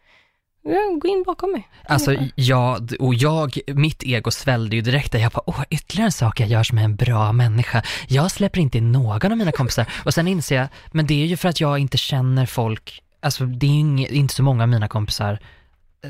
Ja, 0.65 0.99
gå 1.01 1.09
in 1.09 1.23
bakom 1.27 1.53
mig. 1.53 1.69
Alltså, 1.89 2.15
ja, 2.35 2.79
d- 2.81 2.97
och 3.01 3.15
jag, 3.15 3.59
mitt 3.67 4.03
ego 4.03 4.31
svällde 4.31 4.77
ju 4.77 4.83
direkt 4.83 5.13
där. 5.13 5.19
Jag 5.19 5.33
bara, 5.33 5.43
åh, 5.47 5.63
ytterligare 5.71 6.07
en 6.09 6.13
sak 6.13 6.41
jag 6.41 6.49
gör 6.49 6.63
som 6.63 6.79
är 6.79 6.85
en 6.85 6.97
bra 6.97 7.33
människa. 7.33 7.83
Jag 8.09 8.31
släpper 8.31 8.61
inte 8.61 8.79
in 8.79 8.93
någon 8.93 9.33
av 9.33 9.39
mina 9.39 9.53
kompisar. 9.53 9.87
Och 10.05 10.15
sen 10.15 10.29
inser 10.29 10.57
jag, 10.57 10.69
men 10.93 11.07
det 11.07 11.23
är 11.23 11.27
ju 11.27 11.37
för 11.37 11.49
att 11.49 11.61
jag 11.61 11.79
inte 11.79 11.99
känner 11.99 12.47
folk, 12.47 13.03
alltså 13.23 13.45
det 13.47 13.67
är 13.67 13.71
ju 13.71 13.77
inge- 13.81 14.13
inte 14.13 14.35
så 14.35 14.43
många 14.43 14.63
av 14.63 14.69
mina 14.69 14.89
kompisar 14.89 15.39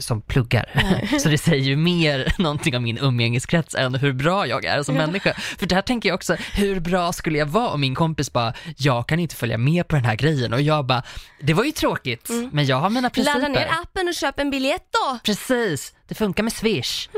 som 0.00 0.22
pluggar. 0.22 0.70
Så 1.18 1.28
det 1.28 1.38
säger 1.38 1.64
ju 1.64 1.76
mer 1.76 2.34
någonting 2.38 2.76
om 2.76 2.82
min 2.82 2.98
umgängeskrets 2.98 3.74
än 3.74 3.94
hur 3.94 4.12
bra 4.12 4.46
jag 4.46 4.64
är 4.64 4.82
som 4.82 4.94
människa. 4.94 5.34
För 5.34 5.66
där 5.66 5.82
tänker 5.82 6.08
jag 6.08 6.14
också, 6.14 6.36
hur 6.54 6.80
bra 6.80 7.12
skulle 7.12 7.38
jag 7.38 7.46
vara 7.46 7.68
om 7.68 7.80
min 7.80 7.94
kompis 7.94 8.32
bara, 8.32 8.54
jag 8.76 9.08
kan 9.08 9.18
inte 9.18 9.36
följa 9.36 9.58
med 9.58 9.88
på 9.88 9.96
den 9.96 10.04
här 10.04 10.14
grejen. 10.16 10.52
Och 10.52 10.62
jag 10.62 10.86
bara, 10.86 11.02
det 11.40 11.54
var 11.54 11.64
ju 11.64 11.72
tråkigt, 11.72 12.28
men 12.52 12.66
jag 12.66 12.76
har 12.76 12.90
mina 12.90 13.10
principer. 13.10 13.40
Ladda 13.40 13.48
ner 13.60 13.68
appen 13.82 14.08
och 14.08 14.14
köp 14.14 14.38
en 14.38 14.50
biljett 14.50 14.86
då. 14.90 15.18
Precis, 15.24 15.94
det 16.08 16.14
funkar 16.14 16.42
med 16.42 16.52
Swish. 16.52 17.08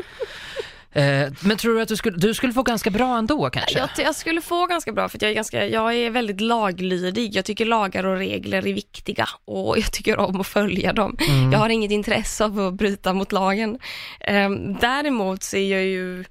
Eh, 0.97 1.33
men 1.41 1.57
tror 1.57 1.75
du 1.75 1.81
att 1.81 1.89
du 1.89 1.97
skulle, 1.97 2.17
du 2.17 2.35
skulle 2.35 2.53
få 2.53 2.63
ganska 2.63 2.91
bra 2.91 3.19
ändå 3.19 3.51
kanske? 3.51 3.79
Jag, 3.79 3.89
jag 3.99 4.15
skulle 4.15 4.41
få 4.41 4.67
ganska 4.67 4.93
bra 4.93 5.09
för 5.09 5.19
jag 5.23 5.31
är, 5.31 5.35
ganska, 5.35 5.67
jag 5.67 5.95
är 5.95 6.11
väldigt 6.11 6.41
laglydig. 6.41 7.35
Jag 7.35 7.45
tycker 7.45 7.65
lagar 7.65 8.05
och 8.05 8.17
regler 8.17 8.59
är 8.59 8.73
viktiga 8.73 9.29
och 9.45 9.79
jag 9.79 9.93
tycker 9.93 10.19
om 10.19 10.41
att 10.41 10.47
följa 10.47 10.93
dem. 10.93 11.17
Mm. 11.29 11.53
Jag 11.53 11.59
har 11.59 11.69
inget 11.69 11.91
intresse 11.91 12.45
av 12.45 12.61
att 12.61 12.75
bryta 12.75 13.13
mot 13.13 13.33
lagen. 13.33 13.79
Ehm, 14.21 14.75
däremot 14.75 15.43
så 15.43 15.57
är 15.57 15.73
jag 15.73 15.85
ju 15.85 16.25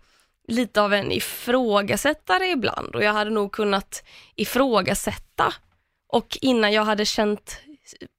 lite 0.47 0.82
av 0.82 0.93
en 0.93 1.12
ifrågasättare 1.12 2.51
ibland 2.51 2.95
och 2.95 3.04
jag 3.04 3.13
hade 3.13 3.30
nog 3.30 3.51
kunnat 3.51 4.04
ifrågasätta 4.36 5.54
och 6.08 6.38
innan 6.41 6.73
jag 6.73 6.86
hade 6.86 7.06
känt 7.06 7.62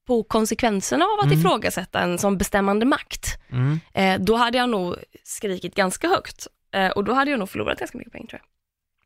på 0.07 0.23
konsekvenserna 0.23 1.05
av 1.05 1.27
att 1.27 1.33
ifrågasätta 1.33 2.01
en 2.01 2.19
som 2.19 2.39
bestämmande 2.39 2.87
makt, 2.87 3.27
Mm. 3.51 3.81
eh, 3.95 4.21
då 4.25 4.37
hade 4.37 4.59
jag 4.59 4.69
nog 4.69 4.97
skrikit 5.25 5.75
ganska 5.75 6.09
högt 6.09 6.47
eh, 6.75 6.89
och 6.91 7.05
då 7.05 7.13
hade 7.13 7.31
jag 7.31 7.39
nog 7.39 7.49
förlorat 7.51 7.79
ganska 7.79 7.99
mycket 7.99 8.13
pengar 8.13 8.27
tror 8.27 8.41
jag. 8.43 8.49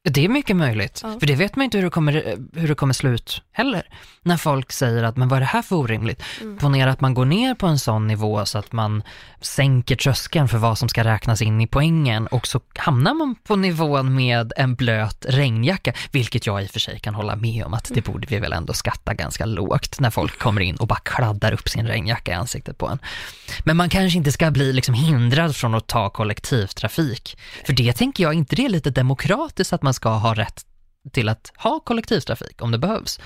Det 0.03 0.25
är 0.25 0.29
mycket 0.29 0.57
möjligt, 0.57 1.01
Ja. 1.03 1.17
för 1.21 1.27
det 1.27 1.35
vet 1.35 1.57
man 1.57 1.65
inte 1.65 1.79
hur 1.79 1.85
det, 1.85 1.91
kommer, 1.91 2.13
hur 2.55 2.69
det 2.69 2.75
kommer 2.75 2.95
slut 2.95 3.43
heller. 3.53 3.83
När 4.23 4.37
folk 4.37 4.73
säger 4.73 5.03
att, 5.03 5.17
men 5.17 5.29
vad 5.29 5.37
är 5.37 5.41
det 5.41 5.47
här 5.47 5.63
för 5.63 5.77
orimligt? 5.77 6.23
Mm. 6.41 6.59
Ponera 6.59 6.91
att 6.91 7.01
man 7.01 7.15
går 7.15 7.25
ner 7.25 7.55
på 7.55 7.67
en 7.67 7.79
sån 7.79 8.07
nivå 8.07 8.45
så 8.47 8.59
att 8.59 8.73
man 8.73 9.03
sänker 9.41 9.97
tröskeln 9.97 10.49
för 10.49 10.59
vad 10.59 10.79
som 10.79 10.89
ska 10.89 11.05
räknas 11.05 11.43
in 11.43 11.61
i 11.61 11.67
poängen 11.67 12.27
och 12.27 12.47
så 12.47 12.61
hamnar 12.77 13.15
man 13.15 13.35
på 13.35 13.57
nivån 13.57 14.15
med 14.15 14.53
en 14.57 14.75
blöt 14.75 15.27
regnjacka, 15.29 15.93
vilket 16.13 16.47
jag 16.47 16.63
i 16.63 16.67
och 16.67 16.71
för 16.71 16.81
sig 16.81 16.99
kan 16.99 17.15
hålla 17.15 17.37
med 17.37 17.65
om 17.65 17.75
att 17.75 17.91
det 17.95 18.03
borde 18.05 18.27
vi 18.27 18.39
väl 18.39 18.53
ändå 18.53 18.73
skatta 18.73 19.15
ganska 19.15 19.47
lågt 19.47 20.01
när 20.01 20.11
folk 20.11 20.39
kommer 20.39 20.61
in 20.61 20.77
och 20.77 20.87
bara 20.87 21.01
kladdar 21.01 21.53
upp 21.53 21.69
sin 21.69 21.87
regnjacka 21.87 22.31
i 22.31 22.35
ansiktet 22.35 22.79
på 22.79 22.89
en. 22.89 22.99
Men 23.65 23.77
man 23.77 23.89
kanske 23.89 24.19
inte 24.19 24.33
ska 24.33 24.51
bli 24.51 24.73
liksom 24.73 24.95
hindrad 24.95 25.57
från 25.57 25.75
att 25.75 25.87
ta 25.87 26.11
kollektivtrafik. 26.11 27.39
För 27.67 27.73
det 27.73 27.93
tänker 27.93 28.23
jag, 28.25 28.35
inte 28.35 28.57
det 28.57 28.65
är 28.65 28.69
lite 28.69 28.91
demokratiskt 28.91 29.73
att 29.73 29.83
man 29.83 29.90
ska 29.95 30.09
ha 30.09 30.35
rätt 30.35 30.65
till 31.13 31.29
att 31.29 31.53
ha 31.57 31.81
kollektivtrafik 31.81 32.63
om 32.63 32.71
det 32.71 32.79
behövs? 32.79 33.21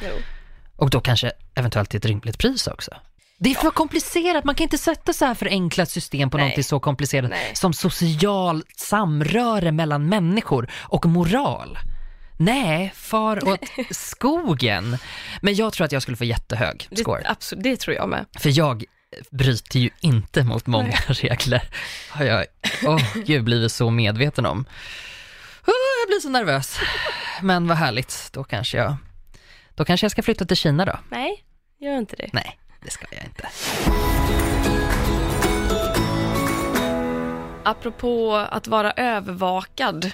Och 0.77 0.91
då 0.91 1.01
kanske 1.01 1.33
eventuellt 1.55 1.91
till 1.91 1.99
ett 1.99 2.07
rimligt 2.07 2.39
pris 2.39 2.67
också. 2.67 2.91
Det 3.39 3.51
är 3.51 3.55
för 3.55 3.71
komplicerat, 3.71 4.45
man 4.45 4.55
kan 4.55 4.65
inte 4.65 4.79
sätta 4.79 5.13
så 5.13 5.25
här 5.25 5.35
förenklat 5.35 5.91
system 5.91 6.31
på 6.31 6.37
Nej. 6.37 6.45
någonting 6.45 6.65
så 6.65 6.81
komplicerat 6.81 7.31
Nej. 7.31 7.51
som 7.55 7.73
social 7.73 8.65
samröre 8.77 9.73
mellan 9.73 10.07
människor 10.09 10.71
och 10.81 11.07
moral. 11.07 11.79
Nej, 12.37 12.93
far 12.97 13.49
åt 13.49 13.61
skogen. 13.91 14.99
Men 15.43 15.55
jag 15.55 15.73
tror 15.73 15.85
att 15.85 15.93
jag 15.93 16.03
skulle 16.03 16.17
få 16.17 16.25
jättehög 16.25 16.89
score. 16.97 17.23
Det, 17.23 17.31
absolut, 17.31 17.65
det 17.65 17.77
tror 17.77 17.97
jag 17.97 18.09
med. 18.09 18.27
För 18.39 18.59
jag 18.59 18.85
bryter 19.31 19.81
ju 19.81 19.91
inte 20.01 20.45
mot 20.45 20.67
många 20.67 20.97
regler. 21.07 21.63
Har 22.11 22.25
jag, 22.25 22.45
åh 22.87 23.03
gud, 23.27 23.45
blivit 23.45 23.73
så 23.73 23.91
medveten 23.91 24.47
om. 24.47 24.65
Jag 26.05 26.09
blir 26.09 26.21
så 26.21 26.29
nervös. 26.29 26.79
Men 27.43 27.67
vad 27.67 27.77
härligt, 27.77 28.31
då 28.33 28.45
kanske 28.45 28.77
jag, 28.77 28.97
då 29.75 29.85
kanske 29.85 30.05
jag 30.05 30.11
ska 30.11 30.23
flytta 30.23 30.45
till 30.45 30.57
Kina 30.57 30.85
då. 30.85 30.99
Nej, 31.09 31.45
gör 31.79 31.99
inte 31.99 32.17
det. 32.17 32.31
Nej, 32.33 32.59
det 32.85 32.91
ska 32.91 33.07
jag 33.11 33.25
inte. 33.25 33.49
Apropå 37.65 38.37
att 38.51 38.67
vara 38.67 38.93
övervakad 38.93 40.11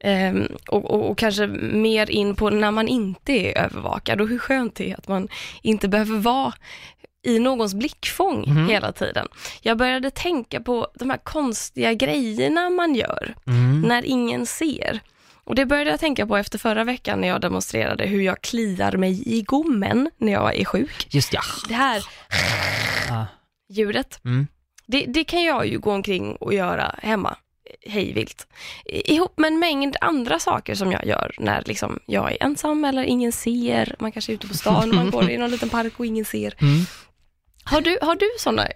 ehm, 0.00 0.48
och, 0.68 0.84
och, 0.84 1.10
och 1.10 1.18
kanske 1.18 1.46
mer 1.46 2.10
in 2.10 2.36
på 2.36 2.50
när 2.50 2.70
man 2.70 2.88
inte 2.88 3.32
är 3.32 3.58
övervakad 3.58 4.20
och 4.20 4.28
hur 4.28 4.38
skönt 4.38 4.74
det 4.74 4.90
är 4.90 4.96
att 4.98 5.08
man 5.08 5.28
inte 5.62 5.88
behöver 5.88 6.18
vara 6.18 6.54
i 7.26 7.38
någons 7.38 7.74
blickfång 7.74 8.66
hela 8.68 8.92
tiden. 8.92 9.28
Jag 9.62 9.76
började 9.78 10.10
tänka 10.10 10.60
på 10.60 10.88
de 10.94 11.10
här 11.10 11.18
konstiga 11.18 11.92
grejerna 11.94 12.70
man 12.70 12.94
gör 12.94 13.34
Mm. 13.46 13.80
när 13.82 14.04
ingen 14.06 14.46
ser. 14.46 15.00
Och 15.44 15.54
det 15.54 15.66
började 15.66 15.90
jag 15.90 16.00
tänka 16.00 16.26
på 16.26 16.36
efter 16.36 16.58
förra 16.58 16.84
veckan 16.84 17.20
när 17.20 17.28
jag 17.28 17.40
demonstrerade 17.40 18.06
hur 18.06 18.20
jag 18.22 18.40
kliar 18.40 18.92
mig 18.96 19.22
i 19.38 19.42
gommen 19.42 20.10
när 20.18 20.32
jag 20.32 20.56
är 20.56 20.64
sjuk. 20.64 21.06
Just 21.10 21.32
ja. 21.32 21.40
Det 21.68 21.74
här 21.74 22.02
Ah. 23.10 23.24
ljudet, 23.70 24.20
Mm. 24.24 24.46
det, 24.86 25.04
det 25.08 25.24
kan 25.24 25.44
jag 25.44 25.66
ju 25.66 25.78
gå 25.78 25.92
omkring 25.92 26.36
och 26.36 26.54
göra 26.54 26.94
hemma, 27.02 27.36
hej 27.86 28.12
vilt. 28.12 28.46
I- 28.84 29.14
Ihop 29.14 29.38
med 29.38 29.48
en 29.52 29.58
mängd 29.58 29.96
andra 30.00 30.38
saker 30.38 30.74
som 30.74 30.92
jag 30.92 31.06
gör 31.06 31.34
när 31.38 31.62
liksom 31.66 31.98
jag 32.06 32.32
är 32.32 32.36
ensam 32.42 32.84
eller 32.84 33.02
ingen 33.02 33.32
ser. 33.32 33.96
Man 33.98 34.12
kanske 34.12 34.32
är 34.32 34.34
ute 34.34 34.48
på 34.48 34.54
stan, 34.54 34.94
man 34.94 35.10
går 35.10 35.30
i 35.30 35.38
någon 35.38 35.50
liten 35.50 35.68
park 35.68 35.92
och 35.96 36.06
ingen 36.06 36.24
ser. 36.24 36.54
Mm. 36.60 36.84
Har 37.64 37.80
du, 37.80 37.98
har 38.02 38.16
du 38.16 38.30
sådana 38.38 38.66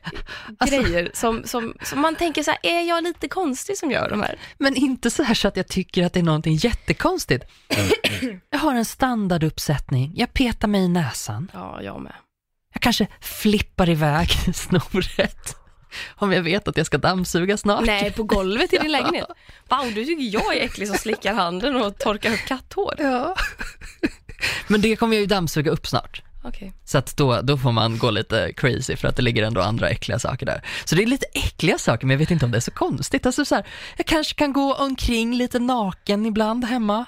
Alltså- 0.59 0.83
grejer 0.83 1.11
som, 1.15 1.43
som, 1.45 1.75
som 1.83 2.01
man 2.01 2.15
tänker 2.17 2.43
så 2.43 2.51
här, 2.51 2.59
är 2.63 2.81
jag 2.89 3.05
lite 3.05 3.29
konstig 3.29 3.79
som 3.79 3.91
gör 3.91 4.11
de 4.11 4.21
här? 4.23 4.39
Men 4.59 4.77
inte 4.77 5.11
så 5.11 5.23
här 5.23 5.35
så 5.35 5.49
att 5.49 5.57
jag 5.57 5.69
tycker 5.69 6.05
att 6.07 6.13
det 6.13 6.21
är 6.21 6.25
någonting 6.25 6.55
jättekonstigt. 6.55 7.45
Jag 8.51 8.59
har 8.59 8.75
en 8.75 8.85
standarduppsättning, 8.85 10.13
jag 10.17 10.33
petar 10.33 10.69
mig 10.69 10.81
i 10.85 10.89
näsan, 10.89 11.51
Ja, 11.55 11.83
jag 11.83 12.01
med. 12.01 12.13
jag 12.73 12.83
kanske 12.83 13.07
flippar 13.21 13.89
iväg 13.89 14.29
snoret. 14.55 15.57
Om 16.17 16.33
jag 16.33 16.43
vet 16.43 16.69
att 16.69 16.77
jag 16.77 16.87
ska 16.87 16.99
dammsuga 16.99 17.57
snart. 17.57 17.85
Nej, 17.87 18.13
på 18.13 18.23
golvet 18.23 18.73
i 18.73 18.79
din 18.79 18.93
lägenhet. 18.93 19.27
Wow, 19.69 19.93
du 19.95 20.05
tycker 20.05 20.23
jag 20.39 20.57
är 20.57 20.65
äcklig 20.65 20.89
som 20.89 20.97
slickar 20.99 21.35
handen 21.35 21.77
och 21.77 21.99
torkar 21.99 22.33
upp 22.33 22.45
katthår. 22.47 22.95
Ja. 22.99 23.37
Men 24.67 24.81
det 24.81 24.97
kommer 24.97 25.17
jag 25.17 25.21
ju 25.21 25.27
dammsuga 25.27 25.71
upp 25.71 25.87
snart. 25.87 26.23
Okej. 26.45 26.73
Så 26.85 26.99
att 26.99 27.17
då, 27.17 27.41
då 27.41 27.59
får 27.59 27.73
man 27.73 27.99
gå 27.99 28.11
lite 28.11 28.53
crazy 28.57 28.97
för 28.97 29.09
att 29.09 29.17
det 29.17 29.23
ligger 29.23 29.43
ändå 29.43 29.61
andra 29.61 29.89
äckliga 29.89 30.19
saker 30.19 30.47
där. 30.47 30.65
Så 30.85 30.95
det 30.95 31.03
är 31.03 31.07
lite 31.07 31.27
äckliga 31.35 31.79
saker 31.79 32.07
men 32.07 32.15
jag 32.15 32.19
vet 32.19 32.31
inte 32.31 32.45
om 32.45 32.51
det 32.51 32.59
är 32.59 32.61
så 32.61 32.71
konstigt. 32.71 33.27
Alltså 33.27 33.45
så 33.45 33.55
här, 33.55 33.67
jag 33.97 34.07
kanske 34.07 34.35
kan 34.35 34.53
gå 34.53 34.75
omkring 34.75 35.35
lite 35.35 35.59
naken 35.59 36.27
ibland 36.27 36.65
hemma. 36.65 37.05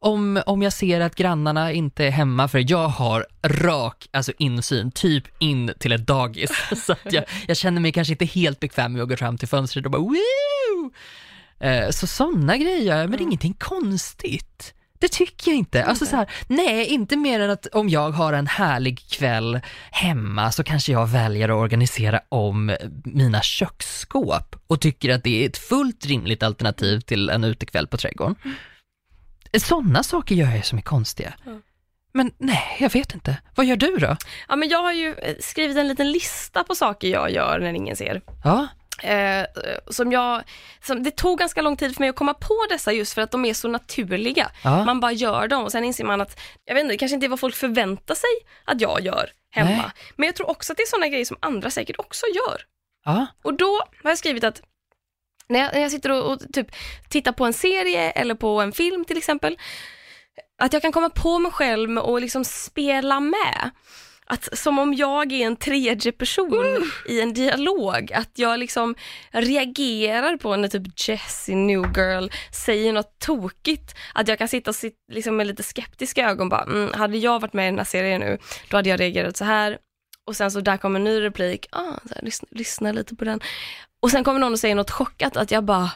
Om, 0.00 0.42
om 0.46 0.62
jag 0.62 0.72
ser 0.72 1.00
att 1.00 1.14
grannarna 1.14 1.72
inte 1.72 2.04
är 2.04 2.10
hemma, 2.10 2.48
för 2.48 2.70
jag 2.70 2.88
har 2.88 3.26
rak 3.42 4.08
alltså 4.12 4.32
insyn, 4.38 4.90
typ 4.90 5.24
in 5.38 5.72
till 5.78 5.92
ett 5.92 6.06
dagis. 6.06 6.50
Så 6.86 6.92
att 6.92 7.12
jag, 7.12 7.24
jag 7.48 7.56
känner 7.56 7.80
mig 7.80 7.92
kanske 7.92 8.12
inte 8.12 8.24
helt 8.24 8.60
bekväm 8.60 8.92
med 8.92 9.02
att 9.02 9.08
gå 9.08 9.16
fram 9.16 9.38
till 9.38 9.48
fönstret 9.48 9.84
och 9.84 9.90
bara 9.90 10.02
Woo! 10.02 10.90
Eh, 11.60 11.90
Så 11.90 12.06
sådana 12.06 12.56
grejer 12.56 12.96
men 13.06 13.10
det 13.10 13.22
är 13.22 13.26
ingenting 13.26 13.54
konstigt. 13.58 14.74
Det 14.98 15.08
tycker 15.08 15.50
jag 15.50 15.58
inte. 15.58 15.84
Alltså 15.84 16.06
så 16.06 16.16
här, 16.16 16.30
nej, 16.46 16.86
inte 16.86 17.16
mer 17.16 17.40
än 17.40 17.50
att 17.50 17.66
om 17.66 17.88
jag 17.88 18.10
har 18.10 18.32
en 18.32 18.46
härlig 18.46 19.08
kväll 19.10 19.60
hemma 19.90 20.52
så 20.52 20.64
kanske 20.64 20.92
jag 20.92 21.06
väljer 21.06 21.48
att 21.48 21.56
organisera 21.56 22.20
om 22.28 22.76
mina 23.04 23.42
köksskåp 23.42 24.56
och 24.66 24.80
tycker 24.80 25.14
att 25.14 25.24
det 25.24 25.44
är 25.44 25.48
ett 25.48 25.58
fullt 25.58 26.06
rimligt 26.06 26.42
alternativ 26.42 27.00
till 27.00 27.30
en 27.30 27.44
utekväll 27.44 27.86
på 27.86 27.96
trädgården. 27.96 28.34
Sådana 29.58 30.02
saker 30.02 30.34
gör 30.34 30.50
jag 30.50 30.64
som 30.64 30.78
är 30.78 30.82
konstiga. 30.82 31.34
Ja. 31.44 31.52
Men 32.12 32.30
nej, 32.38 32.76
jag 32.80 32.92
vet 32.92 33.14
inte. 33.14 33.36
Vad 33.54 33.66
gör 33.66 33.76
du 33.76 33.96
då? 33.96 34.16
Ja, 34.48 34.56
men 34.56 34.68
jag 34.68 34.82
har 34.82 34.92
ju 34.92 35.14
eh, 35.14 35.36
skrivit 35.40 35.76
en 35.76 35.88
liten 35.88 36.12
lista 36.12 36.64
på 36.64 36.74
saker 36.74 37.08
jag 37.08 37.30
gör 37.30 37.58
när 37.60 37.72
ingen 37.72 37.96
ser. 37.96 38.20
Ja, 38.44 38.68
Eh, 39.02 39.46
som 39.90 40.12
jag, 40.12 40.42
som, 40.82 41.02
det 41.02 41.10
tog 41.10 41.38
ganska 41.38 41.62
lång 41.62 41.76
tid 41.76 41.94
för 41.94 42.02
mig 42.02 42.08
att 42.08 42.16
komma 42.16 42.34
på 42.34 42.66
dessa 42.70 42.92
just 42.92 43.12
för 43.12 43.22
att 43.22 43.30
de 43.30 43.44
är 43.44 43.54
så 43.54 43.68
naturliga. 43.68 44.50
Ja. 44.64 44.84
Man 44.84 45.00
bara 45.00 45.12
gör 45.12 45.48
dem 45.48 45.64
och 45.64 45.72
sen 45.72 45.84
inser 45.84 46.04
man 46.04 46.20
att, 46.20 46.40
jag 46.64 46.74
vet 46.74 46.82
inte, 46.82 46.94
det 46.94 46.98
kanske 46.98 47.14
inte 47.14 47.26
är 47.26 47.28
vad 47.28 47.40
folk 47.40 47.54
förväntar 47.54 48.14
sig 48.14 48.30
att 48.64 48.80
jag 48.80 49.00
gör 49.00 49.30
hemma. 49.50 49.70
Nej. 49.70 49.90
Men 50.16 50.26
jag 50.26 50.34
tror 50.36 50.50
också 50.50 50.72
att 50.72 50.76
det 50.76 50.82
är 50.82 50.86
sådana 50.86 51.08
grejer 51.08 51.24
som 51.24 51.36
andra 51.40 51.70
säkert 51.70 51.98
också 51.98 52.26
gör. 52.26 52.60
ja, 53.04 53.26
Och 53.44 53.54
då 53.54 53.82
har 54.02 54.10
jag 54.10 54.18
skrivit 54.18 54.44
att 54.44 54.62
när 55.48 55.60
jag, 55.60 55.74
när 55.74 55.80
jag 55.80 55.90
sitter 55.90 56.10
och, 56.10 56.32
och 56.32 56.52
typ 56.52 56.66
tittar 57.08 57.32
på 57.32 57.44
en 57.44 57.52
serie 57.52 58.10
eller 58.10 58.34
på 58.34 58.60
en 58.60 58.72
film 58.72 59.04
till 59.04 59.18
exempel, 59.18 59.58
att 60.58 60.72
jag 60.72 60.82
kan 60.82 60.92
komma 60.92 61.10
på 61.10 61.38
mig 61.38 61.52
själv 61.52 61.98
att 61.98 62.20
liksom 62.20 62.44
spela 62.44 63.20
med. 63.20 63.70
Att 64.30 64.58
som 64.58 64.78
om 64.78 64.94
jag 64.94 65.32
är 65.32 65.46
en 65.46 65.56
tredje 65.56 66.12
person 66.12 66.90
i 67.08 67.20
en 67.20 67.32
dialog, 67.32 68.12
att 68.12 68.30
jag 68.34 68.58
liksom 68.58 68.94
reagerar 69.30 70.36
på 70.36 70.56
när 70.56 70.68
typ 70.68 71.08
Jessie 71.08 71.56
New 71.56 71.82
Girl 71.96 72.28
säger 72.66 72.92
något 72.92 73.18
tokigt, 73.18 73.94
att 74.14 74.28
jag 74.28 74.38
kan 74.38 74.48
sitta 74.48 74.70
och 74.70 74.74
sit, 74.74 74.94
liksom 75.12 75.36
med 75.36 75.46
lite 75.46 75.62
skeptiska 75.62 76.30
ögon 76.30 76.48
bara, 76.48 76.62
mm, 76.62 76.92
hade 76.94 77.18
jag 77.18 77.40
varit 77.40 77.52
med 77.52 77.64
i 77.64 77.70
den 77.70 77.78
här 77.78 77.84
serien 77.84 78.20
nu, 78.20 78.38
då 78.70 78.76
hade 78.76 78.88
jag 78.88 79.00
reagerat 79.00 79.36
så 79.36 79.44
här. 79.44 79.78
Och 80.26 80.36
sen 80.36 80.50
så 80.50 80.60
där 80.60 80.76
kommer 80.76 81.00
en 81.00 81.04
ny 81.04 81.20
replik, 81.20 81.66
ah, 81.72 81.82
här, 82.14 82.22
lyssna, 82.22 82.48
lyssna 82.50 82.92
lite 82.92 83.14
på 83.16 83.24
den. 83.24 83.40
Och 84.00 84.10
sen 84.10 84.24
kommer 84.24 84.40
någon 84.40 84.52
och 84.52 84.58
säger 84.58 84.74
något 84.74 84.90
chockat, 84.90 85.36
att 85.36 85.50
jag 85.50 85.64
bara, 85.64 85.90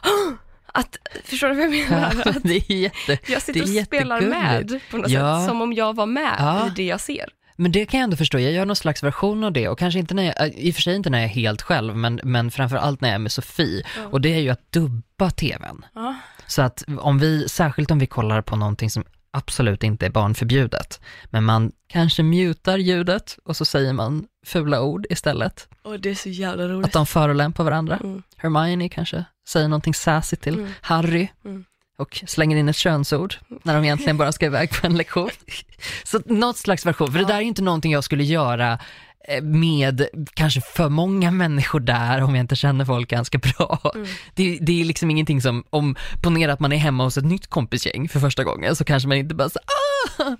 att, 0.65 0.97
förstår 1.25 1.47
du 1.47 1.53
vad 1.55 1.63
jag 1.63 1.71
menar? 1.89 2.27
Att 2.27 2.43
det 2.43 2.55
är 2.55 2.71
jätte... 2.71 3.31
jag 3.31 3.41
sitter 3.41 3.61
och 3.61 3.85
spelar 3.85 4.21
med 4.21 4.79
på 4.91 4.97
något 4.97 5.09
Ja. 5.11 5.39
sätt, 5.39 5.49
som 5.49 5.61
om 5.61 5.73
jag 5.73 5.95
var 5.95 6.05
med 6.05 6.35
Ja. 6.39 6.67
i 6.67 6.69
det 6.75 6.83
jag 6.85 7.01
ser. 7.01 7.29
Men 7.55 7.71
det 7.71 7.85
kan 7.85 7.99
jag 7.99 8.03
ändå 8.03 8.17
förstå, 8.17 8.39
jag 8.39 8.51
gör 8.51 8.65
någon 8.65 8.75
slags 8.75 9.03
version 9.03 9.43
av 9.43 9.51
det 9.51 9.67
och 9.69 9.79
kanske 9.79 9.99
inte 9.99 10.13
när 10.13 10.23
jag, 10.23 10.53
i 10.53 10.71
och 10.71 10.75
för 10.75 10.81
sig 10.81 10.95
inte 10.95 11.09
när 11.09 11.17
jag 11.17 11.25
är 11.25 11.33
helt 11.33 11.61
själv, 11.61 11.95
men, 11.95 12.19
men 12.23 12.51
framför 12.51 12.77
allt 12.77 13.01
när 13.01 13.09
jag 13.09 13.15
är 13.15 13.19
med 13.19 13.31
Sofie. 13.31 13.83
Ja. 13.97 14.07
Och 14.11 14.21
det 14.21 14.33
är 14.33 14.39
ju 14.39 14.49
att 14.49 14.71
dubba 14.71 15.29
tvn. 15.29 15.85
Ja. 15.93 16.15
Så 16.47 16.61
att 16.61 16.83
om 16.99 17.19
vi, 17.19 17.49
särskilt 17.49 17.91
om 17.91 17.99
vi 17.99 18.05
kollar 18.07 18.41
på 18.41 18.55
någonting 18.55 18.89
som 18.89 19.03
absolut 19.31 19.83
inte 19.83 20.05
är 20.05 20.09
barnförbjudet, 20.09 20.99
men 21.25 21.43
man 21.43 21.71
kanske 21.87 22.23
mutar 22.23 22.77
ljudet 22.77 23.37
och 23.45 23.57
så 23.57 23.65
säger 23.65 23.93
man 23.93 24.27
fula 24.45 24.81
ord 24.81 25.05
istället. 25.09 25.67
Och 25.83 25.99
det 25.99 26.09
är 26.09 26.15
så 26.15 26.29
jävla 26.29 26.63
Att 26.63 26.69
roligt. 26.69 26.93
de 26.93 27.05
förolämpar 27.05 27.63
varandra. 27.63 27.97
Mm. 28.03 28.23
Hermione 28.37 28.89
kanske 28.89 29.25
säger 29.47 29.67
någonting 29.67 29.93
sassy 29.93 30.35
till 30.35 30.53
Mm. 30.53 30.71
Harry 30.81 31.27
Mm. 31.45 31.65
Och 32.03 32.23
slänger 32.27 32.57
in 32.57 32.69
ett 32.69 32.75
könsord 32.75 33.35
när 33.63 33.73
de 33.73 33.83
egentligen 33.83 34.17
bara 34.17 34.31
ska 34.31 34.45
iväg 34.45 34.69
på 34.71 34.87
en 34.87 34.97
lektion. 34.97 35.29
Så 36.03 36.21
något 36.25 36.57
slags 36.57 36.85
version, 36.85 37.11
för 37.11 37.19
det 37.19 37.25
där 37.25 37.35
är 37.35 37.41
inte 37.41 37.61
någonting 37.61 37.91
jag 37.91 38.03
skulle 38.03 38.23
göra 38.23 38.79
eh, 39.27 39.43
med 39.43 40.07
kanske 40.33 40.61
för 40.61 40.89
många 40.89 41.31
människor 41.31 41.79
där 41.79 42.21
om 42.21 42.35
jag 42.35 42.43
inte 42.43 42.55
känner 42.55 42.85
folk 42.85 43.09
ganska 43.09 43.37
bra. 43.37 43.91
Mm. 43.95 44.07
Det, 44.35 44.57
det 44.61 44.81
är 44.81 44.85
liksom 44.85 45.11
ingenting 45.11 45.41
som, 45.41 45.63
om 45.69 45.95
ponera 46.21 46.53
att 46.53 46.59
man 46.59 46.71
är 46.71 46.77
hemma 46.77 47.03
hos 47.03 47.17
ett 47.17 47.25
nytt 47.25 47.47
kompisgäng 47.47 48.09
för 48.09 48.19
första 48.19 48.43
gången 48.43 48.75
så 48.75 48.85
kanske 48.85 49.07
man 49.07 49.17
inte 49.17 49.35
bara 49.35 49.49
så, 49.49 49.59
ah, 49.59 50.35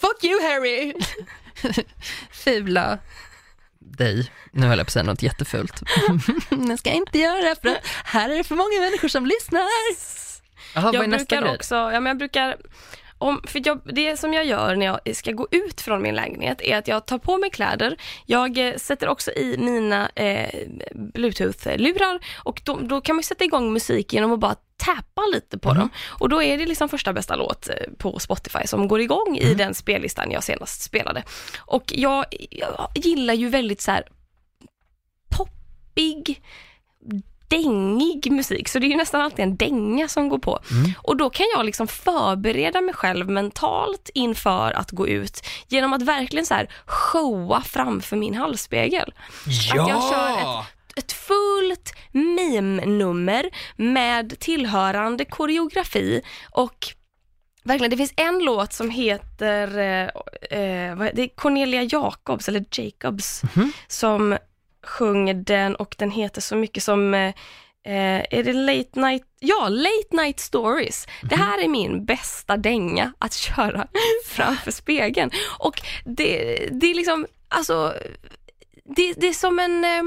fuck 0.00 0.24
you 0.24 0.42
Harry, 0.42 0.94
fula 2.30 2.98
dig, 3.98 4.30
nu 4.52 4.66
höll 4.66 4.78
jag 4.78 4.86
på 4.86 4.88
att 4.88 4.92
säga 4.92 5.02
något 5.02 5.22
jättefult. 5.22 5.82
det 6.68 6.78
ska 6.78 6.90
jag 6.90 6.96
inte 6.96 7.18
göra 7.18 7.54
för 7.62 7.68
att 7.68 7.86
här 8.04 8.30
är 8.30 8.36
det 8.36 8.44
för 8.44 8.56
många 8.56 8.80
människor 8.80 9.08
som 9.08 9.26
lyssnar. 9.26 9.62
Är 10.74 10.82
jag 10.94 11.10
brukar 11.10 11.54
också, 11.54 11.74
ja 11.74 12.00
men 12.00 12.06
jag 12.06 12.16
brukar, 12.18 12.56
om, 13.18 13.42
för 13.46 13.62
jag, 13.64 13.80
det 13.84 14.16
som 14.16 14.34
jag 14.34 14.44
gör 14.44 14.76
när 14.76 14.86
jag 14.86 15.16
ska 15.16 15.32
gå 15.32 15.48
ut 15.50 15.80
från 15.80 16.02
min 16.02 16.14
lägenhet 16.14 16.60
är 16.62 16.78
att 16.78 16.88
jag 16.88 17.06
tar 17.06 17.18
på 17.18 17.38
mig 17.38 17.50
kläder, 17.50 17.96
jag 18.26 18.68
eh, 18.68 18.76
sätter 18.76 19.08
också 19.08 19.30
i 19.32 19.56
mina 19.58 20.08
eh, 20.14 20.48
bluetooth-lurar 20.94 22.20
och 22.44 22.60
då, 22.64 22.78
då 22.82 23.00
kan 23.00 23.16
man 23.16 23.22
sätta 23.22 23.44
igång 23.44 23.72
musik 23.72 24.12
genom 24.12 24.32
att 24.32 24.40
bara 24.40 24.56
tappa 24.76 25.22
lite 25.32 25.58
på 25.58 25.68
Mhm. 25.68 25.78
dem. 25.78 25.90
Och 26.08 26.28
då 26.28 26.42
är 26.42 26.58
det 26.58 26.66
liksom 26.66 26.88
första 26.88 27.12
bästa 27.12 27.36
låt 27.36 27.68
eh, 27.68 27.74
på 27.98 28.18
Spotify 28.18 28.66
som 28.66 28.88
går 28.88 29.00
igång 29.00 29.38
i 29.40 29.54
den 29.54 29.74
spellistan 29.74 30.30
jag 30.30 30.44
senast 30.44 30.82
spelade. 30.82 31.22
Och 31.60 31.84
jag, 31.96 32.24
jag 32.50 32.88
gillar 32.94 33.34
ju 33.34 33.48
väldigt 33.48 33.80
så 33.80 33.90
här 33.90 34.04
poppig, 35.36 36.42
dängig 37.56 38.32
musik, 38.32 38.68
så 38.68 38.78
det 38.78 38.86
är 38.86 38.88
ju 38.88 38.96
nästan 38.96 39.20
alltid 39.20 39.40
en 39.42 39.56
dänga 39.56 40.08
som 40.08 40.28
går 40.28 40.38
på. 40.38 40.58
Mm. 40.70 40.92
Och 41.02 41.16
då 41.16 41.30
kan 41.30 41.46
jag 41.56 41.66
liksom 41.66 41.88
förbereda 41.88 42.80
mig 42.80 42.94
själv 42.94 43.28
mentalt 43.30 44.10
inför 44.14 44.72
att 44.72 44.90
gå 44.90 45.08
ut 45.08 45.46
genom 45.68 45.92
att 45.92 46.02
verkligen 46.02 46.46
så 46.46 46.54
här 46.54 46.70
showa 46.86 47.62
framför 47.62 48.16
min 48.16 48.34
halsspegel. 48.34 49.14
Ja! 49.74 49.82
Att 49.82 49.88
jag 49.88 50.02
kör 50.02 50.64
Ett 50.96 51.12
fullt 51.12 51.92
meme-nummer 52.12 53.50
med 53.76 54.38
tillhörande 54.38 55.24
koreografi 55.24 56.22
och 56.50 56.76
Verkligen, 57.64 57.90
det 57.90 57.96
finns 57.96 58.12
en 58.16 58.38
låt 58.38 58.72
som 58.72 58.90
heter, 58.90 59.78
eh, 59.78 60.02
eh, 60.60 60.96
det 61.14 61.22
är 61.22 61.36
Cornelia 61.36 61.82
Jacobs, 61.82 62.48
eller 62.48 62.64
Jacobs, 62.70 63.42
Mhm. 63.54 63.72
som 63.88 64.38
sjunger 64.82 65.34
den 65.34 65.76
och 65.76 65.94
den 65.98 66.10
heter 66.10 66.40
så 66.40 66.56
mycket 66.56 66.82
som, 66.82 67.14
eh, 67.14 67.34
eh, 67.84 68.24
är 68.30 68.42
det 68.42 68.52
Late 68.52 69.00
Night, 69.00 69.22
ja, 69.40 69.68
Late 69.68 70.16
Night 70.16 70.40
Stories. 70.40 71.06
Det 71.22 71.36
här 71.36 71.64
är 71.64 71.68
min 71.68 72.04
bästa 72.04 72.56
dänga 72.56 73.12
att 73.18 73.34
köra 73.34 73.86
framför 74.26 74.70
spegeln. 74.70 75.30
Och 75.58 75.82
det, 76.04 76.68
det 76.72 76.86
är 76.86 76.94
liksom, 76.94 77.26
alltså, 77.48 77.94
det, 78.84 79.12
det 79.12 79.28
är 79.28 79.32
som 79.32 79.58
en, 79.58 79.84
eh, 79.84 80.02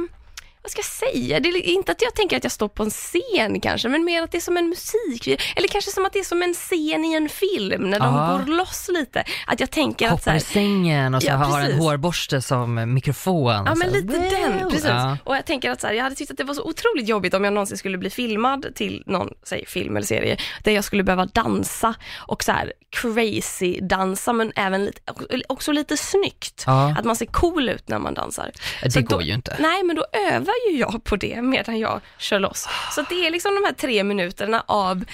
vad 0.65 0.71
ska 0.71 0.79
jag 0.79 1.13
säga? 1.13 1.39
Det 1.39 1.49
är 1.49 1.61
inte 1.61 1.91
att 1.91 2.01
jag 2.01 2.15
tänker 2.15 2.37
att 2.37 2.43
jag 2.43 2.51
står 2.51 2.67
på 2.67 2.83
en 2.83 2.89
scen 2.89 3.61
kanske, 3.61 3.89
men 3.89 4.05
mer 4.05 4.23
att 4.23 4.31
det 4.31 4.37
är 4.37 4.41
som 4.41 4.57
en 4.57 4.69
musik, 4.69 5.27
eller 5.55 5.67
kanske 5.67 5.91
som 5.91 6.05
att 6.05 6.13
det 6.13 6.19
är 6.19 6.23
som 6.23 6.41
en 6.41 6.53
scen 6.53 7.05
i 7.05 7.13
en 7.13 7.29
film, 7.29 7.89
när 7.89 7.99
de 7.99 8.15
Ja. 8.15 8.37
går 8.45 8.45
loss 8.57 8.89
lite. 8.93 9.23
Att 9.47 9.59
jag 9.59 9.71
tänker 9.71 10.05
att 10.05 10.11
så 10.11 10.15
Hoppar 10.15 10.31
här, 10.31 10.37
i 10.37 10.41
sängen 10.41 11.15
och 11.15 11.21
så 11.23 11.27
Ja, 11.29 11.35
har 11.35 11.61
en 11.61 11.79
hårborste 11.79 12.41
som 12.41 12.93
mikrofon. 12.93 13.63
Ja 13.65 13.75
men 13.75 13.89
lite 13.89 14.17
wow. 14.17 14.29
den, 14.29 14.69
precis. 14.69 14.85
Ja. 14.85 15.17
Och 15.23 15.35
jag 15.35 15.45
tänker 15.45 15.71
att 15.71 15.81
så 15.81 15.87
här, 15.87 15.93
jag 15.93 16.03
hade 16.03 16.15
tyckt 16.15 16.31
att 16.31 16.37
det 16.37 16.43
var 16.43 16.53
så 16.53 16.63
otroligt 16.63 17.07
jobbigt 17.07 17.33
om 17.33 17.43
jag 17.43 17.53
någonsin 17.53 17.77
skulle 17.77 17.97
bli 17.97 18.09
filmad 18.09 18.75
till 18.75 19.03
någon, 19.05 19.29
säg 19.43 19.65
film 19.67 19.97
eller 19.97 20.07
serie, 20.07 20.37
där 20.63 20.71
jag 20.71 20.83
skulle 20.83 21.03
behöva 21.03 21.25
dansa 21.25 21.95
och 22.27 22.43
så 22.43 22.51
här 22.51 22.73
crazy 23.01 23.79
dansa 23.81 24.33
men 24.33 24.51
även 24.55 24.85
lite, 24.85 25.01
också 25.49 25.71
lite 25.71 25.97
snyggt. 25.97 26.63
Ja. 26.67 26.95
Att 26.97 27.05
man 27.05 27.15
ser 27.15 27.25
cool 27.25 27.69
ut 27.69 27.89
när 27.89 27.99
man 27.99 28.13
dansar. 28.13 28.51
Det 28.83 28.91
Så 28.91 29.01
går 29.01 29.17
då- 29.17 29.21
ju 29.21 29.33
inte. 29.33 29.55
Nej, 29.59 29.83
men 29.83 29.95
då 29.95 30.05
övar 30.13 30.53
ju 30.71 30.77
jag 30.77 31.03
på 31.03 31.15
det 31.15 31.41
medan 31.41 31.79
jag 31.79 32.01
kör 32.17 32.39
loss. 32.39 32.67
Så 32.95 33.01
det 33.09 33.27
är 33.27 33.31
liksom 33.31 33.55
de 33.55 33.63
här 33.67 33.73
tre 33.73 34.03
minuterna 34.03 34.63
av 34.67 35.05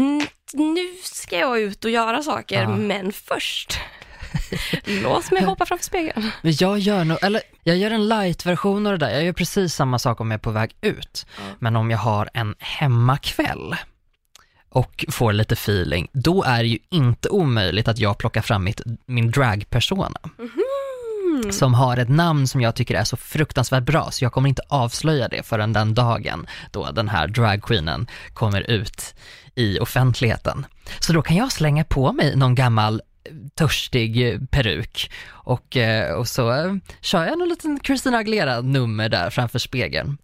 "N- 0.00 0.26
nu 0.52 0.94
ska 1.02 1.38
jag 1.38 1.60
ut 1.60 1.84
och 1.84 1.90
göra 1.90 2.22
saker, 2.22 2.62
Ja. 2.62 2.68
men 2.76 3.12
först 3.12 3.78
låt 4.84 5.30
mig 5.30 5.44
hoppa 5.44 5.66
framför 5.66 5.84
spegeln. 5.84 6.30
Men 6.42 6.52
jag 6.58 6.78
gör 6.78 7.04
nog, 7.04 7.18
eller 7.22 7.42
jag 7.62 7.76
gör 7.76 7.90
en 7.90 8.08
light-version 8.08 8.86
av 8.86 8.92
det 8.98 9.06
där. 9.06 9.10
Jag 9.14 9.24
gör 9.24 9.32
precis 9.32 9.74
samma 9.74 9.98
sak 9.98 10.20
om 10.20 10.30
jag 10.30 10.38
är 10.38 10.42
på 10.42 10.50
väg 10.50 10.70
ut. 10.80 11.26
Ja. 11.36 11.42
Men 11.58 11.76
om 11.76 11.90
jag 11.90 11.98
har 11.98 12.28
en 12.34 12.54
hemmakväll 12.58 13.76
och 14.68 15.04
får 15.08 15.32
lite 15.32 15.54
feeling, 15.54 16.08
då 16.12 16.42
är 16.42 16.62
det 16.62 16.68
ju 16.68 16.78
inte 16.90 17.28
omöjligt 17.28 17.88
att 17.88 17.98
jag 17.98 18.18
plockar 18.18 18.42
fram 18.42 18.64
mitt, 18.64 18.80
min 19.06 19.30
drag-persona. 19.30 20.20
som 21.50 21.74
har 21.74 21.96
ett 21.96 22.08
namn 22.08 22.48
som 22.48 22.60
jag 22.60 22.74
tycker 22.74 22.94
är 22.94 23.04
så 23.04 23.16
fruktansvärt 23.16 23.82
bra 23.82 24.10
så 24.10 24.24
jag 24.24 24.32
kommer 24.32 24.48
inte 24.48 24.62
avslöja 24.68 25.28
det 25.28 25.42
förrän 25.42 25.72
den 25.72 25.94
dagen 25.94 26.46
då 26.70 26.90
den 26.90 27.08
här 27.08 27.26
dragqueenen 27.26 28.06
kommer 28.32 28.70
ut 28.70 29.14
i 29.54 29.78
offentligheten. 29.78 30.66
Så 31.00 31.12
då 31.12 31.22
kan 31.22 31.36
jag 31.36 31.52
slänga 31.52 31.84
på 31.84 32.12
mig 32.12 32.36
någon 32.36 32.54
gammal 32.54 33.02
törstig 33.54 34.38
peruk 34.50 35.10
och, 35.28 35.76
eh, 35.76 36.14
och 36.14 36.28
så 36.28 36.52
eh, 36.52 36.74
kör 37.00 37.24
jag 37.26 37.38
någon 37.38 37.48
liten 37.48 37.80
Christina 37.84 38.18
Aguilera-nummer 38.18 39.08
där 39.08 39.30
framför 39.30 39.58
spegeln. 39.58 40.18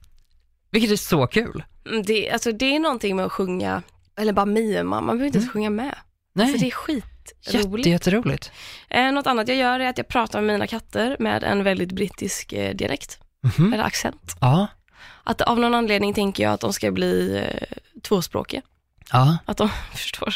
Vilket 0.70 0.90
är 0.90 0.96
så 0.96 1.26
kul. 1.26 1.64
Mm, 1.86 2.02
Det, 2.02 2.30
alltså, 2.30 2.52
det 2.52 2.76
är 2.76 2.80
någonting 2.80 3.16
med 3.16 3.24
att 3.24 3.32
sjunga, 3.32 3.82
eller 4.16 4.32
bara 4.32 4.46
mima, 4.46 5.00
man 5.00 5.06
behöver 5.06 5.26
inte 5.26 5.38
ens 5.38 5.50
sjunga 5.52 5.70
med. 5.70 5.84
Mm. 5.84 5.96
Nej, 6.32 6.52
Så 6.52 6.58
det 6.58 6.66
är 6.66 6.70
skitroligt. 6.70 7.86
jätte, 7.86 7.88
jätteroligt. 7.90 8.52
Eh, 8.90 9.12
något 9.12 9.26
annat 9.26 9.48
jag 9.48 9.56
gör 9.56 9.80
är 9.80 9.88
att 9.90 9.98
jag 9.98 10.08
pratar 10.08 10.40
med 10.40 10.54
mina 10.54 10.66
katter 10.66 11.16
med 11.20 11.44
en 11.44 11.64
väldigt 11.64 11.92
brittisk 11.92 12.52
eh, 12.52 12.74
dialekt, 12.74 13.18
Mhm. 13.58 13.72
eller 13.72 13.84
accent. 13.84 14.36
Ja, 14.40 14.66
Att 15.24 15.40
av 15.40 15.58
någon 15.60 15.74
anledning 15.74 16.14
tänker 16.14 16.42
jag 16.42 16.52
att 16.52 16.60
de 16.60 16.72
ska 16.72 16.90
bli 16.90 17.36
eh, 17.44 17.66
tvåspråkiga. 18.02 18.62
ja. 19.12 19.38
Att 19.44 19.56
de 19.56 19.68
förstår 19.92 20.34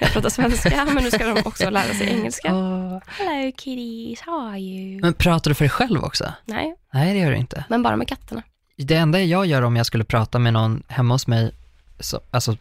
jag 0.00 0.12
pratar 0.12 0.28
svenska, 0.30 0.84
men 0.94 1.04
nu 1.04 1.10
ska 1.10 1.26
de 1.34 1.40
också 1.44 1.70
lära 1.70 1.94
sig 1.94 2.08
engelska. 2.10 2.54
Åh. 2.54 2.98
Hello 3.06 3.52
kitties, 3.58 4.20
how 4.20 4.48
are 4.48 4.58
you? 4.58 5.00
Men 5.00 5.14
pratar 5.14 5.50
du 5.50 5.54
för 5.54 5.64
dig 5.64 5.70
själv 5.70 6.04
också? 6.04 6.32
Nej, 6.44 6.74
Nej, 6.92 7.14
det 7.14 7.20
gör 7.20 7.30
du 7.30 7.36
inte. 7.36 7.64
men 7.68 7.82
bara 7.82 7.96
med 7.96 8.08
katterna. 8.08 8.42
Det 8.76 8.94
enda 8.94 9.20
jag 9.20 9.46
gör 9.46 9.62
om 9.62 9.76
jag 9.76 9.86
skulle 9.86 10.04
prata 10.04 10.38
med 10.38 10.52
någon 10.52 10.82
hemma 10.88 11.14
hos 11.14 11.26
mig, 11.26 11.52
så, 12.00 12.20
alltså 12.30 12.56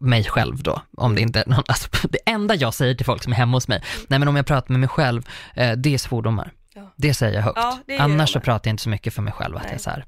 mig 0.00 0.24
själv 0.24 0.62
då, 0.62 0.82
om 0.96 1.14
det 1.14 1.20
inte 1.20 1.40
är 1.40 1.46
någon, 1.46 1.64
alltså 1.68 1.88
det 2.08 2.18
enda 2.26 2.54
jag 2.54 2.74
säger 2.74 2.94
till 2.94 3.06
folk 3.06 3.22
som 3.22 3.32
är 3.32 3.36
hemma 3.36 3.56
hos 3.56 3.68
mig, 3.68 3.82
nej 4.08 4.18
men 4.18 4.28
om 4.28 4.36
jag 4.36 4.46
pratar 4.46 4.72
med 4.72 4.80
mig 4.80 4.88
själv, 4.88 5.28
eh, 5.54 5.72
det 5.72 5.94
är 5.94 5.98
svordomar. 5.98 6.52
Ja. 6.74 6.94
Det 6.96 7.14
säger 7.14 7.34
jag 7.34 7.42
högt. 7.42 7.58
Ja, 7.58 7.78
Annars 7.98 8.32
så 8.32 8.40
pratar 8.40 8.68
jag 8.68 8.72
inte 8.72 8.82
så 8.82 8.88
mycket 8.88 9.14
för 9.14 9.22
mig 9.22 9.32
själv, 9.32 9.56
att 9.56 9.62
Nej. 9.62 9.70
jag 9.70 9.78
är 9.78 9.82
så 9.82 9.90
här, 9.90 10.04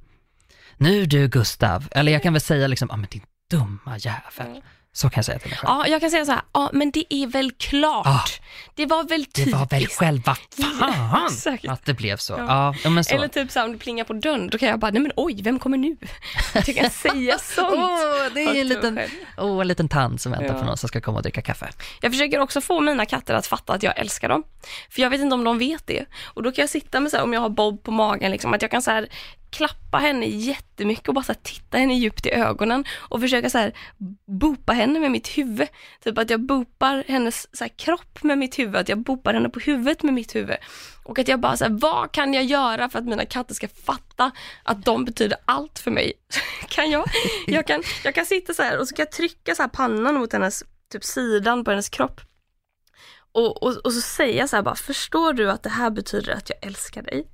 nu 0.77 1.07
du 1.07 1.29
Gustav, 1.29 1.89
eller 1.91 2.13
jag 2.13 2.23
kan 2.23 2.33
väl 2.33 2.41
säga 2.41 2.67
liksom, 2.67 2.89
ja 2.89 2.95
ah, 2.95 2.97
men 2.97 3.09
din 3.11 3.23
dumma 3.51 3.99
jävel. 3.99 4.55
Ja. 4.55 4.63
Så 4.97 5.11
kan 5.11 5.19
jag 5.19 5.25
säga 5.25 5.39
till 5.39 5.51
mig 5.51 5.59
själv. 5.59 5.69
Ja, 5.71 5.87
jag 5.87 6.01
kan 6.01 6.11
säga 6.11 6.25
så 6.25 6.33
här, 6.33 6.41
ja 6.53 6.71
men 6.73 6.91
det 6.91 7.05
är 7.15 7.27
väl 7.27 7.51
klart. 7.53 8.07
Ah. 8.07 8.25
det 8.75 8.87
var 8.87 9.05
väl 9.05 9.23
det 9.25 9.31
typiskt. 9.31 9.59
var 9.59 9.67
väl 9.67 9.87
själva 9.87 10.35
fan 10.81 11.27
Exakt. 11.31 11.69
att 11.69 11.85
det 11.85 11.95
blev 11.95 12.17
så. 12.17 12.33
Ja. 12.33 12.45
Ja, 12.49 12.75
ja 12.85 12.91
men 12.91 13.05
så. 13.05 13.15
Eller 13.15 13.29
typ 13.29 13.51
så 13.51 13.59
här, 13.59 13.67
om 13.67 13.73
det 13.73 13.79
plingar 13.79 14.05
på 14.05 14.13
dörren, 14.13 14.49
då 14.51 14.59
kan 14.59 14.69
jag 14.69 14.79
bara, 14.79 14.91
nej 14.91 15.03
men 15.03 15.13
oj, 15.17 15.43
vem 15.43 15.59
kommer 15.59 15.77
nu? 15.79 15.97
Jag 16.55 16.65
kan 16.77 16.91
säga 16.91 17.39
sånt. 17.55 17.75
Åh, 17.77 17.91
det 18.35 18.41
är 18.43 18.49
en 18.49 18.55
mig 18.55 18.65
liten, 18.65 19.01
åh, 19.39 19.61
en 19.61 19.69
liten 19.69 19.89
tant 19.89 20.21
som 20.21 20.33
väntar 20.33 20.47
Ja. 20.47 20.61
på 20.61 20.65
någon 20.65 20.77
som 20.77 20.89
ska 20.89 21.01
komma 21.01 21.17
och 21.17 21.23
dricka 21.23 21.43
kaffe. 21.43 21.69
Jag 22.01 22.13
försöker 22.13 22.41
också 22.41 22.61
få 22.61 22.81
mina 22.81 23.07
katter 23.07 23.35
att 23.35 23.47
fatta 23.47 23.73
att 23.73 23.83
jag 23.83 23.99
älskar 23.99 24.29
dem. 24.29 24.43
För 24.91 25.03
jag 25.03 25.11
vet 25.11 25.21
inte 25.21 25.35
om 25.35 25.45
de 25.45 25.59
vet 25.59 25.87
det. 25.87 26.05
Och 26.25 26.43
då 26.43 26.53
kan 26.53 26.63
jag 26.63 26.71
sitta 26.71 27.01
med 27.01 27.11
så 27.11 27.17
här, 27.17 27.25
om 27.25 27.33
jag 27.33 27.41
har 27.41 27.49
Bob 27.49 27.83
på 27.83 27.91
magen, 27.91 28.31
liksom, 28.31 28.55
att 28.55 28.63
jag 28.63 28.71
kan 28.71 28.83
så 28.83 28.91
här 28.91 29.09
klappa 29.51 29.99
henne 29.99 30.27
jättemycket 30.27 31.09
och 31.09 31.15
bara 31.15 31.25
så 31.25 31.33
här, 31.33 31.41
titta 31.43 31.79
henne 31.79 31.95
djupt 31.95 32.27
i 32.27 32.31
ögonen 32.31 32.85
och 33.09 33.21
försöka 33.21 33.51
så 33.51 33.59
här 33.59 33.73
boopa 34.27 34.73
henne 34.73 34.99
med 35.01 35.11
mitt 35.11 35.29
huvud. 35.39 35.69
Typ 36.05 36.19
att 36.19 36.31
jag 36.31 36.41
boopar 36.41 37.05
hennes 37.09 37.57
så 37.57 37.65
här, 37.65 37.69
kropp 37.69 38.23
med 38.23 38.39
mitt 38.39 38.59
huvud, 38.59 38.77
att 38.77 38.89
jag 38.89 38.99
boopar 38.99 39.35
henne 39.35 39.49
på 39.49 39.61
huvudet 39.61 40.03
med 40.03 40.15
mitt 40.15 40.35
huvud. 40.35 40.57
Och 41.05 41.19
att 41.19 41.29
jag 41.29 41.41
bara 41.41 41.57
så 41.57 41.65
här, 41.65 41.71
vad 41.71 42.13
kan 42.13 42.35
jag 42.35 42.45
göra 42.45 42.89
för 42.89 42.99
att 42.99 43.05
mina 43.05 43.25
katter 43.25 43.55
ska 43.55 43.69
fatta 43.69 44.31
att 44.63 44.85
de 44.85 45.05
betyder 45.05 45.39
allt 45.45 45.79
för 45.79 45.91
mig? 45.91 46.13
kan 46.69 46.91
jag, 46.91 47.05
jag, 47.47 47.67
kan, 47.67 47.83
jag 48.05 48.15
kan 48.15 48.27
sitta 48.27 48.55
så 48.55 48.63
här 48.63 48.79
och 48.79 48.89
så 48.89 48.95
kan 48.95 49.03
jag 49.03 49.13
trycka 49.13 49.55
så 49.55 49.63
här 49.63 49.69
pannan 49.69 50.15
mot 50.15 50.33
hennes, 50.33 50.65
typ 50.93 51.05
sidan 51.05 51.65
på 51.65 51.71
hennes 51.71 51.89
kropp. 51.89 52.21
Och, 53.37 53.63
och, 53.63 53.77
och 53.77 53.93
så 53.93 54.01
säger 54.01 54.39
jag 54.39 54.49
så 54.49 54.57
här 54.57 54.63
bara, 54.63 54.75
förstår 54.75 55.33
du 55.33 55.51
att 55.51 55.63
det 55.63 55.71
här 55.71 55.91
betyder 55.91 56.33
att 56.33 56.51
jag 56.51 56.59
älskar 56.69 57.03
dig? 57.03 57.27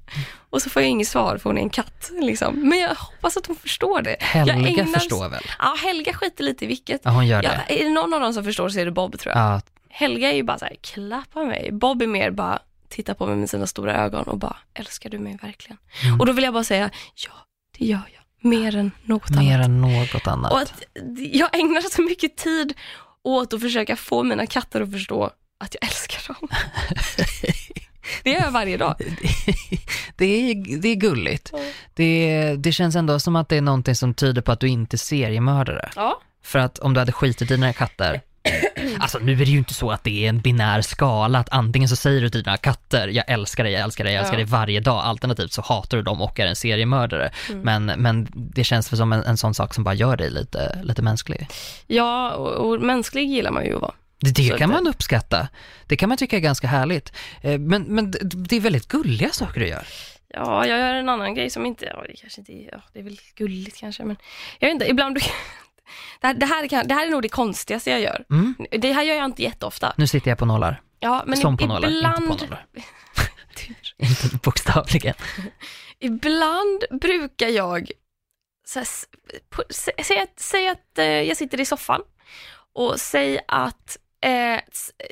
Och 0.51 0.63
så 0.63 0.71
får 0.71 0.83
jag 0.83 0.89
inget 0.91 1.09
svar 1.09 1.37
för 1.39 1.51
hon 1.51 1.59
är 1.59 1.63
en 1.63 1.71
katt. 1.71 2.11
Liksom. 2.21 2.69
Men 2.69 2.79
jag 2.79 2.95
hoppas 2.95 3.37
att 3.37 3.47
hon 3.47 3.57
förstår 3.57 4.03
det. 4.03 4.17
Helga 4.21 4.55
ägnar- 4.55 4.85
förstår 4.85 5.29
väl? 5.29 5.43
Ja, 5.59 5.77
Helga 5.83 6.13
skiter 6.13 6.45
lite 6.45 6.65
i 6.65 6.69
vilket. 6.69 7.01
Ja, 7.05 7.11
hon 7.11 7.27
gör 7.27 7.43
Ja, 7.43 7.51
det. 7.69 7.81
är 7.81 7.85
det 7.85 7.91
någon 7.91 8.15
av 8.15 8.21
dem 8.21 8.33
som 8.35 8.45
förstår 8.45 8.69
så 8.69 8.79
är 8.79 8.85
det 8.85 8.91
Bob 8.91 9.19
tror 9.19 9.35
jag. 9.35 9.43
Ja, 9.55 9.61
Helga 9.89 10.31
är 10.33 10.37
ju 10.37 10.43
bara 10.43 10.59
så 10.59 10.65
här, 10.65 10.77
klappa 10.81 11.45
mig. 11.45 11.69
Bob 11.73 12.03
är 12.03 12.07
mer 12.07 12.31
bara, 12.31 12.59
titta 12.89 13.15
på 13.15 13.27
mig 13.27 13.37
med 13.37 13.51
sina 13.51 13.67
stora 13.67 13.95
ögon 13.97 14.23
och 14.25 14.39
bara, 14.39 14.57
älskar 14.75 15.11
du 15.11 15.19
mig 15.19 15.39
verkligen? 15.43 15.77
Mm. 16.05 16.21
Och 16.21 16.27
då 16.27 16.33
vill 16.33 16.45
jag 16.45 16.55
bara 16.55 16.65
säga, 16.65 16.91
ja, 17.15 17.33
det 17.79 17.85
gör 17.85 18.03
jag. 18.15 18.51
Mer 18.51 18.77
än 18.77 18.91
något 19.05 19.31
mer 19.31 19.55
annat. 19.55 19.67
än 19.67 19.81
något 19.81 20.27
annat. 20.27 20.53
Och 20.53 20.61
att 20.61 20.83
jag 21.19 21.55
ägnar 21.61 21.81
så 21.81 22.03
mycket 22.03 22.37
tid 22.37 22.75
åt 23.25 23.53
att 23.53 23.61
försöka 23.61 23.97
få 23.97 24.23
mina 24.23 24.47
katter 24.47 24.81
att 24.81 24.93
förstå 24.93 25.31
att 25.63 25.77
jag 25.81 25.89
älskar 25.89 26.35
dem. 26.35 26.49
Det 28.23 28.31
gör 28.31 28.41
jag 28.41 28.51
varje 28.51 28.77
dag. 28.77 28.95
det, 30.17 30.25
är, 30.25 30.79
det 30.81 30.89
är 30.89 30.95
gulligt. 30.95 31.53
Det, 31.95 32.55
det 32.59 32.73
känns 32.73 32.97
ändå 32.97 33.21
som 33.21 33.37
att 33.37 33.49
det 33.49 33.57
är 33.57 33.61
någonting 33.61 33.95
som 33.95 34.15
tyder 34.15 34.43
på 34.43 34.53
att 34.53 34.61
du 34.61 34.69
inte 34.69 34.97
är 34.97 34.99
seriemördare. 34.99 35.91
Ja. 35.97 36.21
För 36.45 36.59
att 36.59 36.79
om 36.79 36.95
du 36.95 37.01
hade 37.01 37.13
skitit 37.13 37.51
i 37.51 37.55
dina 37.55 37.73
katter, 37.73 38.21
alltså 38.99 39.19
nu 39.19 39.33
är 39.33 39.37
det 39.37 39.45
ju 39.45 39.59
inte 39.59 39.75
så 39.75 39.91
att 39.91 40.05
det 40.05 40.25
är 40.25 40.29
en 40.29 40.41
binär 40.41 40.83
skala, 40.83 41.39
att 41.39 41.49
antingen 41.53 41.89
så 41.89 41.97
säger 41.97 42.21
du 42.21 42.29
till 42.29 42.43
dina 42.43 42.57
katter, 42.57 43.09
jag 43.09 43.25
älskar 43.29 43.65
dig, 43.65 43.73
jag 43.73 43.83
älskar 43.83 44.05
dig, 44.05 44.13
jag 44.13 44.21
älskar 44.21 44.39
Ja. 44.39 44.45
dig 44.45 44.47
varje 44.47 44.81
dag, 44.81 45.05
alternativt 45.05 45.53
så 45.53 45.63
hatar 45.63 45.97
du 45.97 46.03
dem 46.03 46.23
och 46.23 46.41
är 46.41 46.47
en 46.47 46.57
seriemördare. 46.57 47.31
Mm. 47.49 47.61
Men, 47.61 48.03
men 48.03 48.29
det 48.35 48.65
känns 48.65 48.97
som 48.97 49.13
en, 49.13 49.25
en 49.25 49.37
sån 49.37 49.55
sak 49.55 49.75
som 49.75 49.85
bara 49.85 49.95
gör 49.95 50.17
dig 50.17 50.31
lite, 50.31 50.79
lite 50.83 51.03
mänsklig. 51.03 51.49
Ja, 51.87 52.31
och, 52.31 52.51
och 52.71 52.81
mänsklig 52.81 53.29
gillar 53.29 53.51
man 53.51 53.65
ju 53.65 53.75
att 53.75 53.83
vara. 53.83 53.95
Det, 54.23 54.31
det 54.31 54.59
kan 54.59 54.71
man 54.71 54.87
uppskatta. 54.87 55.49
Det 55.87 55.97
kan 55.97 56.09
man 56.09 56.19
tycka 56.19 56.37
är 56.37 56.41
ganska 56.41 56.67
härligt. 56.67 57.13
Eh, 57.43 57.59
Men, 57.59 57.83
men 57.83 58.11
det- 58.11 58.57
är 58.57 58.61
väldigt 58.61 58.89
gulliga 58.89 59.31
saker 59.31 59.61
du 59.61 59.69
gör. 59.69 59.87
Ja, 60.29 60.67
jag 60.67 60.79
gör 60.79 60.95
en 60.95 61.09
annan 61.09 61.35
grej 61.35 61.51
som 61.51 61.67
inte, 61.67 61.85
ja 61.85 62.05
det 62.09 62.17
kanske 62.17 62.41
inte 62.41 62.53
är, 62.53 62.69
ja, 62.73 62.83
det 62.93 62.99
är 62.99 63.03
väl 63.03 63.21
gulligt 63.37 63.77
kanske, 63.77 64.05
men 64.05 64.17
jag 64.59 64.69
vet 64.69 64.75
inte, 64.75 64.87
ibland 64.91 65.15
det 66.21 66.27
här, 66.27 66.35
det, 66.35 66.47
här 66.47 66.69
kan, 66.69 66.89
det 66.89 66.95
här 66.95 67.07
är 67.07 67.11
nog 67.11 67.23
det 67.23 67.29
konstigaste 67.29 67.91
jag 67.91 68.01
gör. 68.01 68.25
Mm. 68.31 68.55
Det 68.71 68.93
här 68.93 69.03
gör 69.03 69.15
jag 69.15 69.25
inte 69.25 69.43
jätteofta. 69.43 69.95
Nu 69.97 70.07
sitter 70.07 70.31
jag 70.31 70.39
på 70.39 70.45
nollar. 70.47 70.81
Ja, 71.01 71.23
men 71.27 71.37
Som 71.37 71.57
på 71.57 71.67
nollar, 71.67 71.89
ibland, 71.91 72.25
inte 72.25 72.39
på 72.39 72.45
nollar. 72.45 72.67
Inte 73.99 74.37
bokstavligen. 74.43 75.15
ibland 76.01 76.85
brukar 77.01 77.49
jag 77.49 77.91
så 78.67 78.79
här, 78.79 78.83
s- 78.85 79.05
på- 79.51 79.63
sä- 79.63 80.03
säg 80.03 80.19
att, 80.21 80.41
säg 80.41 80.69
att 80.69 80.99
eh, 80.99 81.05
jag 81.05 81.37
sitter 81.37 81.61
i 81.61 81.65
soffan 81.65 82.01
och 82.75 83.01
säg 83.01 83.41
att 83.49 83.97
eh, 84.23 84.61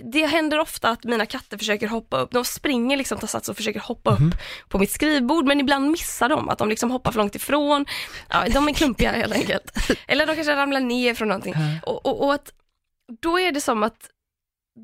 det 0.03 0.27
händer 0.27 0.59
ofta 0.59 0.89
att 0.89 1.05
mina 1.05 1.27
katter 1.27 1.59
försöker 1.59 1.89
hoppa 1.89 2.21
upp, 2.21 2.31
de 2.31 2.45
springer 2.45 2.97
liksom 2.97 3.19
tar 3.19 3.27
sats 3.27 3.49
och 3.49 3.57
försöker 3.57 3.81
hoppa 3.81 4.11
upp 4.11 4.35
på 4.69 4.79
mitt 4.79 4.91
skrivbord 4.91 5.47
men 5.47 5.61
ibland 5.61 5.91
missar 5.91 6.29
de, 6.29 6.49
att 6.49 6.59
de 6.59 6.69
liksom 6.69 6.91
hoppar 6.91 7.13
för 7.13 7.19
långt 7.19 7.35
ifrån. 7.35 7.87
Ja, 8.29 8.45
de 8.49 8.69
är 8.69 8.73
klumpiga 8.73 9.13
helt 9.13 9.35
enkelt. 9.35 9.73
Eller 10.07 10.27
de 10.27 10.35
kanske 10.35 10.57
ramlar 10.57 10.81
ner 10.81 11.15
från 11.15 11.29
någonting. 11.29 11.55
Och, 11.83 12.07
och, 12.07 12.25
och 12.25 12.35
att 12.35 12.53
då 13.21 13.41
är 13.41 13.53
det 13.53 13.61
som 13.61 13.83
att 13.83 14.11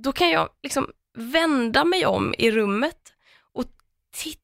då 0.02 0.12
kan 0.12 0.30
jag 0.30 0.48
liksom 0.62 0.90
vända 1.18 1.84
mig 1.84 2.06
om 2.06 2.34
i 2.38 2.50
rummet 2.50 2.98
och 3.52 3.64
titta, 4.16 4.40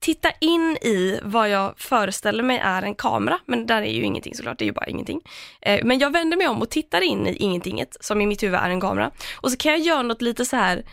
titta 0.00 0.30
in 0.40 0.76
i 0.82 1.20
vad 1.22 1.48
jag 1.48 1.74
föreställer 1.78 2.42
mig 2.42 2.58
är 2.58 2.82
en 2.82 2.94
kamera, 2.94 3.38
men 3.46 3.66
där 3.66 3.82
är 3.82 3.92
ju 3.92 4.02
ingenting 4.02 4.34
såklart, 4.34 4.58
det 4.58 4.64
är 4.64 4.66
ju 4.66 4.72
bara 4.72 4.86
ingenting. 4.86 5.20
Eh, 5.60 5.84
men 5.84 5.98
jag 5.98 6.12
vänder 6.12 6.36
mig 6.36 6.48
om 6.48 6.62
och 6.62 6.70
tittar 6.70 7.00
in 7.00 7.26
i 7.26 7.36
ingentinget, 7.36 7.96
som 8.00 8.20
i 8.20 8.26
mitt 8.26 8.42
huvud 8.42 8.60
är 8.60 8.70
en 8.70 8.80
kamera. 8.80 9.10
Och 9.40 9.50
så 9.50 9.56
kan 9.56 9.72
jag 9.72 9.80
göra 9.80 10.02
något 10.02 10.22
lite 10.22 10.44
så 10.44 10.56
här 10.56 10.84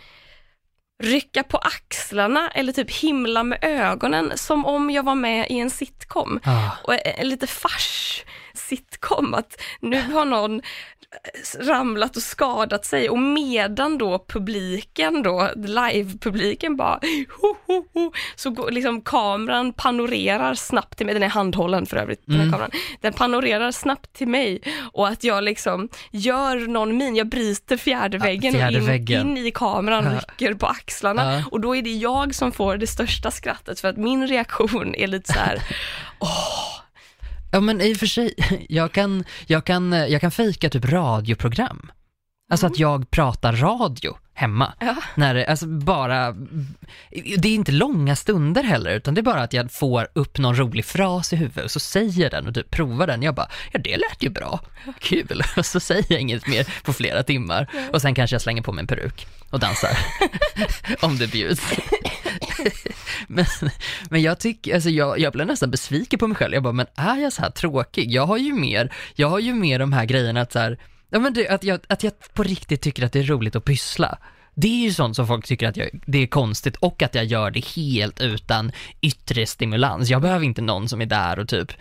rycka 1.04 1.44
på 1.44 1.58
axlarna 1.58 2.50
eller 2.50 2.74
typ 2.74 2.92
himla 2.92 3.44
med 3.44 3.60
ögonen 3.62 4.32
som 4.36 4.66
om 4.66 4.90
jag 4.90 5.04
var 5.04 5.16
med 5.16 5.52
i 5.52 5.60
en 5.60 5.70
sitcom 5.70 6.40
Ah, 6.44 6.70
och 6.84 7.06
en 7.06 7.30
lite 7.30 7.48
fars 7.48 8.24
sitcom 8.54 9.34
att 9.34 9.62
nu 9.80 10.02
har 10.02 10.26
någon 10.26 10.56
eh, 10.56 11.66
ramlat 11.66 12.16
och 12.18 12.24
skadat 12.24 12.86
sig 12.86 13.10
och 13.10 13.20
medan 13.20 13.98
då 13.98 14.26
publiken 14.28 15.24
då, 15.24 15.50
live-publiken 15.56 16.76
bara 16.78 17.00
ho, 17.42 17.56
ho, 17.68 17.84
ho, 17.94 18.12
så 18.36 18.50
går 18.50 18.72
liksom 18.72 19.02
kameran 19.02 19.74
panorerar 19.74 20.54
snabbt 20.56 20.98
till 20.98 21.06
mig, 21.06 21.14
den 21.14 21.24
är 21.24 21.30
handhållen 21.30 21.86
för 21.86 21.98
övrigt, 21.98 22.22
den 22.26 22.36
här 22.36 22.42
Mm. 22.42 22.52
kameran. 22.52 22.72
Den 23.02 23.14
panorerar 23.14 23.72
snabbt 23.72 24.14
till 24.14 24.28
mig 24.28 24.62
och 24.94 25.08
att 25.08 25.24
jag 25.24 25.44
liksom 25.44 25.90
gör 26.12 26.56
någon 26.68 26.98
min, 26.98 27.16
jag 27.16 27.28
bryter 27.30 27.78
fjärde 27.78 28.18
Ja, 28.18 28.24
väggen 28.24 28.54
fjärde 28.54 28.78
och 28.82 28.90
in, 28.96 29.38
in 29.38 29.38
i 29.38 29.52
kameran 29.52 30.04
Ja. 30.06 30.12
rycker 30.40 30.54
på 30.54 30.66
axlarna 30.68 31.34
Ja. 31.34 31.44
och 31.52 31.62
då 31.62 31.76
är 31.76 31.82
det 31.82 31.90
jag 31.94 32.36
som 32.36 32.52
får 32.52 32.78
det 32.78 32.88
största 32.88 33.32
skrattet 33.32 33.80
för 33.80 33.88
att 33.88 33.98
min 33.98 34.28
reaktion 34.28 34.96
är 34.96 35.08
lite 35.08 35.34
så 35.34 35.40
här 35.40 35.62
Ja 37.52 37.60
men 37.60 37.82
i 37.82 37.94
och 37.94 37.98
för 37.98 38.06
sig, 38.06 38.34
jag 38.70 38.92
kan, 38.92 39.24
jag 39.46 39.66
kan, 39.66 39.92
jag 39.92 40.22
kan 40.22 40.32
fejka 40.32 40.70
typ 40.70 40.86
radioprogram. 40.86 41.92
Alltså 42.52 42.68
att 42.68 42.80
jag 42.80 43.12
pratar 43.12 43.54
radio 43.54 44.18
hemma. 44.34 44.74
Ja. 44.80 44.96
När 45.16 45.34
det, 45.34 45.46
alltså 45.46 45.68
bara, 45.68 46.32
det 47.38 47.48
är 47.48 47.56
inte 47.56 47.72
långa 47.72 48.16
stunder 48.16 48.64
heller, 48.64 48.92
utan 48.92 49.14
det 49.14 49.22
är 49.22 49.24
bara 49.24 49.42
att 49.42 49.54
jag 49.54 49.72
får 49.72 50.08
upp 50.14 50.38
någon 50.38 50.56
rolig 50.56 50.86
fras 50.86 51.34
i 51.34 51.36
huvudet 51.36 51.64
och 51.64 51.72
så 51.72 51.80
säger 51.80 52.30
den 52.30 52.48
och 52.48 52.54
typ 52.54 52.72
provar 52.72 53.08
den. 53.08 53.24
Jag 53.24 53.36
bara, 53.36 53.48
ja 53.72 53.80
det 53.80 53.98
lät 53.98 54.24
ju 54.24 54.30
bra, 54.30 54.60
kul. 55.00 55.44
Och 55.58 55.66
så 55.66 55.80
säger 55.80 56.06
jag 56.10 56.22
inget 56.22 56.48
mer 56.48 56.68
på 56.84 56.94
flera 56.94 57.24
timmar. 57.24 57.68
Och 57.94 58.02
sen 58.02 58.16
kanske 58.16 58.34
jag 58.34 58.42
slänger 58.42 58.62
på 58.62 58.72
mig 58.72 58.82
en 58.82 58.88
peruk 58.88 59.28
och 59.50 59.60
dansar. 59.60 59.98
Om 61.02 61.18
det 61.18 61.32
bjuds. 61.32 61.62
men, 63.28 63.46
men 64.10 64.22
jag 64.22 64.40
tycker, 64.40 64.74
alltså 64.74 64.90
jag, 64.90 65.20
jag 65.20 65.34
blev 65.34 65.48
nästan 65.48 65.72
besviken 65.72 66.20
på 66.20 66.28
mig 66.28 66.38
själv. 66.38 66.54
Jag 66.54 66.64
bara, 66.64 66.74
men 66.74 66.86
är 66.96 67.18
jag 67.18 67.34
så 67.34 67.42
här 67.42 67.50
tråkig? 67.50 68.12
Jag 68.12 68.26
har 68.26 68.38
ju 68.38 68.54
mer, 68.54 68.94
jag 69.16 69.30
har 69.30 69.40
ju 69.40 69.54
mer 69.54 69.80
de 69.80 69.94
här 69.94 70.06
grejerna 70.06 70.42
att 70.42 70.52
så 70.52 70.60
här, 70.60 70.80
ja 71.10 71.20
men 71.20 71.34
det, 71.34 71.50
att 71.50 71.64
jag, 71.64 71.80
att 71.88 72.04
jag 72.04 72.14
på 72.34 72.44
riktigt 72.44 72.82
tycker 72.82 73.06
att 73.06 73.12
det 73.12 73.20
är 73.20 73.24
roligt 73.24 73.56
att 73.56 73.66
pyssla. 73.66 74.18
Det 74.56 74.68
är 74.68 74.84
ju 74.84 74.94
sånt 74.94 75.16
som 75.16 75.28
folk 75.28 75.46
tycker 75.46 75.68
att 75.68 75.78
jag, 75.78 75.90
det 76.06 76.18
är 76.18 76.28
konstigt 76.28 76.76
och 76.76 77.02
att 77.02 77.16
jag 77.16 77.26
gör 77.26 77.52
det 77.52 77.66
helt 77.66 78.22
utan 78.22 78.72
yttre 79.02 79.46
stimulans. 79.46 80.10
Jag 80.10 80.22
behöver 80.22 80.46
inte 80.46 80.62
någon 80.62 80.90
som 80.90 81.02
är 81.02 81.06
där 81.06 81.40
och 81.40 81.48
typ 81.48 81.72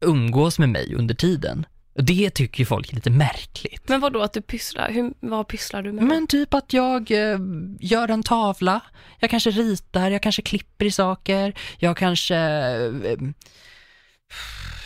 umgås 0.00 0.58
med 0.58 0.68
mig 0.68 0.94
under 0.94 1.14
tiden. 1.14 1.66
Det 1.94 2.30
tycker 2.30 2.58
ju 2.58 2.66
folk 2.66 2.90
är 2.90 2.94
lite 2.94 3.10
märkligt. 3.10 3.88
Men 3.88 4.00
vad 4.00 4.12
då 4.12 4.22
att 4.22 4.32
du 4.32 4.42
pysslar? 4.42 4.90
Hur, 4.90 5.12
vad 5.20 5.48
pysslar 5.48 5.82
du 5.82 5.92
med? 5.92 6.04
Men 6.04 6.26
typ 6.26 6.54
att 6.54 6.72
jag 6.72 7.10
eh, 7.10 7.38
gör 7.80 8.08
en 8.08 8.22
tavla, 8.22 8.80
jag 9.18 9.30
kanske 9.30 9.50
ritar, 9.50 10.10
jag 10.10 10.22
kanske 10.22 10.42
klipper 10.42 10.84
i 10.84 10.90
saker, 10.90 11.54
jag 11.78 11.96
kanske... 11.96 12.36
Eh, 12.36 13.16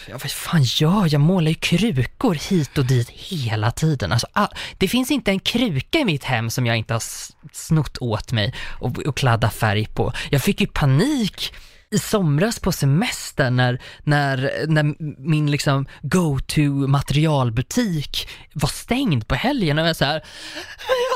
ja, 0.08 0.18
vad 0.22 0.30
fan 0.30 0.62
gör 0.62 1.08
jag? 1.10 1.20
målar 1.20 1.48
ju 1.48 1.54
krukor 1.54 2.34
hit 2.34 2.78
och 2.78 2.84
dit 2.84 3.10
hela 3.10 3.70
tiden. 3.70 4.12
Alltså, 4.12 4.26
all, 4.32 4.48
det 4.78 4.88
finns 4.88 5.10
inte 5.10 5.30
en 5.30 5.40
kruka 5.40 5.98
i 5.98 6.04
mitt 6.04 6.24
hem 6.24 6.50
som 6.50 6.66
jag 6.66 6.76
inte 6.76 6.94
har 6.94 7.02
snott 7.52 7.98
åt 7.98 8.32
mig 8.32 8.54
och, 8.80 8.98
och 8.98 9.16
kladda 9.16 9.50
färg 9.50 9.86
på. 9.86 10.12
Jag 10.30 10.42
fick 10.42 10.60
ju 10.60 10.66
panik 10.66 11.52
i 11.90 11.98
somras 11.98 12.60
på 12.60 12.72
semester 12.72 13.50
när, 13.50 13.82
när, 14.04 14.66
när 14.68 14.94
min 15.28 15.50
liksom 15.50 15.86
go-to 16.02 16.86
materialbutik 16.86 18.28
var 18.52 18.68
stängd 18.68 19.28
på 19.28 19.34
helgen 19.34 19.78
och 19.78 19.88
jag 19.88 19.96
så 19.96 20.04
här, 20.04 20.24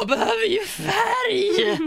jag 0.01 0.09
behöver 0.09 0.49
ju 0.49 0.61
färg! 0.66 1.79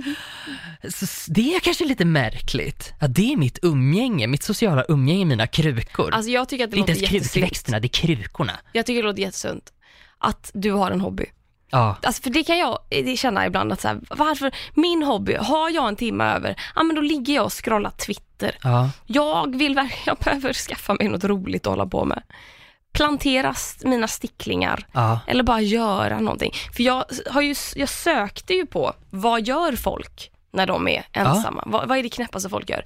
Så 0.91 1.31
det 1.31 1.55
är 1.55 1.59
kanske 1.59 1.85
lite 1.85 2.05
märkligt 2.05 2.93
att 2.99 3.15
det 3.15 3.33
är 3.33 3.37
mitt 3.37 3.59
umgänge, 3.61 4.27
mitt 4.27 4.43
sociala 4.43 4.85
umgänge, 4.87 5.25
mina 5.25 5.47
krukor. 5.47 6.11
Alltså 6.13 6.31
jag 6.31 6.49
tycker 6.49 6.63
att 6.63 6.71
det, 6.71 6.75
det 6.75 6.79
är 6.79 6.89
inte 6.89 6.91
ens 6.91 7.33
krukväxterna, 7.33 7.79
det 7.79 7.85
är 7.87 7.89
krukorna. 7.89 8.53
Jag 8.71 8.85
tycker 8.85 9.01
det 9.01 9.07
låter 9.07 9.21
jättesunt 9.21 9.73
att 10.17 10.51
du 10.53 10.71
har 10.71 10.91
en 10.91 11.01
hobby. 11.01 11.25
Ja. 11.69 11.95
Alltså 12.03 12.21
för 12.21 12.29
det 12.29 12.43
kan 12.43 12.57
jag 12.57 12.77
känna 13.17 13.45
ibland 13.45 13.73
att 13.73 13.81
så 13.81 13.87
här, 13.87 13.99
varför, 14.09 14.55
min 14.73 15.03
hobby, 15.03 15.35
har 15.35 15.69
jag 15.69 15.87
en 15.87 15.95
timme 15.95 16.23
över, 16.23 16.55
ja 16.75 16.83
men 16.83 16.95
då 16.95 17.01
ligger 17.01 17.35
jag 17.35 17.45
och 17.45 17.63
scrollar 17.63 17.89
Twitter. 17.91 18.57
Ja. 18.63 18.89
Jag 19.05 19.55
vill 19.55 19.75
jag 20.05 20.17
behöver 20.17 20.53
skaffa 20.53 20.93
mig 20.93 21.09
något 21.09 21.23
roligt 21.23 21.67
att 21.67 21.71
hålla 21.71 21.85
på 21.85 22.05
med. 22.05 22.23
Plantera 22.93 23.53
mina 23.83 24.07
sticklingar 24.07 24.87
Ja. 24.91 25.19
eller 25.27 25.43
bara 25.43 25.61
göra 25.61 26.19
någonting. 26.19 26.51
För 26.75 26.83
jag, 26.83 27.05
har 27.31 27.41
ju, 27.41 27.55
jag 27.75 27.89
sökte 27.89 28.53
ju 28.53 28.65
på, 28.65 28.93
vad 29.09 29.41
gör 29.47 29.75
folk 29.75 30.31
när 30.51 30.67
de 30.67 30.87
är 30.87 31.05
ensamma? 31.11 31.63
Vad, 31.65 31.87
vad 31.87 31.97
är 31.97 32.03
det 32.03 32.09
knäppaste 32.09 32.49
folk 32.49 32.69
gör? 32.69 32.83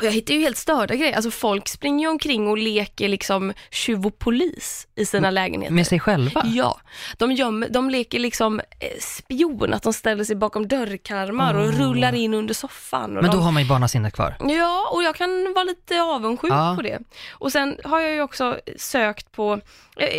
Och 0.00 0.06
jag 0.06 0.12
hittar 0.12 0.34
ju 0.34 0.40
helt 0.40 0.56
störda 0.56 0.94
grejer. 0.94 1.16
Alltså 1.16 1.30
folk 1.30 1.68
springer 1.68 2.06
ju 2.06 2.10
omkring 2.10 2.48
och 2.48 2.58
leker 2.58 3.08
liksom 3.08 3.52
tjuv 3.70 4.06
och 4.06 4.18
polis 4.18 4.86
i 4.96 5.04
sina 5.06 5.30
lägenheter. 5.30 5.74
Med 5.74 5.86
sig 5.86 6.00
själva? 6.00 6.42
Ja, 6.44 6.80
de, 7.18 7.32
gömmer, 7.32 7.68
de 7.68 7.90
leker 7.90 8.18
liksom 8.18 8.60
eh, 8.60 8.88
spion, 9.00 9.74
att 9.74 9.82
de 9.82 9.92
ställer 9.92 10.24
sig 10.24 10.36
bakom 10.36 10.68
dörrkarmar 10.68 11.54
och 11.54 11.64
Åh. 11.64 11.70
rullar 11.80 12.14
in 12.14 12.34
under 12.34 12.54
soffan. 12.54 13.16
Och 13.16 13.22
Men 13.22 13.30
då 13.30 13.36
de, 13.36 13.42
har 13.42 13.52
man 13.52 13.62
ju 13.62 13.68
barnasinnet 13.68 14.14
kvar. 14.14 14.36
Ja, 14.40 14.90
och 14.92 15.02
jag 15.02 15.14
kan 15.14 15.52
vara 15.54 15.64
lite 15.64 16.02
avundsjuk 16.02 16.52
Ja. 16.52 16.72
på 16.76 16.82
det. 16.82 16.98
Och 17.32 17.52
sen 17.52 17.76
har 17.84 18.00
jag 18.00 18.14
ju 18.14 18.22
också 18.22 18.58
sökt 18.76 19.32
på, 19.32 19.60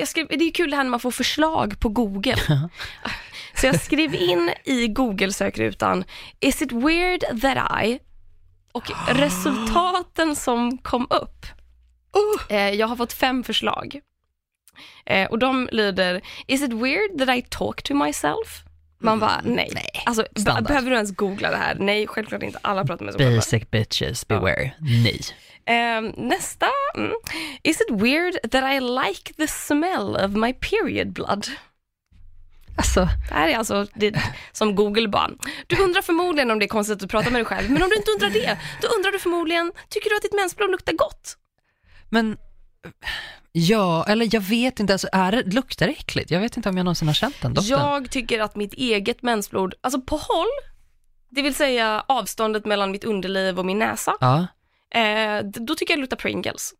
skrev, 0.06 0.28
det 0.28 0.36
är 0.36 0.40
ju 0.46 0.52
kul 0.52 0.70
det 0.70 0.76
här 0.76 0.84
när 0.84 0.92
man 0.92 1.00
får 1.00 1.12
förslag 1.12 1.80
på 1.80 1.90
Google. 1.90 2.38
Så 3.56 3.66
jag 3.68 3.82
skrev 3.82 4.16
in 4.16 4.52
i 4.66 4.88
Google-sökrutan, 4.88 6.04
is 6.40 6.62
it 6.62 6.72
weird 6.72 7.42
that 7.42 7.84
I, 7.84 8.00
och 8.72 8.92
resultaten 9.08 10.36
som 10.36 10.78
kom 10.78 11.08
upp, 11.10 11.46
eh, 12.50 12.70
jag 12.70 12.88
har 12.88 12.96
fått 12.96 13.14
fem 13.14 13.44
förslag. 13.44 14.00
Eh, 15.06 15.28
och 15.32 15.40
de 15.40 15.70
lyder, 15.72 16.22
is 16.48 16.62
it 16.62 16.74
weird 16.74 17.18
that 17.20 17.38
I 17.38 17.42
talk 17.50 17.84
to 17.84 17.94
myself? 17.94 18.64
Man 19.00 19.20
bara, 19.20 19.42
nej. 19.44 19.70
nej. 19.74 19.90
Alltså, 20.06 20.26
be- 20.46 20.62
behöver 20.62 20.90
du 20.90 20.96
ens 20.96 21.16
googla 21.16 21.50
det 21.52 21.58
här? 21.58 21.76
Nej, 21.80 22.08
självklart 22.08 22.44
inte. 22.44 22.60
Alla 22.62 22.86
pratar 22.86 23.06
med 23.06 23.14
sig 23.14 23.20
själva. 23.26 23.38
Basic 23.38 23.72
bitches, 23.72 24.28
beware. 24.28 24.72
Nej. 25.04 25.20
Ehm, 25.66 26.14
nästa. 26.18 26.68
Mm. 26.96 27.12
Is 27.64 27.82
it 27.82 27.90
weird 27.92 28.52
that 28.52 28.64
I 28.74 28.80
like 28.80 29.34
the 29.34 29.48
smell 29.48 30.16
of 30.26 30.32
my 30.32 30.54
period 30.54 31.08
blood? 31.14 31.48
Alltså, 32.78 33.00
Det 33.30 33.34
här 33.34 33.48
är 33.48 33.58
alltså 33.58 33.88
det, 33.96 34.22
som 34.52 34.76
Google 34.76 35.08
bara, 35.08 35.30
du 35.68 35.78
undrar 35.84 36.02
förmodligen 36.02 36.52
om 36.52 36.60
det 36.60 36.66
är 36.66 36.68
konstigt 36.68 36.94
att 36.94 37.00
du 37.00 37.08
pratar 37.08 37.32
med 37.32 37.40
dig 37.40 37.46
själv, 37.46 37.70
men 37.72 37.84
om 37.84 37.90
du 37.90 37.96
inte 37.96 38.12
undrar 38.12 38.30
det, 38.30 38.58
då 38.82 38.88
undrar 38.88 39.12
du 39.12 39.20
förmodligen, 39.20 39.72
tycker 39.90 40.10
du 40.10 40.16
att 40.16 40.22
ditt 40.22 40.34
mensblod 40.34 40.72
luktar 40.72 40.94
gott? 40.94 41.38
men 42.10 42.38
ja, 43.52 44.06
eller 44.08 44.30
jag 44.36 44.42
vet 44.42 44.80
inte, 44.80 44.94
alltså, 44.94 45.08
är 45.12 45.32
det, 45.32 45.44
luktar 45.54 45.88
det 45.88 45.94
äckligt? 45.94 46.32
Jag 46.32 46.40
vet 46.40 46.58
inte 46.58 46.70
om 46.70 46.78
jag 46.78 46.84
någonsin 46.84 47.08
har 47.08 47.16
känt 47.16 47.42
den 47.42 47.54
doften. 47.54 47.80
Jag 47.80 48.10
tycker 48.10 48.40
att 48.40 48.56
mitt 48.56 48.74
eget 48.74 49.22
mensblod, 49.22 49.74
alltså 49.82 50.02
på 50.02 50.16
håll, 50.18 50.48
det 51.30 51.42
vill 51.42 51.56
säga 51.56 52.04
avståndet 52.08 52.66
mellan 52.66 52.92
mitt 52.92 53.04
underliv 53.04 53.60
och 53.60 53.66
min 53.66 53.80
näsa, 53.80 54.16
Ja. 54.20 54.48
eh, 55.00 55.44
då 55.44 55.76
tycker 55.76 55.92
jag 55.94 55.98
det 55.98 56.02
luktar 56.02 56.18
Pringles. 56.18 56.74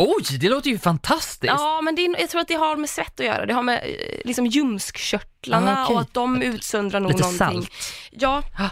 Oj, 0.00 0.38
det 0.40 0.48
låter 0.48 0.70
ju 0.70 0.78
fantastiskt! 0.78 1.52
Ja, 1.56 1.80
men 1.80 1.94
det 1.94 2.04
är, 2.04 2.20
jag 2.20 2.30
tror 2.30 2.40
att 2.40 2.48
det 2.48 2.54
har 2.54 2.76
med 2.76 2.90
svett 2.90 3.20
att 3.20 3.26
göra. 3.26 3.46
Det 3.46 3.54
har 3.54 3.62
med 3.62 3.82
eh, 3.84 4.20
liksom 4.24 4.46
ljumskkörtlarna 4.46 5.78
Ah, 5.78 5.84
okej. 5.84 5.94
och 5.94 6.00
att 6.02 6.14
de 6.14 6.42
utsöndrar 6.42 7.00
nog 7.00 7.10
Lite 7.12 7.22
någonting. 7.22 7.62
salt. 7.62 7.70
Ja, 8.10 8.42
Ah. 8.58 8.68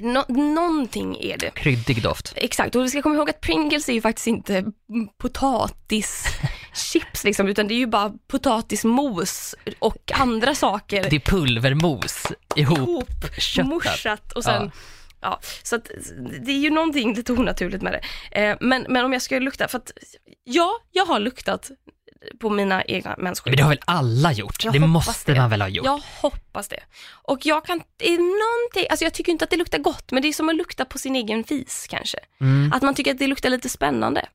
nå- 0.00 0.24
någonting 0.54 1.16
är 1.20 1.36
det. 1.38 1.50
Kryddig 1.50 2.02
doft. 2.02 2.32
Exakt, 2.36 2.76
och 2.76 2.84
vi 2.84 2.90
ska 2.90 3.02
komma 3.02 3.14
ihåg 3.14 3.30
att 3.30 3.40
Pringles 3.40 3.88
är 3.88 3.92
ju 3.92 4.00
faktiskt 4.00 4.26
inte 4.26 4.56
mm, 4.58 4.72
potatischips 5.18 6.34
liksom, 7.24 7.48
utan 7.48 7.68
det 7.68 7.74
är 7.74 7.78
ju 7.78 7.86
bara 7.86 8.12
potatismos 8.30 9.54
och 9.78 10.12
andra 10.14 10.54
saker 10.54 11.06
Det 11.10 11.16
är 11.16 11.20
pulvermos 11.20 12.26
ihop 12.56 13.08
ihopmorsat 13.56 13.98
köttat. 13.98 14.32
och 14.32 14.44
sen 14.44 14.70
Ja. 15.20 15.40
Så 15.62 15.76
att 15.76 15.90
det 16.40 16.52
är 16.52 16.58
ju 16.58 16.70
någonting 16.70 17.14
lite 17.14 17.32
onaturligt 17.32 17.82
med 17.82 17.92
det. 17.92 18.00
Eh, 18.40 18.56
men, 18.60 18.86
men 18.88 19.04
om 19.04 19.12
jag 19.12 19.22
skulle 19.22 19.40
lukta, 19.40 19.68
för 19.68 19.78
att 19.78 19.92
ja, 20.44 20.70
jag 20.92 21.06
har 21.06 21.20
luktat 21.20 21.70
på 22.40 22.50
mina 22.50 22.84
egna 22.84 23.14
mensskydd. 23.18 23.50
Men 23.50 23.56
det 23.56 23.62
har 23.62 23.70
väl 23.70 23.80
alla 23.84 24.32
gjort? 24.32 24.64
Jag 24.64 24.72
det 24.72 24.78
måste 24.80 25.32
det. 25.32 25.40
man 25.40 25.50
väl 25.50 25.60
ha 25.60 25.68
gjort? 25.68 25.86
Jag 25.86 26.00
hoppas 26.20 26.68
det. 26.68 26.80
Och 27.10 27.38
jag 27.46 27.64
kan, 27.64 27.82
det 27.96 28.08
är 28.14 28.18
någonting, 28.18 28.90
alltså 28.90 29.04
jag 29.04 29.14
tycker 29.14 29.32
inte 29.32 29.44
att 29.44 29.50
det 29.50 29.56
luktar 29.56 29.78
gott, 29.78 30.10
men 30.12 30.22
det 30.22 30.28
är 30.28 30.32
som 30.32 30.48
att 30.48 30.56
lukta 30.56 30.84
på 30.84 30.98
sin 30.98 31.16
egen 31.16 31.44
fis 31.44 31.86
kanske. 31.90 32.18
Mm. 32.40 32.72
Att 32.72 32.82
man 32.82 32.94
tycker 32.94 33.10
att 33.12 33.18
det 33.18 33.26
luktar 33.26 33.50
lite 33.50 33.68
spännande. 33.68 34.28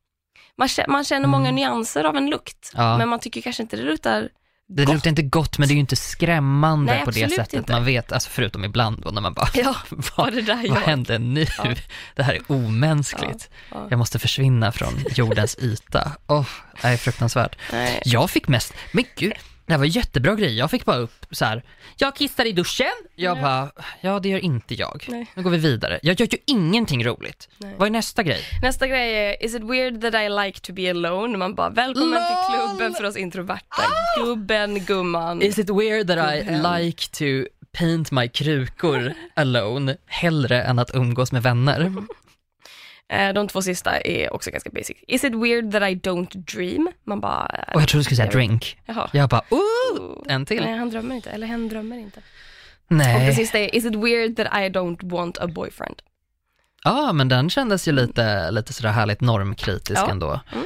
Man 0.58 0.68
känner, 0.68 0.90
man 0.90 1.04
känner 1.04 1.28
många 1.28 1.52
nyanser 1.52 2.04
av 2.04 2.18
en 2.18 2.30
lukt, 2.30 2.72
Ja. 2.74 2.98
men 2.98 3.10
man 3.10 3.20
tycker 3.20 3.42
kanske 3.42 3.64
inte 3.64 3.76
det 3.78 3.84
luktar 3.84 4.30
Det 4.76 4.86
gott. 4.86 4.94
luktar 4.94 5.10
inte 5.10 5.22
gott 5.22 5.58
men 5.58 5.68
det 5.68 5.72
är 5.72 5.76
ju 5.76 5.80
inte 5.80 5.96
skrämmande 5.96 6.94
Nej, 6.94 7.06
på 7.06 7.12
det 7.12 7.30
sättet. 7.30 7.54
inte. 7.54 7.72
Man 7.72 7.86
vet, 7.86 8.12
alltså 8.12 8.30
förutom 8.30 8.64
ibland 8.66 9.02
då 9.02 9.10
när 9.10 9.22
man 9.22 9.34
bara, 9.34 9.50
Ja, 9.54 9.76
vad, 10.18 10.34
det 10.34 10.42
där 10.42 10.70
vad 10.70 10.78
hände 10.78 11.20
nu? 11.20 11.46
Ja. 11.58 11.74
Det 12.16 12.24
här 12.24 12.34
är 12.34 12.42
omänskligt. 12.48 13.50
Ja. 13.72 13.88
Jag 13.90 14.00
måste 14.00 14.20
försvinna 14.20 14.72
från 14.72 14.94
jordens 15.16 15.58
yta. 15.60 16.12
Åh, 16.28 16.46
det 16.82 16.88
är 16.88 16.98
fruktansvärt. 16.98 17.56
Nej. 17.72 18.02
Jag 18.06 18.30
fick 18.30 18.48
mest, 18.48 18.74
men 18.92 19.04
gud, 19.18 19.34
det 19.66 19.74
här 19.74 19.78
var 19.78 19.86
jättebra 19.86 20.36
grej. 20.36 20.58
Jag 20.58 20.72
fick 20.72 20.86
bara 20.86 20.98
upp 20.98 21.26
så 21.32 21.46
här. 21.46 21.64
jag 21.98 22.16
kissar 22.16 22.46
i 22.46 22.52
duschen. 22.52 22.92
Jag 23.16 23.42
bara, 23.42 23.72
ja 24.02 24.20
det 24.20 24.30
gör 24.30 24.40
inte 24.40 24.74
jag. 24.74 25.06
Nej. 25.10 25.32
Nu 25.36 25.44
går 25.44 25.50
vi 25.50 25.58
vidare. 25.58 26.00
Jag 26.04 26.20
gör 26.20 26.28
ju 26.32 26.38
ingenting 26.46 27.06
roligt. 27.06 27.50
Nej. 27.58 27.76
Vad 27.78 27.88
är 27.88 27.92
nästa 27.92 28.24
grej? 28.24 28.42
Nästa 28.62 28.88
grej 28.88 29.14
är, 29.16 29.46
is 29.46 29.56
it 29.56 29.64
weird 29.64 30.02
that 30.02 30.14
I 30.14 30.30
like 30.46 30.60
to 30.60 30.74
be 30.74 30.90
alone? 30.90 31.38
Man 31.38 31.56
bara, 31.56 31.70
välkommen 31.70 32.10
LOL! 32.10 32.20
till 32.20 32.56
klubben 32.56 32.94
för 32.94 33.04
oss 33.04 33.18
introverta. 33.18 33.84
Gubben, 34.26 34.86
gumman. 34.86 35.42
Is 35.42 35.60
it 35.60 35.70
weird 35.70 36.08
that 36.08 36.34
I 36.34 36.42
like 36.44 37.08
to 37.12 37.50
paint 37.78 38.12
my 38.12 38.28
krukor 38.28 39.14
alone 39.34 39.98
hellre 40.06 40.64
än 40.64 40.80
att 40.80 40.96
umgås 40.96 41.32
med 41.32 41.44
vänner? 41.44 41.94
Eh, 43.14 43.34
De 43.34 43.48
två 43.48 43.62
sista 43.62 44.00
är 44.02 44.34
också 44.34 44.52
ganska 44.52 44.70
basic. 44.70 44.98
Is 45.08 45.24
it 45.24 45.34
weird 45.36 45.72
that 45.72 45.82
I 45.82 45.96
don't 45.96 46.38
dream? 46.56 46.92
Man 47.04 47.20
bara, 47.20 47.46
Och 47.74 47.82
jag 47.82 47.88
trodde 47.88 48.00
du 48.00 48.04
skulle 48.04 48.16
säga 48.18 48.32
drink. 48.32 48.78
jaha. 48.86 49.10
Jag 49.14 49.30
bara, 49.30 49.42
ooh, 49.50 50.24
en 50.28 50.46
till. 50.46 50.64
Nej, 50.64 50.78
han 50.78 50.90
drömmer 50.90 51.16
inte, 51.16 51.30
eller 51.30 51.48
hen 51.48 51.70
drömmer 51.70 51.98
inte. 51.98 52.20
Och 52.20 52.96
det 52.96 52.96
Nej. 52.96 53.36
sista 53.36 53.60
är, 53.60 53.76
is 53.76 53.86
it 53.86 53.96
weird 53.96 54.36
that 54.36 54.48
I 54.48 54.70
don't 54.70 55.10
want 55.12 55.38
a 55.38 55.48
boyfriend? 55.48 55.96
Ja, 56.84 57.14
men 57.14 57.30
den 57.30 57.50
kändes 57.50 57.88
ju 57.88 57.92
lite, 57.92 58.52
lite 58.52 58.74
sådär 58.74 58.90
härligt 58.92 59.22
normkritisk 59.22 60.02
Ja. 60.02 60.10
ändå. 60.12 60.40
Mm. 60.54 60.66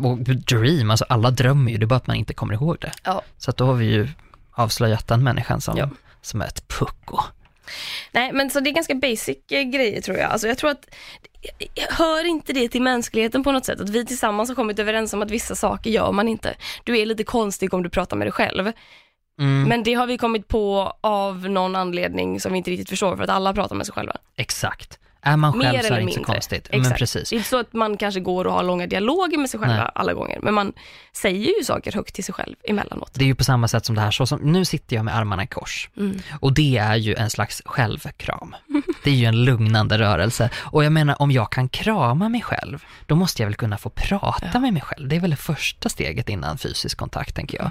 Eh, 0.00 0.06
och 0.10 0.18
dream, 0.18 0.90
alltså 0.90 1.04
alla 1.08 1.30
drömmer 1.30 1.72
ju, 1.72 1.78
det 1.78 1.84
är 1.84 1.86
bara 1.86 1.96
att 1.96 2.06
man 2.06 2.16
inte 2.16 2.34
kommer 2.34 2.54
ihåg 2.54 2.76
det. 2.80 2.92
Ja. 3.04 3.22
Så 3.38 3.50
att 3.50 3.56
då 3.56 3.66
har 3.66 3.74
vi 3.74 3.86
ju 3.86 4.08
avslöjat 4.52 5.06
den 5.08 5.24
människan 5.24 5.60
som, 5.60 5.76
Ja. 5.78 5.88
som 6.22 6.40
är 6.40 6.46
ett 6.46 6.68
pucko. 6.68 7.18
Nej, 8.12 8.32
men 8.32 8.50
så 8.50 8.60
det 8.60 8.70
är 8.70 8.74
ganska 8.74 8.94
basic 8.94 9.36
eh, 9.50 9.62
grejer 9.62 10.00
tror 10.00 10.16
jag. 10.16 10.30
Alltså 10.30 10.48
jag 10.48 10.58
tror 10.58 10.70
att, 10.70 10.94
hör 11.90 12.24
inte 12.24 12.52
det 12.52 12.68
till 12.68 12.82
mänskligheten 12.82 13.44
på 13.44 13.52
något 13.52 13.64
sätt? 13.64 13.80
Att 13.80 13.88
vi 13.90 14.06
tillsammans 14.06 14.48
har 14.48 14.54
kommit 14.56 14.78
överens 14.78 15.12
om 15.12 15.22
att 15.22 15.30
vissa 15.30 15.54
saker 15.54 15.90
gör 15.90 16.12
man 16.12 16.28
inte. 16.28 16.54
Du 16.84 16.98
är 16.98 17.06
lite 17.06 17.24
konstig 17.24 17.74
om 17.74 17.82
du 17.82 17.90
pratar 17.90 18.16
med 18.16 18.26
dig 18.26 18.32
själv. 18.32 18.72
Mm, 19.40 19.68
Men 19.68 19.82
det 19.82 19.94
har 19.94 20.06
vi 20.06 20.18
kommit 20.18 20.48
på 20.48 20.92
av 21.00 21.50
någon 21.50 21.76
anledning 21.76 22.40
som 22.40 22.52
vi 22.52 22.58
inte 22.58 22.70
riktigt 22.70 22.88
förstår 22.88 23.16
för 23.16 23.24
att 23.24 23.30
alla 23.30 23.54
pratar 23.54 23.76
med 23.76 23.86
sig 23.86 23.92
själva. 23.94 24.16
Exakt. 24.36 24.98
Är 25.26 25.36
man 25.36 25.52
själv 25.52 25.72
Mer 25.72 25.82
så 25.82 25.92
är 25.94 25.96
det 25.96 26.02
inte 26.02 26.14
så 26.14 26.24
konstigt. 26.24 26.68
Men 26.70 26.80
Exakt. 26.80 26.98
precis. 26.98 27.30
Det 27.30 27.34
är 27.34 27.38
inte 27.38 27.48
så 27.48 27.58
att 27.60 27.72
man 27.72 27.96
kanske 27.96 28.20
går 28.20 28.44
och 28.46 28.52
har 28.52 28.62
långa 28.62 28.86
dialoger 28.86 29.38
med 29.38 29.50
sig 29.50 29.60
själva 29.60 29.76
Nej. 29.82 29.90
alla 29.94 30.14
gånger, 30.14 30.38
men 30.42 30.54
man 30.54 30.72
säger 31.12 31.58
ju 31.58 31.64
saker 31.64 31.92
högt 31.92 32.14
till 32.14 32.24
sig 32.24 32.34
själv 32.34 32.54
emellanåt. 32.64 33.10
Det 33.14 33.24
är 33.24 33.26
ju 33.26 33.34
på 33.34 33.44
samma 33.44 33.68
sätt 33.68 33.86
som 33.86 33.94
det 33.94 34.00
här, 34.00 34.10
så 34.10 34.26
som, 34.26 34.38
nu 34.52 34.64
sitter 34.64 34.96
jag 34.96 35.04
med 35.04 35.16
armarna 35.16 35.44
i 35.44 35.46
kors. 35.46 35.90
Mm. 35.96 36.18
Och 36.40 36.52
det 36.52 36.76
är 36.76 36.96
ju 36.96 37.14
en 37.14 37.30
slags 37.30 37.62
självkram. 37.64 38.54
Det 39.04 39.10
är 39.10 39.14
ju 39.14 39.24
en 39.26 39.44
lugnande 39.44 39.98
rörelse. 39.98 40.50
Och 40.56 40.84
jag 40.84 40.92
menar, 40.92 41.22
om 41.22 41.30
jag 41.30 41.52
kan 41.52 41.68
krama 41.68 42.28
mig 42.28 42.42
själv, 42.42 42.84
då 43.06 43.14
måste 43.14 43.42
jag 43.42 43.46
väl 43.46 43.54
kunna 43.56 43.78
få 43.78 43.90
prata 43.90 44.50
Ja. 44.54 44.60
med 44.60 44.72
mig 44.72 44.82
själv. 44.82 45.08
Det 45.08 45.16
är 45.16 45.20
väl 45.20 45.30
det 45.30 45.36
första 45.36 45.88
steget 45.88 46.28
innan 46.28 46.58
fysisk 46.58 46.98
kontakt, 46.98 47.34
tänker 47.34 47.58
jag. 47.58 47.70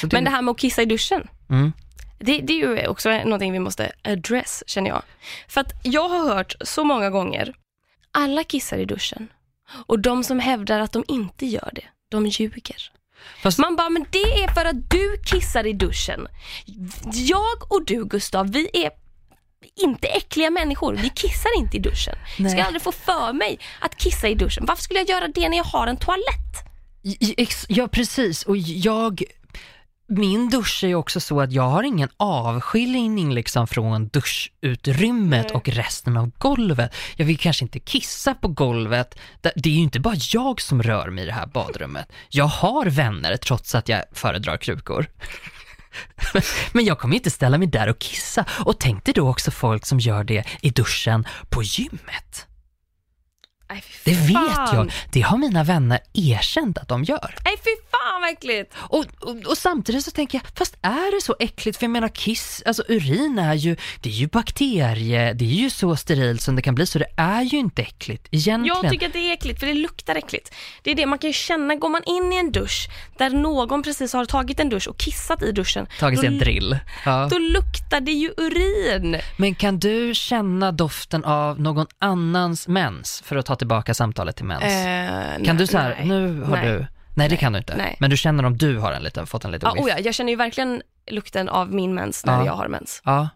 Så 0.00 0.08
Men 0.12 0.24
det 0.24 0.30
här 0.30 0.42
med 0.42 0.52
att 0.52 0.58
kissa 0.58 0.82
i 0.82 0.84
duschen, 0.84 1.28
Mm. 1.50 1.72
Det, 2.18 2.40
det 2.40 2.52
är 2.52 2.56
ju 2.56 2.86
också 2.86 3.10
någonting 3.10 3.52
vi 3.52 3.58
måste 3.58 3.92
address, 4.02 4.64
känner 4.66 4.90
jag. 4.90 5.02
För 5.48 5.60
att 5.60 5.72
jag 5.82 6.08
har 6.08 6.34
hört 6.34 6.54
så 6.60 6.84
många 6.84 7.10
gånger, 7.10 7.54
alla 8.10 8.44
kissar 8.44 8.78
i 8.78 8.84
duschen. 8.84 9.28
Och 9.86 9.98
de 9.98 10.24
som 10.24 10.40
hävdar 10.40 10.80
att 10.80 10.92
de 10.92 11.04
inte 11.08 11.46
gör 11.46 11.70
det, 11.72 11.84
de 12.10 12.26
ljuger. 12.26 12.90
Fast, 13.42 13.58
Man 13.58 13.76
bara, 13.76 13.88
men 13.88 14.06
det 14.10 14.42
är 14.42 14.54
för 14.54 14.64
att 14.64 14.90
du 14.90 15.16
kissar 15.26 15.66
i 15.66 15.72
duschen. 15.72 16.28
Jag 17.12 17.72
och 17.72 17.84
du 17.84 18.04
Gustav, 18.04 18.52
vi 18.52 18.70
är 18.72 18.90
inte 19.74 20.08
äckliga 20.08 20.50
människor. 20.50 20.94
Vi 20.94 21.08
kissar 21.08 21.58
inte 21.58 21.76
i 21.76 21.80
duschen. 21.80 22.14
Jag 22.36 22.44
Nej. 22.44 22.52
ska 22.52 22.64
aldrig 22.64 22.82
få 22.82 22.92
för 22.92 23.32
mig 23.32 23.58
att 23.80 23.96
kissa 23.96 24.28
i 24.28 24.34
duschen. 24.34 24.64
Varför 24.66 24.82
skulle 24.82 25.00
jag 25.00 25.08
göra 25.08 25.28
det 25.28 25.48
när 25.48 25.56
jag 25.56 25.64
har 25.64 25.86
en 25.86 25.96
toalett? 25.96 26.66
Ja, 27.68 27.88
precis. 27.88 28.42
Och 28.42 28.56
jag, 28.56 29.22
min 30.08 30.48
dusch 30.48 30.84
är 30.84 30.88
ju 30.88 30.94
också 30.94 31.20
så 31.20 31.40
att 31.40 31.52
jag 31.52 31.68
har 31.68 31.82
ingen 31.82 32.08
avskiljning 32.16 33.34
liksom 33.34 33.66
från 33.66 34.08
duschutrymmet 34.08 35.50
och 35.50 35.68
resten 35.68 36.16
av 36.16 36.30
golvet. 36.38 36.94
Jag 37.16 37.26
vill 37.26 37.38
kanske 37.38 37.64
inte 37.64 37.80
kissa 37.80 38.34
på 38.34 38.48
golvet. 38.48 39.18
Det 39.40 39.52
det 39.56 39.68
är 39.68 39.74
ju 39.74 39.80
inte 39.80 40.00
bara 40.00 40.16
jag 40.32 40.60
som 40.60 40.82
rör 40.82 41.10
mig 41.10 41.24
i 41.24 41.26
det 41.26 41.32
här 41.32 41.46
badrummet. 41.46 42.12
Jag 42.28 42.44
har 42.44 42.86
vänner 42.86 43.36
trots 43.36 43.74
att 43.74 43.88
jag 43.88 44.02
föredrar 44.12 44.56
krukor. 44.56 45.06
Men 46.72 46.84
jag 46.84 46.98
kommer 46.98 47.16
inte 47.16 47.30
ställa 47.30 47.58
mig 47.58 47.68
där 47.68 47.88
och 47.88 47.98
kissa. 47.98 48.44
Och 48.64 48.78
tänk 48.80 49.04
dig 49.04 49.14
då 49.14 49.28
också 49.28 49.50
folk 49.50 49.86
som 49.86 50.00
gör 50.00 50.24
det 50.24 50.44
i 50.62 50.70
duschen 50.70 51.26
på 51.48 51.62
gymmet. 51.62 52.45
Nej, 53.68 53.84
Det 54.04 54.12
vet 54.12 54.72
jag. 54.72 54.92
Det 55.12 55.20
har 55.20 55.38
mina 55.38 55.64
vänner 55.64 55.98
erkänt 56.14 56.78
att 56.78 56.88
de 56.88 57.04
gör. 57.04 57.34
Nej 57.44 57.56
fy 57.64 57.70
fan 57.90 58.20
vad 58.20 58.30
äckligt. 58.30 58.74
Och, 58.76 59.04
och, 59.20 59.36
och 59.46 59.58
samtidigt 59.58 60.04
så 60.04 60.10
tänker 60.10 60.38
jag, 60.38 60.58
fast 60.58 60.76
är 60.82 61.14
det 61.16 61.22
så 61.22 61.36
äckligt? 61.38 61.78
För 61.78 61.84
jag 61.84 61.90
menar 61.90 62.08
kiss, 62.08 62.62
alltså 62.66 62.82
urin 62.88 63.38
är 63.38 63.54
ju, 63.54 63.76
det 64.00 64.08
är 64.08 64.12
ju 64.12 64.26
bakterie, 64.26 65.32
det 65.32 65.44
är 65.44 65.48
ju 65.48 65.70
så 65.70 65.96
sterilt 65.96 66.42
som 66.42 66.56
det 66.56 66.62
kan 66.62 66.74
bli, 66.74 66.86
så 66.86 66.98
det 66.98 67.08
är 67.16 67.42
ju 67.42 67.58
inte 67.58 67.82
äckligt 67.82 68.28
egentligen. 68.30 68.82
Jag 68.82 68.92
tycker 68.92 69.06
att 69.06 69.12
det 69.12 69.28
är 69.28 69.32
äckligt 69.32 69.60
för 69.60 69.66
det 69.66 69.74
luktar 69.74 70.14
äckligt. 70.14 70.54
Det 70.82 70.90
är 70.90 70.94
det 70.94 71.06
man 71.06 71.18
kan 71.18 71.30
ju 71.30 71.34
känna, 71.34 71.74
går 71.74 71.88
man 71.88 72.02
in 72.06 72.32
i 72.32 72.36
en 72.36 72.52
dusch 72.52 72.88
där 73.18 73.30
någon 73.30 73.82
precis 73.82 74.12
har 74.12 74.24
tagit 74.24 74.60
en 74.60 74.68
dusch 74.68 74.88
och 74.88 74.98
kissat 74.98 75.42
i 75.42 75.52
duschen. 75.52 75.86
Tagit 76.00 76.20
sig 76.20 76.26
en 76.26 76.38
drill. 76.38 76.78
Ja. 77.04 77.28
Då 77.30 77.38
luktar 77.38 78.00
det 78.00 78.12
ju 78.12 78.30
urin. 78.36 79.20
Men 79.36 79.54
kan 79.54 79.78
du 79.78 80.14
känna 80.14 80.72
doften 80.72 81.24
av 81.24 81.60
någon 81.60 81.86
annans 81.98 82.68
mens, 82.68 83.22
för 83.24 83.36
att 83.36 83.46
ta 83.46 83.55
tillbaka 83.56 83.94
samtalet 83.94 84.36
till 84.36 84.44
mens? 84.44 84.62
Eh, 84.62 85.44
kan 85.44 85.56
nej, 85.56 85.56
du 85.56 85.66
så 85.66 85.78
här, 85.78 85.94
nej. 85.98 86.06
nu 86.08 86.42
har 86.42 86.56
nej. 86.56 86.66
du, 86.68 86.86
nej 87.14 87.28
det 87.28 87.36
kan 87.36 87.52
du 87.52 87.58
inte, 87.58 87.76
Nej. 87.76 87.96
men 88.00 88.10
du 88.10 88.16
känner 88.16 88.44
om 88.44 88.56
du 88.56 88.78
har 88.78 88.92
en 88.92 89.02
liten, 89.02 89.26
fått 89.26 89.44
en 89.44 89.50
liten 89.50 89.70
Ja, 89.76 89.82
oh 89.82 89.88
ja, 89.90 89.98
jag 89.98 90.14
känner 90.14 90.30
ju 90.32 90.36
verkligen 90.36 90.82
lukten 91.10 91.48
av 91.48 91.72
min 91.74 91.94
mens 91.94 92.26
när 92.26 92.38
Ja. 92.38 92.46
jag 92.46 92.52
har 92.52 92.68
mens. 92.68 93.02
Ja. 93.04 93.28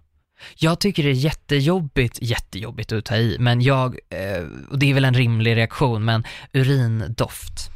Jag 0.57 0.79
tycker 0.81 1.03
det 1.03 1.09
är 1.09 1.12
jättejobbigt, 1.12 2.18
jättejobbigt 2.23 2.93
att 2.93 3.05
ta 3.05 3.16
i, 3.16 3.37
men 3.41 3.61
jag, 3.61 3.99
eh, 4.11 4.45
och 4.71 4.79
det 4.79 4.91
är 4.91 4.95
väl 4.95 5.05
en 5.05 5.14
rimlig 5.14 5.57
reaktion, 5.57 6.05
men 6.05 6.25
urindoft. 6.53 7.71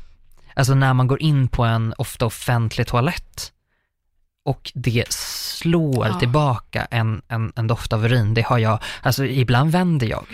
Alltså 0.55 0.74
när 0.74 0.95
man 0.95 1.07
går 1.07 1.22
in 1.22 1.49
på 1.49 1.64
en 1.64 1.95
ofta 1.99 2.26
offentlig 2.26 2.86
toalett 2.86 3.53
och 4.45 4.72
det 4.74 5.12
slår 5.12 6.07
Ja. 6.07 6.18
tillbaka 6.20 6.86
en, 6.90 7.22
en, 7.28 7.53
en 7.57 7.66
doft 7.66 7.92
av 7.92 8.05
urin, 8.05 8.34
det 8.34 8.42
har 8.42 8.59
jag, 8.59 8.78
alltså 9.03 9.24
ibland 9.24 9.70
vänder 9.72 10.07
jag. 10.07 10.26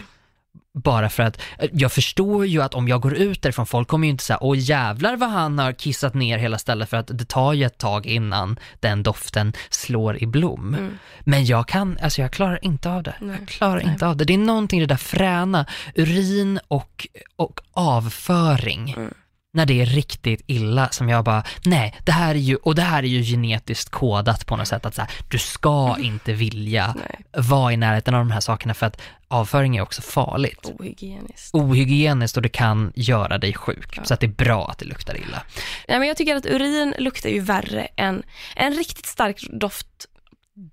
Bara 0.74 1.08
för 1.08 1.22
att, 1.22 1.40
eh, 1.58 1.68
jag 1.72 1.92
förstår 1.92 2.46
ju 2.46 2.62
att 2.62 2.74
om 2.74 2.88
jag 2.88 3.00
går 3.00 3.14
ut 3.14 3.42
därifrån, 3.42 3.66
folk 3.66 3.88
kommer 3.88 4.06
ju 4.06 4.10
inte 4.10 4.24
säga 4.24 4.38
åh 4.40 4.58
jävlar 4.58 5.16
vad 5.16 5.30
han 5.30 5.58
har 5.58 5.72
kissat 5.72 6.14
ner 6.14 6.38
hela 6.38 6.58
stället 6.58 6.90
för 6.90 6.96
att 6.96 7.10
det 7.18 7.28
tar 7.28 7.52
ju 7.52 7.64
ett 7.64 7.78
tag 7.78 8.06
innan 8.06 8.58
den 8.80 9.02
doften 9.02 9.52
slår 9.70 10.22
i 10.22 10.26
blom. 10.26 10.74
Mm. 10.74 10.98
Men 11.20 11.44
jag 11.44 11.68
kan, 11.68 11.98
alltså 12.02 12.22
jag 12.22 12.32
klarar 12.32 12.64
inte 12.64 12.90
av 12.90 13.02
det. 13.02 13.14
Nej. 13.20 13.36
Jag 13.38 13.48
klarar 13.48 13.82
Nej. 13.82 13.92
inte 13.92 14.06
av 14.06 14.16
det. 14.16 14.24
Det 14.24 14.34
är 14.34 14.38
någonting 14.38 14.78
i 14.78 14.82
det 14.82 14.94
där 14.94 14.96
fräna, 14.96 15.66
urin 15.94 16.60
och, 16.68 17.06
och 17.36 17.60
avföring. 17.72 18.94
Mm. 18.96 19.14
När 19.52 19.66
det 19.66 19.80
är 19.80 19.86
riktigt 19.86 20.42
illa 20.46 20.88
som 20.88 21.08
jag 21.08 21.24
bara, 21.24 21.44
nej, 21.64 21.96
det 22.04 22.12
här 22.12 22.34
är 22.34 22.38
ju, 22.38 22.56
och 22.56 22.74
det 22.74 22.82
här 22.82 23.02
är 23.02 23.06
ju 23.08 23.22
genetiskt 23.22 23.90
kodat 23.90 24.46
på 24.46 24.56
något 24.56 24.68
sätt 24.68 24.86
att 24.86 24.94
så 24.94 25.00
här, 25.00 25.10
du 25.28 25.38
ska 25.38 25.96
inte 25.98 26.32
vilja 26.32 26.94
Nej, 26.96 27.44
vara 27.44 27.72
i 27.72 27.76
närheten 27.76 28.14
av 28.14 28.20
de 28.20 28.30
här 28.30 28.40
sakerna 28.40 28.74
för 28.74 28.86
att 28.86 29.00
avföring 29.28 29.76
är 29.76 29.82
också 29.82 30.02
farligt. 30.02 30.72
ohygieniskt. 30.78 31.54
Ohygieniskt 31.54 32.36
och 32.36 32.42
det 32.42 32.48
kan 32.48 32.92
göra 32.94 33.38
dig 33.38 33.54
sjuk. 33.54 33.96
Ja. 33.96 34.04
Så 34.04 34.14
att 34.14 34.20
det 34.20 34.26
är 34.26 34.44
bra 34.44 34.68
att 34.68 34.78
det 34.78 34.84
luktar 34.84 35.16
illa. 35.16 35.42
Nej, 35.88 35.98
men 35.98 36.08
jag 36.08 36.16
tycker 36.16 36.36
att 36.36 36.46
urin 36.46 36.94
luktar 36.98 37.30
ju 37.30 37.40
värre 37.40 37.88
än 37.96 38.22
en 38.56 38.74
riktigt 38.74 39.06
stark 39.06 39.46
doft 39.60 39.86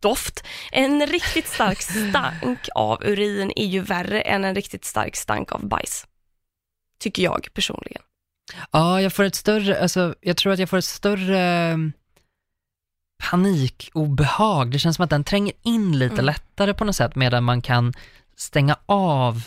Doft. 0.01 0.43
En 0.71 1.07
riktigt 1.07 1.47
stark 1.47 1.81
stank 2.09 2.59
av 2.75 3.03
urin 3.03 3.51
är 3.55 3.65
ju 3.65 3.79
värre 3.79 4.21
än 4.21 4.45
en 4.45 4.55
riktigt 4.55 4.85
stark 4.85 5.15
stank 5.15 5.51
av 5.51 5.67
bajs. 5.67 6.05
Tycker 6.99 7.23
jag 7.23 7.47
personligen. 7.53 8.01
Ja, 8.71 9.01
jag 9.01 9.13
får 9.13 9.23
ett 9.23 9.35
större, 9.35 9.81
alltså 9.81 10.15
jag 10.21 10.37
tror 10.37 10.53
att 10.53 10.59
jag 10.59 10.69
får 10.69 10.77
ett 10.77 10.85
större 10.85 11.39
mm, 11.39 11.93
panikobehag. 13.31 14.71
Det 14.71 14.79
känns 14.79 14.95
som 14.95 15.03
att 15.03 15.09
den 15.09 15.23
tränger 15.23 15.53
in 15.63 15.99
lite 15.99 16.13
Mm. 16.13 16.25
lättare 16.25 16.73
på 16.73 16.85
något 16.85 16.95
sätt 16.95 17.15
medan 17.15 17.43
man 17.43 17.61
kan 17.61 17.93
stänga 18.35 18.77
av 18.85 19.43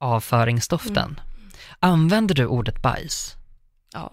avföringsdoften. 0.00 0.96
Mm. 0.96 1.50
Använder 1.80 2.34
du 2.34 2.46
ordet 2.46 2.82
bajs? 2.82 3.34
Ja. 3.92 4.10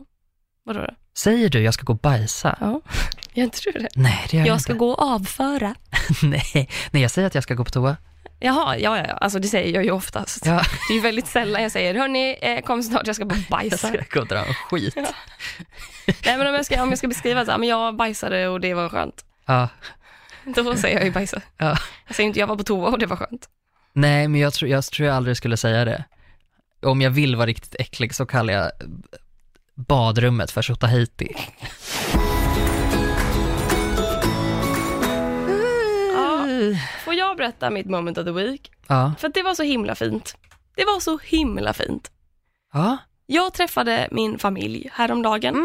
Vadå 0.63 0.79
då? 0.79 0.93
Säger 1.17 1.49
du 1.49 1.61
jag 1.61 1.73
ska 1.73 1.83
gå 1.83 1.93
och 1.93 1.99
bajsa? 1.99 2.57
Ja. 2.61 2.81
Jag 3.33 3.53
tror 3.53 3.73
det. 3.73 3.87
Nej, 3.95 4.27
det 4.31 4.37
gör 4.37 4.45
jag, 4.45 4.53
Jag 4.53 4.61
ska 4.61 4.73
inte. 4.73 4.79
gå 4.79 4.89
och 4.91 5.01
avföra. 5.13 5.75
Nej, 6.23 6.69
nej, 6.91 7.01
jag 7.01 7.11
säger 7.11 7.27
att 7.27 7.35
jag 7.35 7.43
ska 7.43 7.53
gå 7.53 7.63
på 7.65 7.71
toa. 7.71 7.97
Jaha, 8.39 8.77
ja, 8.77 8.97
ja, 8.97 9.05
ja. 9.07 9.13
Alltså 9.13 9.39
det 9.39 9.47
säger 9.47 9.73
jag 9.73 9.83
ju 9.83 9.91
oftast. 9.91 10.45
Ja. 10.45 10.61
Det 10.87 10.93
är 10.93 10.95
ju 10.95 11.01
väldigt 11.01 11.27
sällan 11.27 11.61
jag 11.63 11.71
säger, 11.71 11.95
hörni, 11.95 12.37
eh, 12.41 12.61
kom 12.61 12.83
snart, 12.83 13.07
jag 13.07 13.15
ska 13.15 13.25
bara 13.25 13.35
Jag 13.39 13.45
bajsa. 13.49 13.77
ska 13.87 13.97
gå 14.11 14.19
och 14.19 14.27
dra 14.27 14.37
en 14.45 14.53
skit. 14.53 14.93
Ja. 14.95 15.05
Nej 16.25 16.37
men 16.37 16.47
om 16.47 16.53
jag 16.53 16.65
ska, 16.65 16.83
om 16.83 16.89
jag 16.89 16.97
ska 16.97 17.07
beskriva 17.07 17.45
så 17.45 17.51
här, 17.51 17.57
men 17.57 17.69
jag 17.69 17.95
bajsade 17.95 18.47
och 18.47 18.59
det 18.61 18.73
var 18.73 18.89
skönt. 18.89 19.25
Ja. 19.45 19.69
Då 20.55 20.75
säger 20.75 20.95
jag 20.95 21.05
ju 21.05 21.11
bajsa. 21.11 21.41
Ja. 21.57 21.77
Jag 22.07 22.15
säger 22.15 22.27
inte, 22.27 22.39
jag 22.39 22.47
var 22.47 22.55
på 22.55 22.63
toa 22.63 22.89
och 22.89 22.99
det 22.99 23.05
var 23.05 23.17
skönt. 23.17 23.49
Nej, 23.93 24.27
men 24.27 24.41
jag 24.41 24.53
tror, 24.53 24.71
jag 24.71 24.83
tror 24.83 25.07
jag 25.07 25.15
aldrig 25.15 25.37
skulle 25.37 25.57
säga 25.57 25.85
det. 25.85 26.03
Om 26.81 27.01
jag 27.01 27.09
vill 27.09 27.35
vara 27.35 27.45
riktigt 27.47 27.75
äcklig 27.79 28.15
så 28.15 28.25
kallar 28.25 28.53
jag 28.53 28.71
badrummet 29.75 30.51
för 30.51 30.61
Tjotahejti. 30.61 31.35
Får 37.07 37.13
jag 37.15 37.37
berätta 37.37 37.69
mitt 37.69 37.85
moment 37.85 38.17
of 38.17 38.25
the 38.25 38.31
week? 38.31 38.71
Ja. 38.87 39.13
För 39.19 39.27
att 39.27 39.33
det 39.33 39.43
var 39.43 39.53
så 39.53 39.63
himla 39.63 39.95
fint. 39.95 40.35
Det 40.75 40.85
var 40.85 40.99
så 40.99 41.17
himla 41.17 41.73
fint. 41.73 42.11
Ja. 42.73 42.97
Jag 43.25 43.53
träffade 43.53 44.07
min 44.11 44.39
familj 44.39 44.89
häromdagen. 44.93 45.55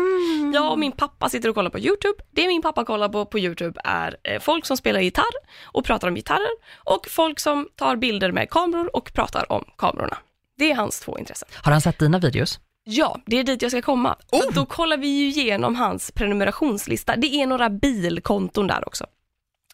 Jag 0.55 0.73
och 0.73 0.79
min 0.79 0.93
pappa 0.93 1.29
sitter 1.29 1.49
och 1.49 1.55
kollar 1.55 1.71
på 1.71 1.79
YouTube. 1.79 2.15
Det 2.31 2.47
min 2.47 2.63
pappa 2.63 2.85
kollar 2.85 3.09
på 3.09 3.25
på 3.25 3.39
YouTube 3.39 3.81
är 3.85 4.17
eh, 4.23 4.41
folk 4.41 4.67
som 4.67 4.77
spelar 4.77 5.01
gitarr 5.01 5.35
och 5.65 5.85
pratar 5.85 6.09
om 6.09 6.15
gitarrer 6.15 6.51
och 6.85 7.07
folk 7.11 7.41
som 7.41 7.69
tar 7.77 7.97
bilder 7.97 8.33
med 8.33 8.51
kameror 8.51 8.97
och 8.97 9.13
pratar 9.13 9.53
om 9.53 9.65
kamerorna. 9.79 10.19
Det 10.59 10.71
är 10.71 10.75
hans 10.75 11.01
två 11.01 11.19
intressen. 11.19 11.49
Har 11.63 11.73
han 11.73 11.81
sett 11.81 11.99
dina 11.99 12.19
videos? 12.19 12.61
Ja, 12.85 13.21
det 13.27 13.39
är 13.39 13.45
dit 13.45 13.63
jag 13.63 13.71
ska 13.71 13.83
komma. 13.83 14.17
För 14.31 14.53
Då 14.55 14.67
kollar 14.67 14.97
vi 14.97 15.07
ju 15.07 15.27
igenom 15.29 15.77
hans 15.77 16.11
prenumerationslista. 16.11 17.17
Det 17.17 17.35
är 17.35 17.47
några 17.47 17.71
bilkonton 17.71 18.67
där 18.67 18.89
också. 18.89 19.07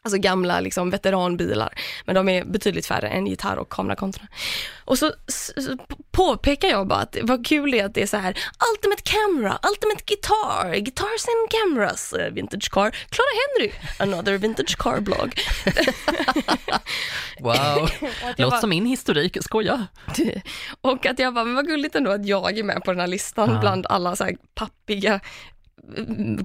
Alltså 0.02 0.18
gamla 0.18 0.60
liksom, 0.60 0.90
veteranbilar, 0.90 1.74
men 2.06 2.14
de 2.14 2.28
är 2.28 2.44
betydligt 2.44 2.86
färre 2.86 3.08
än 3.08 3.26
gitarr 3.26 3.56
och 3.56 3.68
kamerakontona. 3.68 4.28
Och 4.84 4.98
så, 4.98 5.12
s- 5.28 5.50
s- 5.56 5.68
påpekar 6.10 6.68
jag 6.68 6.86
bara 6.88 6.98
att 6.98 7.16
vad 7.22 7.46
kul 7.46 7.70
det 7.70 7.80
är 7.80 7.84
att 7.84 7.94
det 7.94 8.02
är 8.02 8.06
så 8.06 8.16
här 8.16 8.38
Ultimate 8.74 9.02
Camera, 9.02 9.58
Ultimate 9.70 10.02
Guitar, 10.06 10.74
Guitars 10.74 11.24
and 11.28 11.50
Cameras, 11.50 12.12
eh, 12.12 12.30
Vintage 12.32 12.70
Car, 12.70 12.90
Clara 12.90 13.28
Henry, 13.58 13.72
Another 13.98 14.38
Vintage 14.38 14.76
Car 14.78 15.00
blog. 15.00 15.40
Wow. 17.40 17.54
Låter 18.36 18.50
bara- 18.50 18.60
som 18.60 18.70
min 18.70 18.86
historik, 18.86 19.36
skoja. 19.40 19.86
Och 20.80 21.06
att 21.06 21.18
jag 21.18 21.34
bara, 21.34 21.44
men 21.44 21.54
vad 21.54 21.66
gulligt 21.66 21.94
ändå 21.94 22.10
att 22.10 22.26
jag 22.26 22.58
är 22.58 22.62
med 22.62 22.84
på 22.84 22.90
den 22.92 23.00
här 23.00 23.06
listan 23.06 23.50
Ja. 23.52 23.60
bland 23.60 23.86
alla 23.86 24.16
så 24.16 24.24
här 24.24 24.36
pappiga 24.54 25.20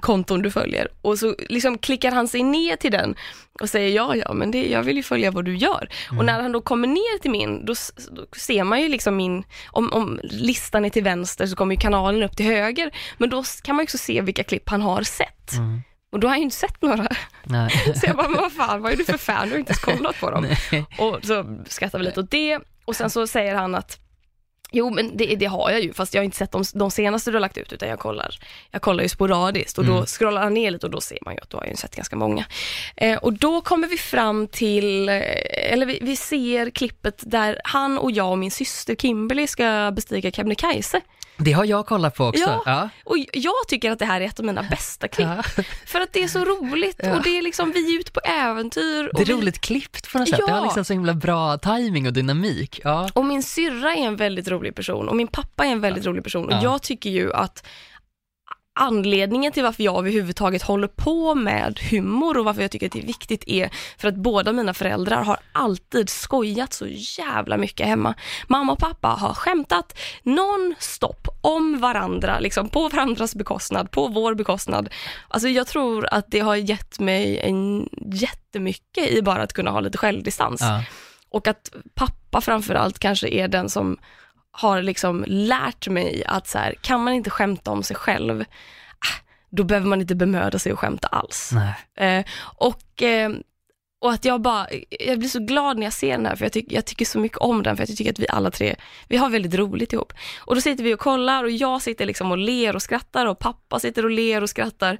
konton 0.00 0.42
du 0.42 0.50
följer. 0.50 0.88
Och 1.02 1.18
så 1.18 1.34
liksom 1.48 1.78
klickar 1.78 2.12
han 2.12 2.28
sig 2.28 2.42
ner 2.42 2.76
till 2.76 2.92
den 2.92 3.14
och 3.60 3.70
säger 3.70 3.96
ja, 3.96 4.16
ja, 4.16 4.32
men 4.32 4.50
det, 4.50 4.70
jag 4.70 4.82
vill 4.82 4.96
ju 4.96 5.02
följa 5.02 5.30
vad 5.30 5.44
du 5.44 5.56
gör. 5.56 5.88
Mm. 6.08 6.18
Och 6.18 6.24
när 6.24 6.42
han 6.42 6.52
då 6.52 6.60
kommer 6.60 6.88
ner 6.88 7.18
till 7.18 7.30
min, 7.30 7.64
då, 7.64 7.74
då 8.10 8.26
ser 8.36 8.64
man 8.64 8.80
ju 8.80 8.88
liksom 8.88 9.16
min, 9.16 9.44
om, 9.66 9.92
om 9.92 10.20
listan 10.22 10.84
är 10.84 10.90
till 10.90 11.04
vänster 11.04 11.46
så 11.46 11.56
kommer 11.56 11.74
ju 11.74 11.80
kanalen 11.80 12.22
upp 12.22 12.36
till 12.36 12.46
höger. 12.46 12.90
Men 13.18 13.30
då 13.30 13.44
kan 13.62 13.76
man 13.76 13.82
ju 13.82 13.84
också 13.84 13.98
se 13.98 14.20
vilka 14.20 14.44
klipp 14.44 14.68
han 14.68 14.82
har 14.82 15.02
sett. 15.02 15.52
Mm. 15.52 15.82
Och 16.12 16.20
då 16.20 16.26
har 16.26 16.30
han 16.30 16.38
ju 16.38 16.44
inte 16.44 16.56
sett 16.56 16.82
några. 16.82 17.08
Nej. 17.44 17.70
Så 18.00 18.06
jag 18.06 18.16
bara, 18.16 18.28
men 18.28 18.40
vad 18.40 18.52
fan, 18.52 18.82
vad 18.82 18.92
är 18.92 18.96
du 18.96 19.04
för 19.04 19.18
fan? 19.18 19.48
Du 19.48 19.52
har 19.52 19.58
inte 19.58 19.72
ens 19.72 19.84
kollat 19.84 20.20
på 20.20 20.30
dem. 20.30 20.46
Nej. 20.72 20.86
Och 20.98 21.18
så 21.22 21.64
skrattar 21.68 21.98
vi 21.98 22.04
lite 22.04 22.20
åt 22.20 22.30
det 22.30 22.58
och 22.84 22.96
sen 22.96 23.10
så 23.10 23.26
säger 23.26 23.54
han 23.54 23.74
att 23.74 24.03
Jo 24.76 24.90
men 24.90 25.16
det, 25.16 25.26
det 25.36 25.46
har 25.46 25.70
jag 25.70 25.80
ju, 25.82 25.92
fast 25.92 26.14
jag 26.14 26.20
har 26.20 26.24
inte 26.24 26.36
sett 26.36 26.52
de, 26.52 26.64
de 26.74 26.90
senaste 26.90 27.30
du 27.30 27.34
har 27.36 27.40
lagt 27.40 27.58
ut 27.58 27.72
utan 27.72 27.88
jag 27.88 27.98
kollar, 27.98 28.38
jag 28.70 28.82
kollar 28.82 29.02
ju 29.02 29.08
sporadiskt 29.08 29.78
och 29.78 29.84
då 29.84 29.92
Mm. 29.92 30.06
scrollar 30.06 30.42
han 30.42 30.54
ner 30.54 30.70
lite 30.70 30.86
och 30.86 30.92
då 30.92 31.00
ser 31.00 31.18
man 31.24 31.34
ju 31.34 31.40
att 31.40 31.50
du 31.50 31.56
har 31.56 31.66
ju 31.66 31.76
sett 31.76 31.96
ganska 31.96 32.16
många. 32.16 32.44
Eh, 32.96 33.18
och 33.18 33.32
då 33.32 33.60
kommer 33.60 33.88
vi 33.88 33.96
fram 33.96 34.48
till, 34.48 35.08
eh, 35.08 35.14
eller 35.72 35.86
vi, 35.86 35.98
vi 36.02 36.16
ser 36.16 36.70
klippet 36.70 37.22
där 37.26 37.60
han 37.64 37.98
och 37.98 38.10
jag 38.10 38.30
och 38.30 38.38
min 38.38 38.50
syster 38.50 38.94
Kimberly 38.94 39.46
ska 39.46 39.90
bestiga 39.96 40.30
Kebnekaise. 40.30 41.00
Det 41.36 41.52
har 41.52 41.64
jag 41.64 41.86
kollat 41.86 42.14
på 42.16 42.24
också. 42.26 42.42
Ja. 42.42 42.62
Ja. 42.66 42.88
Och 43.04 43.16
jag 43.32 43.54
tycker 43.68 43.90
att 43.90 43.98
det 43.98 44.04
här 44.04 44.20
är 44.20 44.24
ett 44.24 44.38
av 44.38 44.44
mina 44.44 44.62
bästa 44.62 45.08
klipp. 45.08 45.28
För 45.86 46.00
att 46.00 46.12
det 46.12 46.22
är 46.22 46.28
så 46.28 46.44
roligt 46.44 47.00
Ja. 47.02 47.16
och 47.16 47.22
det 47.22 47.38
är 47.38 47.42
liksom, 47.42 47.72
vi 47.72 47.94
är 47.96 48.00
ute 48.00 48.12
på 48.12 48.20
äventyr. 48.20 49.10
Det 49.14 49.20
är 49.22 49.26
vi, 49.26 49.32
roligt 49.32 49.60
klippt 49.60 50.12
på 50.12 50.18
något 50.18 50.28
sätt. 50.28 50.36
Det 50.38 50.44
Ja. 50.50 50.54
har 50.54 50.62
liksom 50.62 50.84
så 50.84 50.92
himla 50.92 51.14
bra 51.14 51.58
timing 51.58 52.06
och 52.06 52.12
dynamik. 52.12 52.80
Ja. 52.84 53.08
Och 53.12 53.24
min 53.24 53.42
syrra 53.42 53.94
är 53.94 54.06
en 54.06 54.16
väldigt 54.16 54.48
rolig 54.48 54.74
person 54.74 55.08
och 55.08 55.16
min 55.16 55.28
pappa 55.28 55.64
är 55.64 55.70
en 55.72 55.80
väldigt 55.80 56.06
rolig 56.06 56.24
person. 56.24 56.46
Och 56.46 56.52
Ja. 56.52 56.62
jag 56.62 56.82
tycker 56.82 57.10
ju 57.10 57.32
att 57.32 57.66
anledningen 58.74 59.52
till 59.52 59.62
varför 59.62 59.82
jag 59.82 59.98
överhuvudtaget 59.98 60.62
håller 60.62 60.88
på 60.88 61.34
med 61.34 61.80
humor 61.90 62.38
och 62.38 62.44
varför 62.44 62.62
jag 62.62 62.70
tycker 62.70 62.86
att 62.86 62.92
det 62.92 63.02
är 63.02 63.06
viktigt 63.06 63.44
är 63.46 63.70
för 63.98 64.08
att 64.08 64.14
båda 64.14 64.52
mina 64.52 64.74
föräldrar 64.74 65.22
har 65.22 65.36
alltid 65.52 66.10
skojat 66.10 66.72
så 66.72 66.86
jävla 67.18 67.56
mycket 67.56 67.86
hemma. 67.86 68.14
Mamma 68.46 68.72
och 68.72 68.78
pappa 68.78 69.08
har 69.08 69.34
skämtat 69.34 69.98
non-stop 70.22 71.28
om 71.40 71.80
varandra, 71.80 72.38
liksom 72.38 72.68
på 72.68 72.88
varandras 72.88 73.34
bekostnad, 73.34 73.90
på 73.90 74.08
vår 74.08 74.34
bekostnad. 74.34 74.88
Alltså 75.28 75.48
jag 75.48 75.66
tror 75.66 76.08
att 76.10 76.26
det 76.28 76.40
har 76.40 76.56
gett 76.56 77.00
mig 77.00 77.38
en 77.38 77.88
jättemycket 78.06 79.10
i 79.10 79.22
bara 79.22 79.42
att 79.42 79.52
kunna 79.52 79.70
ha 79.70 79.80
lite 79.80 79.98
självdistans. 79.98 80.60
Ja. 80.60 80.82
Och 81.28 81.48
att 81.48 81.72
pappa 81.94 82.40
framförallt 82.40 82.98
kanske 82.98 83.28
är 83.28 83.48
den 83.48 83.68
som 83.68 83.98
har 84.56 84.82
liksom 84.82 85.24
lärt 85.28 85.88
mig 85.88 86.24
att 86.26 86.48
så 86.48 86.58
här, 86.58 86.74
kan 86.80 87.04
man 87.04 87.14
inte 87.14 87.30
skämta 87.30 87.70
om 87.70 87.82
sig 87.82 87.96
själv, 87.96 88.40
ah, 88.98 89.20
då 89.50 89.64
behöver 89.64 89.86
man 89.86 90.00
inte 90.00 90.14
bemöda 90.14 90.58
sig 90.58 90.72
och 90.72 90.78
skämta 90.78 91.08
alls. 91.08 91.52
Eh, 91.96 92.24
och, 92.56 93.02
eh, 93.02 93.30
och 94.00 94.12
att 94.12 94.24
jag 94.24 94.40
bara, 94.40 94.66
jag 94.90 95.18
blir 95.18 95.28
så 95.28 95.38
glad 95.38 95.78
när 95.78 95.86
jag 95.86 95.92
ser 95.92 96.16
den 96.16 96.26
här, 96.26 96.36
för 96.36 96.44
jag, 96.44 96.52
tyck, 96.52 96.72
jag 96.72 96.84
tycker 96.84 97.04
så 97.04 97.18
mycket 97.18 97.38
om 97.38 97.62
den, 97.62 97.76
för 97.76 97.82
jag 97.82 97.96
tycker 97.96 98.10
att 98.10 98.18
vi 98.18 98.26
alla 98.28 98.50
tre, 98.50 98.76
vi 99.08 99.16
har 99.16 99.28
väldigt 99.30 99.54
roligt 99.54 99.92
ihop. 99.92 100.12
Och 100.40 100.54
då 100.54 100.60
sitter 100.60 100.84
vi 100.84 100.94
och 100.94 101.00
kollar 101.00 101.44
och 101.44 101.50
jag 101.50 101.82
sitter 101.82 102.06
liksom 102.06 102.30
och 102.30 102.38
ler 102.38 102.76
och 102.76 102.82
skrattar 102.82 103.26
och 103.26 103.38
pappa 103.38 103.78
sitter 103.78 104.04
och 104.04 104.10
ler 104.10 104.42
och 104.42 104.50
skrattar. 104.50 104.98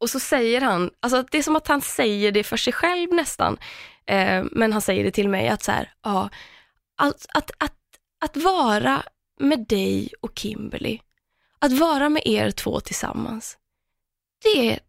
Och 0.00 0.10
så 0.10 0.20
säger 0.20 0.60
han, 0.60 0.90
alltså 1.00 1.24
det 1.30 1.38
är 1.38 1.42
som 1.42 1.56
att 1.56 1.68
han 1.68 1.80
säger 1.80 2.32
det 2.32 2.44
för 2.44 2.56
sig 2.56 2.72
själv 2.72 3.12
nästan, 3.12 3.58
eh, 4.06 4.44
men 4.52 4.72
han 4.72 4.82
säger 4.82 5.04
det 5.04 5.10
till 5.10 5.28
mig 5.28 5.48
att 5.48 5.62
så 5.62 5.72
här, 5.72 5.92
ja, 6.04 6.28
att, 6.98 7.26
att, 7.34 7.50
att, 7.58 7.77
att 8.20 8.36
vara 8.36 9.02
med 9.40 9.66
dig 9.68 10.12
och 10.20 10.38
Kimberly, 10.38 11.00
att 11.58 11.72
vara 11.72 12.08
med 12.08 12.22
er 12.26 12.50
två 12.50 12.80
tillsammans, 12.80 13.58
det 14.42 14.72
är, 14.72 14.80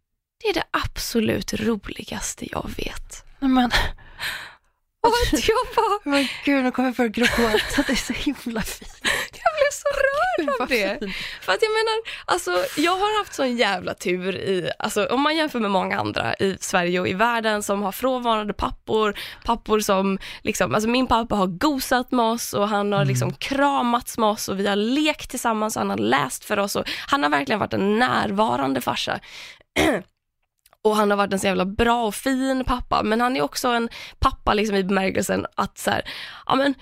det 0.42 0.48
är 0.48 0.54
det 0.54 0.64
absolut 0.70 1.52
roligaste 1.52 2.46
jag 2.52 2.70
vet. 2.76 3.24
Men, 3.38 3.70
Och 5.02 5.12
att 5.32 5.48
jag 5.48 5.66
bara, 5.76 6.00
men 6.04 6.28
gud, 6.44 6.64
nu 6.64 6.70
kommer 6.70 6.88
jag 6.88 6.96
börja 6.96 7.08
gråta. 7.08 7.82
Det 7.86 7.92
är 7.92 7.96
så 7.96 8.12
himla 8.12 8.62
fint. 8.62 9.00
jag 9.32 9.59
blev 9.70 9.76
så 9.76 9.88
rörd 9.88 10.60
av 10.60 10.68
det. 10.68 11.12
För 11.40 11.52
att 11.52 11.62
jag 11.62 11.70
menar, 11.70 12.00
alltså 12.24 12.64
jag 12.76 12.96
har 12.96 13.18
haft 13.18 13.34
sån 13.34 13.56
jävla 13.56 13.94
tur 13.94 14.36
i, 14.36 14.70
alltså 14.78 15.06
om 15.06 15.20
man 15.20 15.36
jämför 15.36 15.60
med 15.60 15.70
många 15.70 16.00
andra 16.00 16.34
i 16.34 16.56
Sverige 16.60 17.00
och 17.00 17.08
i 17.08 17.12
världen 17.12 17.62
som 17.62 17.82
har 17.82 17.92
frånvarande 17.92 18.54
pappor, 18.54 19.14
pappor 19.44 19.80
som 19.80 20.18
liksom, 20.42 20.74
alltså 20.74 20.90
min 20.90 21.06
pappa 21.06 21.34
har 21.34 21.46
gosat 21.46 22.10
med 22.10 22.24
oss 22.24 22.52
och 22.52 22.68
han 22.68 22.92
har 22.92 23.04
liksom 23.04 23.32
kramats 23.32 24.18
med 24.18 24.28
oss 24.28 24.48
och 24.48 24.60
vi 24.60 24.66
har 24.66 24.76
lekt 24.76 25.30
tillsammans 25.30 25.76
och 25.76 25.80
han 25.80 25.90
har 25.90 25.98
läst 25.98 26.44
för 26.44 26.58
oss 26.58 26.76
och 26.76 26.88
han 27.06 27.22
har 27.22 27.30
verkligen 27.30 27.58
varit 27.58 27.74
en 27.74 27.98
närvarande 27.98 28.80
farsa. 28.80 29.20
Och 30.82 30.96
han 30.96 31.10
har 31.10 31.18
varit 31.18 31.32
en 31.32 31.38
så 31.38 31.46
jävla 31.46 31.64
bra 31.64 32.04
och 32.04 32.14
fin 32.14 32.64
pappa, 32.64 33.02
men 33.02 33.20
han 33.20 33.36
är 33.36 33.42
också 33.42 33.68
en 33.68 33.88
pappa 34.18 34.54
liksom 34.54 34.76
i 34.76 34.84
bemärkelsen 34.84 35.46
att 35.54 35.78
så 35.78 35.90
här, 35.90 36.02
ja 36.46 36.54
men 36.54 36.74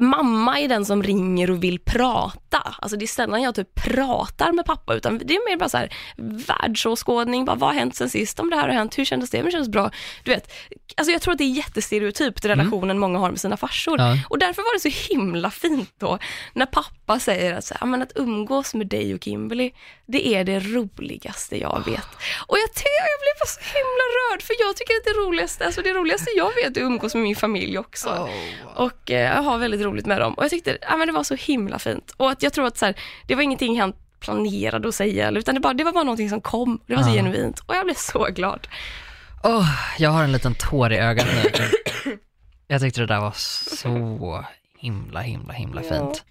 mamma 0.00 0.60
är 0.60 0.68
den 0.68 0.84
som 0.84 1.02
ringer 1.02 1.50
och 1.50 1.64
vill 1.64 1.78
prata. 1.78 2.74
Alltså 2.78 2.96
det 2.96 3.04
är 3.04 3.06
sällan 3.06 3.42
jag 3.42 3.54
typ 3.54 3.74
pratar 3.74 4.52
med 4.52 4.64
pappa, 4.64 4.94
utan 4.94 5.18
det 5.18 5.34
är 5.34 5.50
mer 5.50 5.56
bara 5.56 5.68
så 5.68 5.76
här 5.76 5.92
världsåskådning, 6.16 7.44
bara, 7.44 7.56
vad 7.56 7.68
har 7.68 7.74
hänt 7.74 7.96
sen 7.96 8.10
sist, 8.10 8.40
om 8.40 8.50
det 8.50 8.56
här 8.56 8.62
har 8.68 8.74
hänt, 8.74 8.98
hur 8.98 9.04
kändes 9.04 9.30
det, 9.30 9.42
men 9.42 9.52
kändes 9.52 9.68
bra. 9.68 9.90
Du 10.24 10.30
vet, 10.30 10.52
alltså 10.96 11.12
jag 11.12 11.22
tror 11.22 11.32
att 11.32 11.38
det 11.38 11.44
är 11.44 11.56
jättestereotypt 11.56 12.44
relationen 12.44 12.98
många 12.98 13.18
har 13.18 13.30
med 13.30 13.40
sina 13.40 13.56
farsor. 13.56 13.98
Ja. 14.00 14.16
Och 14.28 14.38
därför 14.38 14.62
var 14.62 14.74
det 14.74 14.80
så 14.90 15.12
himla 15.12 15.50
fint 15.50 15.94
då, 15.98 16.18
när 16.52 16.66
pappa 16.66 17.18
säger 17.18 17.54
att, 17.54 17.64
så 17.64 17.74
här, 17.74 17.78
"Ja, 17.80 17.86
men 17.86 18.02
att 18.02 18.12
umgås 18.14 18.74
med 18.74 18.86
dig 18.86 19.14
och 19.14 19.24
Kimberly, 19.24 19.70
det 20.06 20.28
är 20.34 20.44
det 20.44 20.60
roligaste 20.60 21.60
jag 21.60 21.82
vet. 21.86 22.08
Och 22.46 22.56
jag, 22.58 22.68
jag 22.74 23.18
blev 23.22 23.34
bara 23.40 23.46
så 23.46 23.60
himla 23.60 24.04
rörd, 24.18 24.42
för 24.42 24.54
jag 24.60 24.76
tycker 24.76 24.94
att 24.94 25.04
det 25.04 25.20
roligaste, 25.28 25.66
alltså 25.66 25.82
det 25.82 25.92
roligaste 25.92 26.30
jag 26.36 26.54
vet 26.54 26.64
är 26.66 26.70
att 26.70 26.76
umgås 26.76 27.14
med 27.14 27.22
min 27.22 27.36
familj 27.36 27.78
också. 27.78 28.28
Och 28.76 29.10
eh, 29.10 29.34
jag 29.36 29.42
har 29.42 29.58
väldigt 29.58 29.80
roligt 29.80 29.89
med 29.92 30.20
dem. 30.20 30.34
Och 30.34 30.44
jag 30.44 30.50
tyckte 30.50 30.78
ja, 30.80 30.96
men 30.96 31.06
det 31.06 31.12
var 31.12 31.24
så 31.24 31.34
himla 31.34 31.78
fint. 31.78 32.14
Och 32.16 32.30
att 32.30 32.42
jag 32.42 32.52
tror 32.52 32.66
att 32.66 32.78
så 32.78 32.86
här, 32.86 32.94
det 33.26 33.34
var 33.34 33.42
ingenting 33.42 33.80
han 33.80 33.92
planerade 34.20 34.88
att 34.88 34.94
säga, 34.94 35.30
utan 35.30 35.54
det, 35.54 35.60
bara, 35.60 35.74
det 35.74 35.84
var 35.84 35.92
bara 35.92 36.04
någonting 36.04 36.30
som 36.30 36.40
kom. 36.40 36.80
Det 36.86 36.96
var 36.96 37.02
så 37.02 37.08
Ja. 37.08 37.14
genuint. 37.14 37.60
Och 37.66 37.74
jag 37.74 37.84
blev 37.84 37.94
så 37.94 38.24
glad. 38.24 38.68
Åh, 39.44 39.68
jag 39.98 40.10
har 40.10 40.24
en 40.24 40.32
liten 40.32 40.54
tår 40.54 40.92
i 40.92 40.98
ögat 40.98 41.26
nu. 41.44 41.50
Jag 42.68 42.80
tyckte 42.80 43.00
det 43.00 43.06
där 43.06 43.20
var 43.20 43.32
så 43.36 44.44
himla, 44.78 45.20
himla, 45.20 45.52
himla 45.52 45.82
fint. 45.82 46.24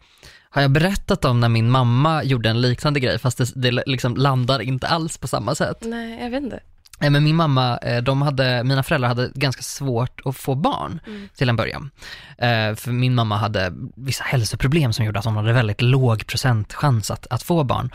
Har 0.49 0.61
jag 0.61 0.71
berättat 0.71 1.25
om 1.25 1.39
när 1.39 1.49
min 1.49 1.69
mamma 1.71 2.23
gjorde 2.23 2.49
en 2.49 2.61
liknande 2.61 2.99
grej, 2.99 3.19
fast 3.19 3.37
det, 3.37 3.45
det 3.55 3.83
liksom 3.85 4.15
landar 4.17 4.61
inte 4.61 4.87
alls 4.87 5.17
på 5.17 5.27
samma 5.27 5.55
sätt? 5.55 5.77
Nej, 5.81 6.19
jag 6.23 6.29
vet 6.29 6.43
inte. 6.43 6.59
Men 6.99 7.23
min 7.23 7.35
mamma, 7.35 7.77
eh, 7.77 8.03
de 8.03 8.21
hade, 8.21 8.63
mina 8.63 8.83
föräldrar 8.83 9.07
hade 9.09 9.31
ganska 9.35 9.61
svårt 9.61 10.21
att 10.25 10.37
få 10.37 10.55
barn 10.55 10.99
till 11.35 11.49
en 11.49 11.55
början. 11.55 11.91
Eh, 12.37 12.75
För 12.75 12.91
min 12.91 13.15
mamma 13.15 13.37
hade 13.37 13.73
vissa 13.95 14.23
hälsoproblem 14.23 14.93
som 14.93 15.05
gjorde 15.05 15.19
att 15.19 15.25
hon 15.25 15.35
hade 15.35 15.53
väldigt 15.53 15.81
låg 15.81 16.27
procentchans 16.27 17.11
att, 17.11 17.27
att 17.29 17.43
få 17.43 17.63
barn. 17.63 17.89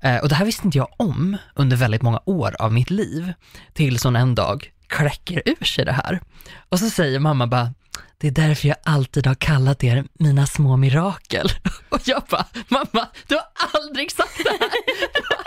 Eh, 0.00 0.16
Och 0.16 0.28
det 0.28 0.34
här 0.34 0.44
visste 0.44 0.66
inte 0.66 0.78
jag 0.78 0.88
om 0.96 1.36
under 1.54 1.76
väldigt 1.76 2.02
många 2.02 2.20
år 2.24 2.56
av 2.58 2.72
mitt 2.72 2.90
liv, 2.90 3.32
tills 3.72 4.04
hon 4.04 4.16
en 4.16 4.34
dag 4.34 4.70
kläcker 4.86 5.42
ur 5.44 5.64
sig 5.64 5.84
det 5.84 5.92
här. 5.92 6.20
Och 6.68 6.78
så 6.78 6.90
säger 6.90 7.18
mamma 7.18 7.46
bara, 7.46 7.74
det 8.18 8.26
är 8.26 8.30
därför 8.32 8.68
jag 8.68 8.76
alltid 8.84 9.26
har 9.26 9.34
kallat 9.34 9.84
er 9.84 10.04
mina 10.18 10.46
små 10.46 10.76
mirakel. 10.76 11.48
Och 11.88 12.00
jag 12.04 12.22
bara, 12.30 12.46
mamma, 12.68 13.08
du 13.26 13.34
har 13.34 13.44
aldrig 13.80 14.12
sagt 14.12 14.38
det 14.44 14.50
här. 14.50 14.70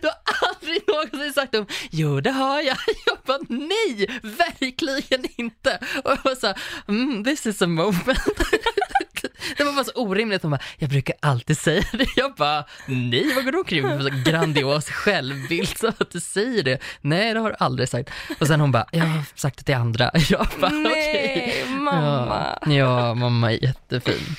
Du 0.00 0.08
har 0.08 0.16
aldrig, 0.50 0.82
du 0.86 0.92
har 0.92 1.00
aldrig 1.00 1.12
någonsin 1.12 1.32
sagt 1.32 1.54
om, 1.54 1.66
jo 1.90 2.20
det 2.20 2.30
har 2.30 2.60
jag. 2.60 2.76
Jag 3.06 3.18
bara, 3.26 3.38
nej, 3.48 4.20
verkligen 4.22 5.24
inte. 5.36 5.78
Och 6.04 6.10
jag 6.10 6.18
var 6.24 6.34
så 6.34 6.46
här, 6.46 6.58
mm, 6.88 7.24
this 7.24 7.46
is 7.46 7.62
a 7.62 7.66
moment. 7.66 8.06
Det 9.56 9.64
var 9.64 9.72
bara 9.72 9.84
så 9.84 9.92
orimligt. 9.94 10.42
Hon 10.42 10.50
bara, 10.50 10.60
jag 10.78 10.90
brukar 10.90 11.14
alltid 11.20 11.58
säga 11.58 11.84
det. 11.92 12.06
Jag 12.16 12.34
bara, 12.34 12.64
nej, 12.86 13.34
vad 13.34 13.44
går 13.44 13.52
du 13.52 13.58
omkring 13.58 13.82
med 13.86 14.24
grandios 14.24 14.90
självbild 14.90 15.78
så 15.78 15.88
att 15.88 16.10
du 16.10 16.20
säger 16.20 16.62
det? 16.62 16.78
Nej, 17.00 17.34
det 17.34 17.40
har 17.40 17.50
du 17.50 17.56
aldrig 17.58 17.88
sagt. 17.88 18.10
Och 18.40 18.46
sen 18.46 18.60
hon 18.60 18.72
bara, 18.72 18.86
jag 18.90 19.04
har 19.04 19.22
sagt 19.34 19.58
det 19.58 19.64
till 19.64 19.74
andra. 19.74 20.10
Jag 20.30 20.46
bara, 20.60 20.66
okej. 20.70 21.64
Nej, 21.64 21.64
mamma. 21.68 22.58
Ja, 22.66 22.72
ja, 22.72 23.14
mamma 23.14 23.52
är 23.52 23.64
jättefin. 23.64 24.36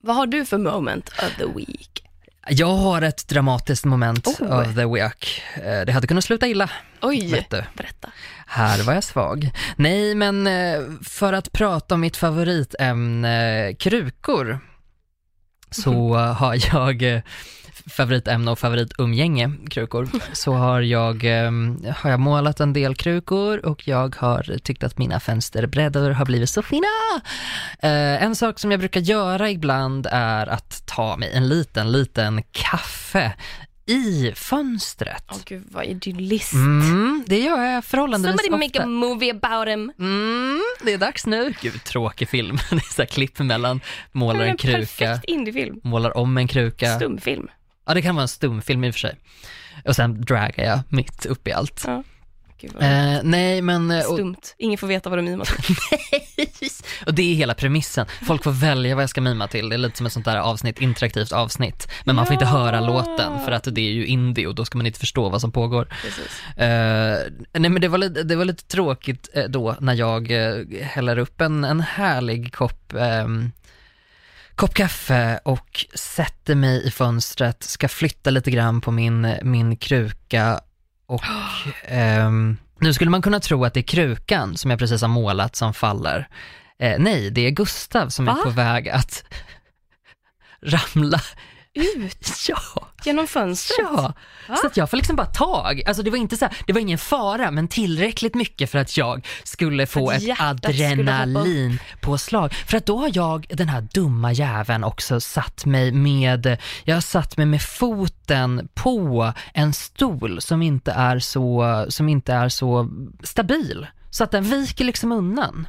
Vad 0.00 0.16
har 0.16 0.26
du 0.26 0.44
för 0.44 0.58
moment 0.58 1.08
of 1.08 1.36
the 1.38 1.46
week? 1.46 1.93
Jag 2.48 2.66
har 2.76 3.02
ett 3.02 3.28
dramatiskt 3.28 3.84
moment 3.84 4.26
Oh. 4.26 4.60
of 4.60 4.74
the 4.74 4.84
week. 4.86 5.42
Eh, 5.54 5.80
Det 5.86 5.92
hade 5.92 6.06
kunnat 6.06 6.24
sluta 6.24 6.46
illa, 6.46 6.70
Oj, 7.02 7.30
vet 7.32 7.50
du. 7.50 7.64
berätta. 7.74 8.08
Här 8.46 8.82
var 8.82 8.94
jag 8.94 9.04
svag. 9.04 9.50
Nej, 9.76 10.14
men 10.14 10.46
eh, 10.46 10.80
för 11.02 11.32
att 11.32 11.52
prata 11.52 11.94
om 11.94 12.00
mitt 12.00 12.16
favoritämne 12.16 13.74
krukor 13.78 14.58
så 15.70 15.92
Mhm. 15.92 16.34
har 16.34 16.74
jag 16.74 17.02
eh, 17.02 17.20
favoritämne 17.86 18.50
och 18.50 18.58
favoritumgänge, 18.58 19.52
krukor, 19.70 20.08
så 20.32 20.52
har 20.52 20.80
jag, 20.80 21.24
eh, 21.24 21.50
har 21.96 22.10
jag 22.10 22.20
målat 22.20 22.60
en 22.60 22.72
del 22.72 22.94
krukor 22.94 23.66
och 23.66 23.88
jag 23.88 24.16
har 24.16 24.58
tyckt 24.58 24.84
att 24.84 24.98
mina 24.98 25.20
fönsterbrädor 25.20 26.10
har 26.10 26.24
blivit 26.24 26.50
så 26.50 26.62
fina. 26.62 26.86
Eh, 27.82 28.22
en 28.22 28.36
sak 28.36 28.58
som 28.58 28.70
jag 28.70 28.80
brukar 28.80 29.00
göra 29.00 29.50
ibland 29.50 30.06
är 30.10 30.46
att 30.46 30.86
ta 30.86 31.16
mig 31.16 31.30
en 31.32 31.48
liten, 31.48 31.92
liten 31.92 32.42
kaffe 32.52 33.32
i 33.86 34.32
fönstret. 34.34 35.24
Åh 35.30 35.38
gud 35.44 35.64
vad 35.70 35.84
idyllist. 35.84 36.52
Mm, 36.52 37.24
det 37.26 37.38
gör 37.38 37.62
jag 37.62 37.84
förhållandevis 37.84 38.40
Somebody 38.40 38.64
make 38.66 38.78
ofta. 38.78 38.82
a 38.82 38.86
movie 38.86 39.30
about 39.30 39.68
him. 39.68 39.92
Mm, 39.98 40.62
det 40.84 40.92
är 40.92 40.98
dags 40.98 41.26
nu. 41.26 41.54
Gud, 41.60 41.84
tråkig 41.84 42.28
film. 42.28 42.58
Det 42.70 42.76
är 42.76 42.94
så 42.94 43.02
här 43.02 43.06
klipp 43.06 43.38
mellan 43.38 43.80
målar 44.12 44.40
en 44.40 44.48
en 44.50 44.56
kruka, 44.56 45.20
målar 45.82 46.16
om 46.16 46.36
en 46.38 46.48
kruka. 46.48 46.96
Stumfilm. 46.96 47.48
Ja, 47.86 47.94
det 47.94 48.02
kan 48.02 48.14
vara 48.14 48.22
en 48.22 48.28
stumfilm 48.28 48.84
i 48.84 48.90
och 48.90 48.94
för 48.94 49.00
sig. 49.00 49.16
Och 49.84 49.96
sen 49.96 50.20
dragar 50.20 50.64
jag 50.64 50.80
mitt 50.88 51.26
upp 51.26 51.48
i 51.48 51.52
allt. 51.52 51.82
Ja. 51.86 52.02
Gud 52.60 52.72
Eh, 52.80 53.20
nej, 53.22 53.62
men... 53.62 53.90
eh, 53.90 53.98
Och, 53.98 54.14
stumt. 54.14 54.54
Ingen 54.58 54.78
får 54.78 54.86
veta 54.86 55.10
vad 55.10 55.18
du 55.18 55.22
mimar 55.22 55.44
till. 55.44 55.76
och 57.06 57.14
det 57.14 57.22
är 57.22 57.34
hela 57.34 57.54
premissen. 57.54 58.06
Folk 58.26 58.44
får 58.44 58.50
välja 58.50 58.94
vad 58.94 59.02
jag 59.02 59.10
ska 59.10 59.20
mima 59.20 59.48
till. 59.48 59.68
Det 59.68 59.76
är 59.76 59.78
lite 59.78 59.96
som 59.96 60.06
ett 60.06 60.12
sånt 60.12 60.24
där 60.24 60.36
avsnitt, 60.36 60.80
interaktivt 60.80 61.32
avsnitt. 61.32 61.88
Men 62.04 62.16
man 62.16 62.26
får 62.26 62.32
inte 62.34 62.46
höra 62.46 62.80
låten 62.80 63.44
för 63.44 63.52
att 63.52 63.64
det 63.64 63.80
är 63.80 63.92
ju 63.92 64.06
indie 64.06 64.46
och 64.46 64.54
då 64.54 64.64
ska 64.64 64.78
man 64.78 64.86
inte 64.86 64.98
förstå 64.98 65.28
vad 65.28 65.40
som 65.40 65.52
pågår. 65.52 65.88
Eh, 66.56 66.66
nej 67.52 67.70
men 67.70 67.80
det 67.80 67.88
var, 67.88 67.98
lite, 67.98 68.22
det 68.22 68.36
var 68.36 68.44
lite 68.44 68.64
tråkigt 68.64 69.28
eh, 69.34 69.44
då 69.44 69.76
när 69.80 69.94
jag 69.94 70.30
uh, 70.30 70.82
häller 70.82 71.18
upp 71.18 71.40
en, 71.40 71.64
en 71.64 71.80
härlig 71.80 72.52
kopp, 72.54 72.92
ehm, 72.98 73.52
kopp 74.54 74.74
kaffe 74.74 75.40
och 75.44 75.86
sätter 75.94 76.54
mig 76.54 76.86
i 76.86 76.90
fönstret, 76.90 77.62
ska 77.62 77.88
flytta 77.88 78.30
lite 78.30 78.50
grann 78.50 78.80
på 78.80 78.90
min, 78.90 79.34
min 79.42 79.76
kruka 79.76 80.60
och 81.06 81.22
ehm, 81.84 82.56
nu 82.78 82.94
skulle 82.94 83.10
man 83.10 83.22
kunna 83.22 83.40
tro 83.40 83.64
att 83.64 83.74
det 83.74 83.80
är 83.80 83.82
krukan 83.82 84.56
som 84.56 84.70
jag 84.70 84.78
precis 84.78 85.00
har 85.00 85.08
målat 85.08 85.56
som 85.56 85.74
faller. 85.74 86.28
Eh, 86.78 86.98
nej, 86.98 87.30
det 87.30 87.46
är 87.46 87.50
Gustav 87.50 88.08
som 88.08 88.28
är 88.28 88.32
Va? 88.32 88.40
på 88.44 88.50
väg 88.50 88.88
att 88.88 89.24
ramla. 90.62 91.20
Ut 91.74 92.28
Ja! 92.48 92.83
Genom 93.06 93.26
fönstret. 93.26 93.88
Ja, 93.92 94.12
Va? 94.48 94.56
så 94.56 94.66
att 94.66 94.76
jag 94.76 94.90
får 94.90 94.96
liksom 94.96 95.16
bara 95.16 95.26
tag. 95.26 95.82
Alltså 95.86 96.02
det 96.02 96.10
var 96.10 96.18
inte 96.18 96.36
så 96.36 96.44
här, 96.44 96.56
det 96.66 96.72
var 96.72 96.80
ingen 96.80 96.98
fara, 96.98 97.50
men 97.50 97.68
tillräckligt 97.68 98.34
mycket 98.34 98.70
för 98.70 98.78
att 98.78 98.96
jag 98.96 99.26
skulle 99.44 99.86
få 99.86 100.10
att 100.10 100.22
ett 100.22 100.40
adrenalinpåslag. 100.40 102.54
För 102.54 102.76
att 102.76 102.86
då 102.86 102.98
har 102.98 103.10
jag, 103.14 103.46
den 103.48 103.68
här 103.68 103.88
dumma 103.92 104.32
jäveln 104.32 104.84
också 104.84 105.20
satt 105.20 105.66
mig 105.66 105.92
med, 105.92 106.56
jag 106.84 106.96
har 106.96 107.00
satt 107.00 107.36
mig 107.36 107.46
med 107.46 107.62
foten 107.62 108.68
på 108.74 109.32
en 109.54 109.72
stol 109.72 110.40
som 110.40 110.62
inte 110.62 110.92
är 110.92 111.18
så, 111.18 111.86
som 111.88 112.08
inte 112.08 112.32
är 112.32 112.48
så 112.48 112.88
stabil. 113.22 113.86
Så 114.10 114.24
att 114.24 114.30
den 114.30 114.44
viker 114.44 114.84
liksom 114.84 115.12
undan. 115.12 115.68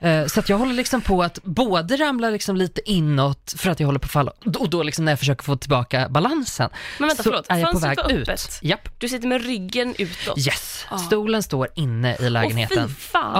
Eh, 0.00 0.26
Så 0.26 0.40
att 0.40 0.48
jag 0.48 0.58
håller 0.58 0.74
liksom 0.74 1.00
på 1.00 1.22
att 1.22 1.38
både 1.42 1.96
ramla 1.96 2.30
liksom 2.30 2.56
lite 2.56 2.90
inåt 2.90 3.54
för 3.56 3.70
att 3.70 3.80
jag 3.80 3.86
håller 3.86 3.98
på 3.98 4.04
att 4.06 4.10
falla 4.12 4.32
och 4.58 4.70
då 4.70 4.82
liksom 4.82 5.04
när 5.04 5.12
jag 5.12 5.18
försöker 5.18 5.44
få 5.44 5.56
tillbaka 5.56 6.08
balansen 6.08 6.70
Men 6.98 7.08
vänta, 7.08 7.22
så 7.22 7.30
förlåt. 7.30 7.46
är 7.48 7.58
jag 7.58 7.72
på 7.72 7.78
väg 7.78 7.98
var 7.98 8.10
ut. 8.12 8.28
öppet. 8.28 8.58
Japp. 8.62 8.88
Du 9.00 9.08
sitter 9.08 9.28
med 9.28 9.44
ryggen 9.44 9.94
utåt. 9.98 10.38
Yes, 10.38 10.86
Ah. 10.90 10.98
stolen 10.98 11.42
står 11.42 11.68
inne 11.74 12.16
i 12.20 12.30
lägenheten. 12.30 12.78
Åh 12.80 12.86
fy 12.88 12.94
fan. 12.94 13.32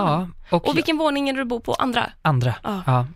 Ja, 0.51 0.57
och, 0.57 0.69
Och 0.69 0.77
vilken 0.77 0.99
våning 0.99 1.29
är 1.29 1.33
du 1.33 1.45
bor 1.45 1.61
på? 1.61 1.75
Andra? 1.75 2.11
andra. 2.23 2.55
Ah. 2.63 2.79
Ja. 2.87 3.07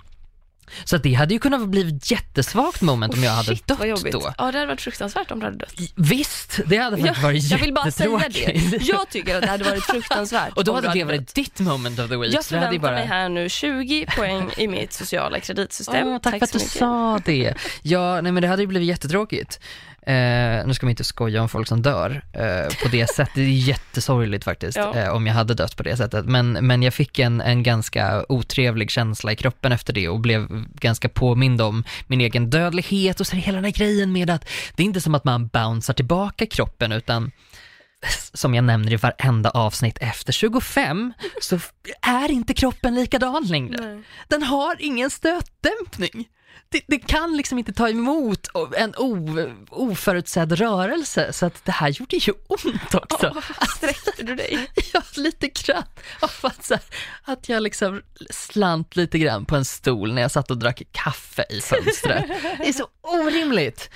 Så 0.85 0.97
det 0.97 1.15
hade 1.15 1.35
ju 1.35 1.41
kunnat 1.41 1.69
bli 1.69 1.89
ett 1.89 2.11
jättesvagt 2.11 2.81
moment 2.81 3.15
om 3.15 3.23
jag 3.23 3.33
hade 3.33 3.49
Shit, 3.49 3.67
dött 3.67 4.13
då. 4.13 4.35
Ja, 4.39 4.53
det 4.53 4.59
hade 4.59 4.67
varit 4.67 4.81
fruktansvärt 4.81 5.31
om 5.31 5.39
du 5.41 5.47
hade 5.47 5.59
dött. 5.59 5.75
Visst, 5.95 6.61
det 6.67 6.77
hade 6.77 6.97
faktiskt 6.97 7.23
varit 7.23 7.51
jag 7.51 7.59
vill 7.59 7.75
bara 7.75 7.91
säga 7.91 8.23
det. 8.29 8.77
Jag 8.83 9.09
tycker 9.11 9.35
att 9.35 9.43
det 9.43 9.49
hade 9.49 9.65
varit 9.65 9.85
fruktansvärt 9.85 10.53
Och 10.57 10.65
då 10.65 10.75
hade 10.75 10.93
det 10.93 11.05
varit 11.05 11.35
ditt 11.35 11.61
moment 11.61 11.99
of 11.99 12.09
the 12.09 12.17
week. 12.17 12.35
Jag 12.35 12.45
förväntar 12.45 12.93
mig 12.93 13.07
här 13.07 13.29
nu 13.29 13.49
20 13.49 14.07
poäng 14.17 14.51
i 14.57 14.69
mitt 14.69 14.93
sociala 14.93 15.41
kreditsystem. 15.41 16.09
Åh, 16.09 16.19
tack, 16.19 16.39
för 16.39 16.45
att 16.45 16.53
du 16.53 16.59
sa 16.59 17.21
det. 17.25 17.55
Ja, 17.83 18.21
nej 18.21 18.33
men 18.33 18.43
det 18.43 18.49
hade 18.49 18.63
ju 18.63 18.67
blivit 18.69 18.89
jättetråkigt. 18.89 19.61
Eh, 20.07 20.67
nu 20.67 20.75
ska 20.75 20.87
man 20.87 20.91
inte 20.91 21.05
skoja 21.05 21.43
om 21.43 21.49
folk 21.49 21.69
som 21.69 21.83
dör 21.83 22.23
eh, 22.33 22.75
på 22.83 22.89
det 22.89 23.07
sättet. 23.15 23.35
Det 23.35 23.41
är 23.41 23.49
jättesorgligt 23.49 24.45
faktiskt 24.45 24.77
Ja. 24.79 24.95
eh, 24.97 25.09
om 25.09 25.27
jag 25.27 25.35
hade 25.35 25.55
dött 25.55 25.77
på 25.77 25.83
det 25.83 25.97
sättet. 25.97 26.25
Men, 26.27 26.53
men 26.53 26.83
jag 26.83 26.95
fick 26.95 27.19
en, 27.19 27.41
en 27.41 27.63
ganska 27.63 28.25
otrevlig 28.29 28.91
känsla 28.91 29.33
i 29.33 29.37
kroppen 29.37 29.73
efter 29.73 29.93
det 29.93 30.09
och 30.09 30.21
blev 30.21 30.47
ganska 30.75 31.09
påmind 31.09 31.61
om 31.61 31.85
min 32.07 32.21
egen 32.21 32.51
dödlighet 32.51 33.21
och 33.21 33.27
det 33.31 33.37
hela 33.37 33.57
den 33.57 33.65
här 33.65 33.73
grejen 33.73 34.13
med 34.13 34.31
att 34.31 34.49
det 34.77 34.83
är 34.83 34.85
inte 34.85 35.01
som 35.01 35.15
att 35.15 35.25
man 35.25 35.47
bouncear 35.47 35.95
tillbaka 35.95 36.47
kroppen 36.47 36.93
utan 36.93 37.31
som 38.35 38.55
jag 38.55 38.65
nämner 38.65 38.93
i 38.93 38.97
varenda 38.97 39.51
avsnitt 39.51 39.99
efter 40.01 40.33
25 40.33 41.13
så 41.41 41.59
är 42.03 42.31
inte 42.31 42.55
kroppen 42.55 42.95
likadan 42.95 43.45
längre. 43.45 43.77
Nej. 43.81 44.03
Den 44.29 44.43
har 44.43 44.77
ingen 44.79 45.11
stötdämpning. 45.11 46.29
Det, 46.75 46.81
det 46.87 46.99
kan 46.99 47.37
liksom 47.37 47.59
inte 47.59 47.73
ta 47.73 47.89
emot 47.89 48.49
en 48.77 48.95
o, 48.97 49.29
oförutsedd 49.71 50.53
rörelse, 50.53 51.33
så 51.33 51.47
att 51.47 51.65
det 51.65 51.73
här 51.73 51.89
gjorde 51.89 52.17
ju 52.17 52.33
ont 52.47 52.95
också. 52.95 53.33
Åh, 53.37 53.67
sträckte 53.77 54.23
du 54.23 54.35
dig? 54.35 54.71
Ja, 54.93 55.03
lite 55.17 55.49
grann. 55.49 55.83
Att, 56.21 56.71
här, 56.71 56.81
att 57.25 57.49
jag 57.49 57.63
liksom 57.63 58.03
slant 58.31 58.97
lite 58.97 59.19
grann 59.19 59.45
på 59.45 59.57
en 59.57 59.65
stol 59.65 60.15
när 60.15 60.23
jag 60.23 60.31
satt 60.31 60.51
och 60.51 60.59
drack 60.59 60.83
kaffe 60.93 61.45
i 61.51 61.61
fönstret. 61.61 62.25
Det 62.59 62.69
är 62.69 62.73
så 62.73 62.89
orimligt. 63.03 63.91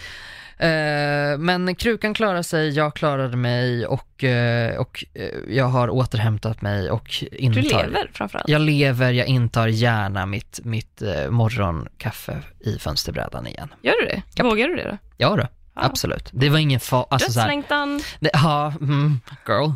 Eh, 0.61 1.39
men 1.39 1.75
krukan 1.75 2.15
klarade 2.15 2.45
sig, 2.45 2.69
jag 2.71 2.95
klarade 2.95 3.37
mig 3.37 3.87
och, 3.87 4.25
eh, 4.25 4.77
och 4.81 5.05
eh, 5.15 5.25
jag 5.49 5.65
har 5.65 5.91
återhämtat 5.91 6.63
mig 6.63 6.91
och 6.91 7.25
Du 7.31 7.37
intar... 7.37 7.63
lever 7.87 8.11
framförallt. 8.13 8.49
Jag 8.49 8.61
lever, 8.61 9.13
jag 9.13 9.27
intar 9.27 9.67
gärna 9.69 10.27
mitt, 10.27 10.61
mitt 10.65 11.03
morgonkaffe 11.31 12.43
i 12.61 12.79
fönsterbrädan 12.79 13.47
igen. 13.47 13.75
Gör 13.83 13.95
du 14.03 14.07
det? 14.07 14.23
Japp. 14.37 14.47
Vågar 14.47 14.69
du 14.69 14.77
det 14.77 14.85
då? 14.91 14.99
Ja 15.17 15.29
då, 15.37 15.37
Ja. 15.75 15.83
absolut. 15.85 16.29
Det 16.33 16.49
var 16.49 16.59
ingen 16.59 16.81
fara. 16.81 17.07
Alltså, 17.11 17.33
Dödslängtan. 17.33 18.01
det, 18.21 18.31
ja, 18.33 18.73
mm, 18.81 19.21
girl. 19.49 19.71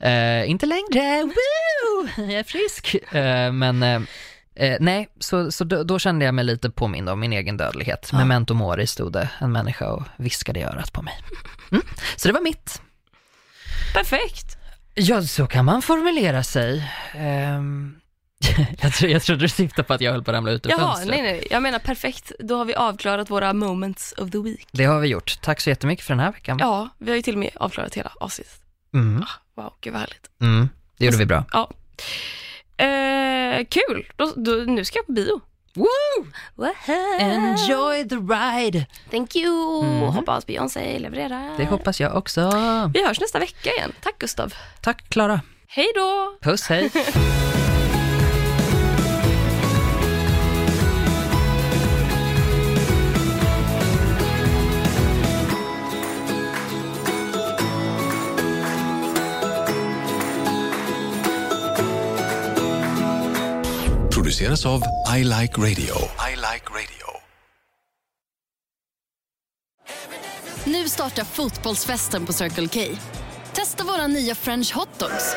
Eh, 0.00 0.50
inte 0.50 0.66
längre, 0.66 1.22
woo! 1.22 2.08
Jag 2.16 2.32
är 2.32 2.44
frisk. 2.44 2.94
Eh, 3.14 3.52
men 3.52 3.82
eh, 3.82 4.00
eh, 4.56 4.76
nej, 4.80 5.08
så, 5.20 5.52
så 5.52 5.64
då, 5.64 5.82
då 5.84 5.98
kände 5.98 6.24
jag 6.24 6.34
mig 6.34 6.44
lite 6.44 6.70
påmind 6.70 7.08
om 7.08 7.20
min 7.20 7.32
egen 7.32 7.56
dödlighet. 7.56 8.08
Ja. 8.12 8.18
Memento 8.18 8.54
mori 8.54 8.86
stod 8.86 9.12
det 9.12 9.30
en 9.38 9.52
människa 9.52 9.86
och 9.92 10.02
viskade 10.16 10.60
i 10.60 10.62
örat 10.62 10.92
på 10.92 11.02
mig. 11.02 11.14
Mm. 11.72 11.84
Så 12.16 12.28
det 12.28 12.34
var 12.34 12.40
mitt. 12.40 12.82
Perfekt. 13.94 14.56
Ja, 14.94 15.22
så 15.22 15.46
kan 15.46 15.64
man 15.64 15.82
formulera 15.82 16.42
sig. 16.42 16.90
Ehm, 17.14 17.96
jag, 18.80 18.92
tro, 18.94 19.08
jag 19.08 19.22
trodde 19.22 19.40
du 19.44 19.48
syftade 19.48 19.82
på 19.88 19.94
att 19.94 20.00
jag 20.00 20.12
höll 20.12 20.24
på 20.24 20.30
att 20.30 20.34
ramla 20.34 20.50
ut 20.52 20.66
ur 20.66 20.70
Jaha, 20.70 20.78
fönstret. 20.78 21.08
nej 21.08 21.22
nej. 21.22 21.46
Jag 21.50 21.62
menar 21.62 21.78
perfekt. 21.78 22.32
Då 22.38 22.56
har 22.58 22.64
vi 22.64 22.74
avklarat 22.74 23.30
våra 23.30 23.52
moments 23.52 24.12
of 24.18 24.30
the 24.30 24.38
week. 24.38 24.66
Det 24.72 24.84
har 24.84 25.00
vi 25.00 25.08
gjort. 25.08 25.38
Tack 25.42 25.60
så 25.60 25.70
jättemycket 25.70 26.04
för 26.04 26.14
den 26.14 26.20
här 26.20 26.32
veckan. 26.32 26.56
Ja, 26.60 26.88
vi 26.98 27.10
har 27.10 27.16
ju 27.16 27.22
till 27.22 27.34
och 27.34 27.40
med 27.40 27.50
avklarat 27.54 27.94
hela 27.94 28.12
avsnittet. 28.20 28.60
Mm, 28.94 29.24
Wow, 29.56 29.72
gud 29.80 29.92
vad 29.92 30.00
härligt. 30.00 30.30
mm, 30.40 30.68
det 30.98 31.04
gjorde 31.04 31.16
vi 31.16 31.26
bra. 31.26 31.44
Ja. 31.52 31.70
Eh, 32.76 33.66
kul. 33.70 34.06
Då, 34.16 34.32
då, 34.36 34.50
nu 34.52 34.84
ska 34.84 34.98
jag 34.98 35.06
på 35.06 35.12
bio. 35.12 35.40
Woo! 35.74 36.26
Wow. 36.54 36.68
Enjoy 37.20 38.08
the 38.08 38.14
ride! 38.16 38.86
Thank 39.10 39.36
you. 39.36 39.82
Mhm. 39.84 40.00
Hoppas 40.02 40.46
Beyoncé 40.46 40.98
levererar. 40.98 41.50
Det 41.56 41.64
hoppas 41.64 42.00
jag 42.00 42.16
också. 42.16 42.40
Vi 42.94 43.06
hörs 43.06 43.20
nästa 43.20 43.38
vecka 43.38 43.70
igen. 43.70 43.92
Tack 44.02 44.18
Gustav. 44.18 44.54
Tack 44.80 45.08
Klara. 45.08 45.40
Hej 45.68 45.86
då. 45.94 46.38
Puss, 46.42 46.68
hej. 46.68 46.90
Produceras 64.26 64.66
av 64.66 64.82
I 65.16 65.24
Like 65.24 65.60
Radio. 65.60 65.94
I 66.30 66.36
like 66.36 66.66
radio. 66.70 67.06
Nu 70.64 70.88
startar 70.88 71.24
fotbollsfesten 71.24 72.26
på 72.26 72.32
Circle 72.32 72.68
K. 72.68 72.80
Testa 73.52 73.84
våra 73.84 74.06
nya 74.06 74.34
french 74.34 74.74
hotdogs 74.74 75.36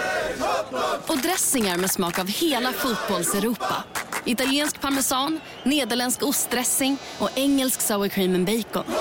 och 1.08 1.18
dressingar 1.18 1.78
med 1.78 1.92
smak 1.92 2.20
av 2.20 2.28
hela 2.28 2.72
fotbolls-Europa. 2.72 3.84
Italiensk 4.26 4.82
parmesan, 4.82 5.40
nederländsk 5.64 6.24
ostdressing 6.24 6.98
och 7.20 7.30
engelsk 7.36 7.82
sour 7.82 8.08
cream 8.08 8.36
and 8.36 8.46
bacon. 8.46 8.94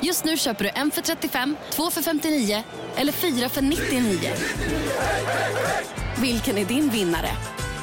Just 0.00 0.24
nu 0.24 0.36
köper 0.36 0.64
du 0.64 0.70
en 0.74 0.90
för 0.90 1.02
35, 1.02 1.56
två 1.70 1.90
för 1.90 2.02
59 2.02 2.62
eller 2.96 3.12
fyra 3.12 3.48
för 3.48 3.62
99. 3.62 4.32
Vilken 6.20 6.58
är 6.58 6.64
din 6.64 6.90
vinnare? 6.90 7.30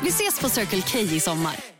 Vi 0.03 0.09
ses 0.09 0.39
på 0.39 0.49
Circle 0.49 0.81
K 0.81 0.99
i 0.99 1.19
sommar. 1.19 1.76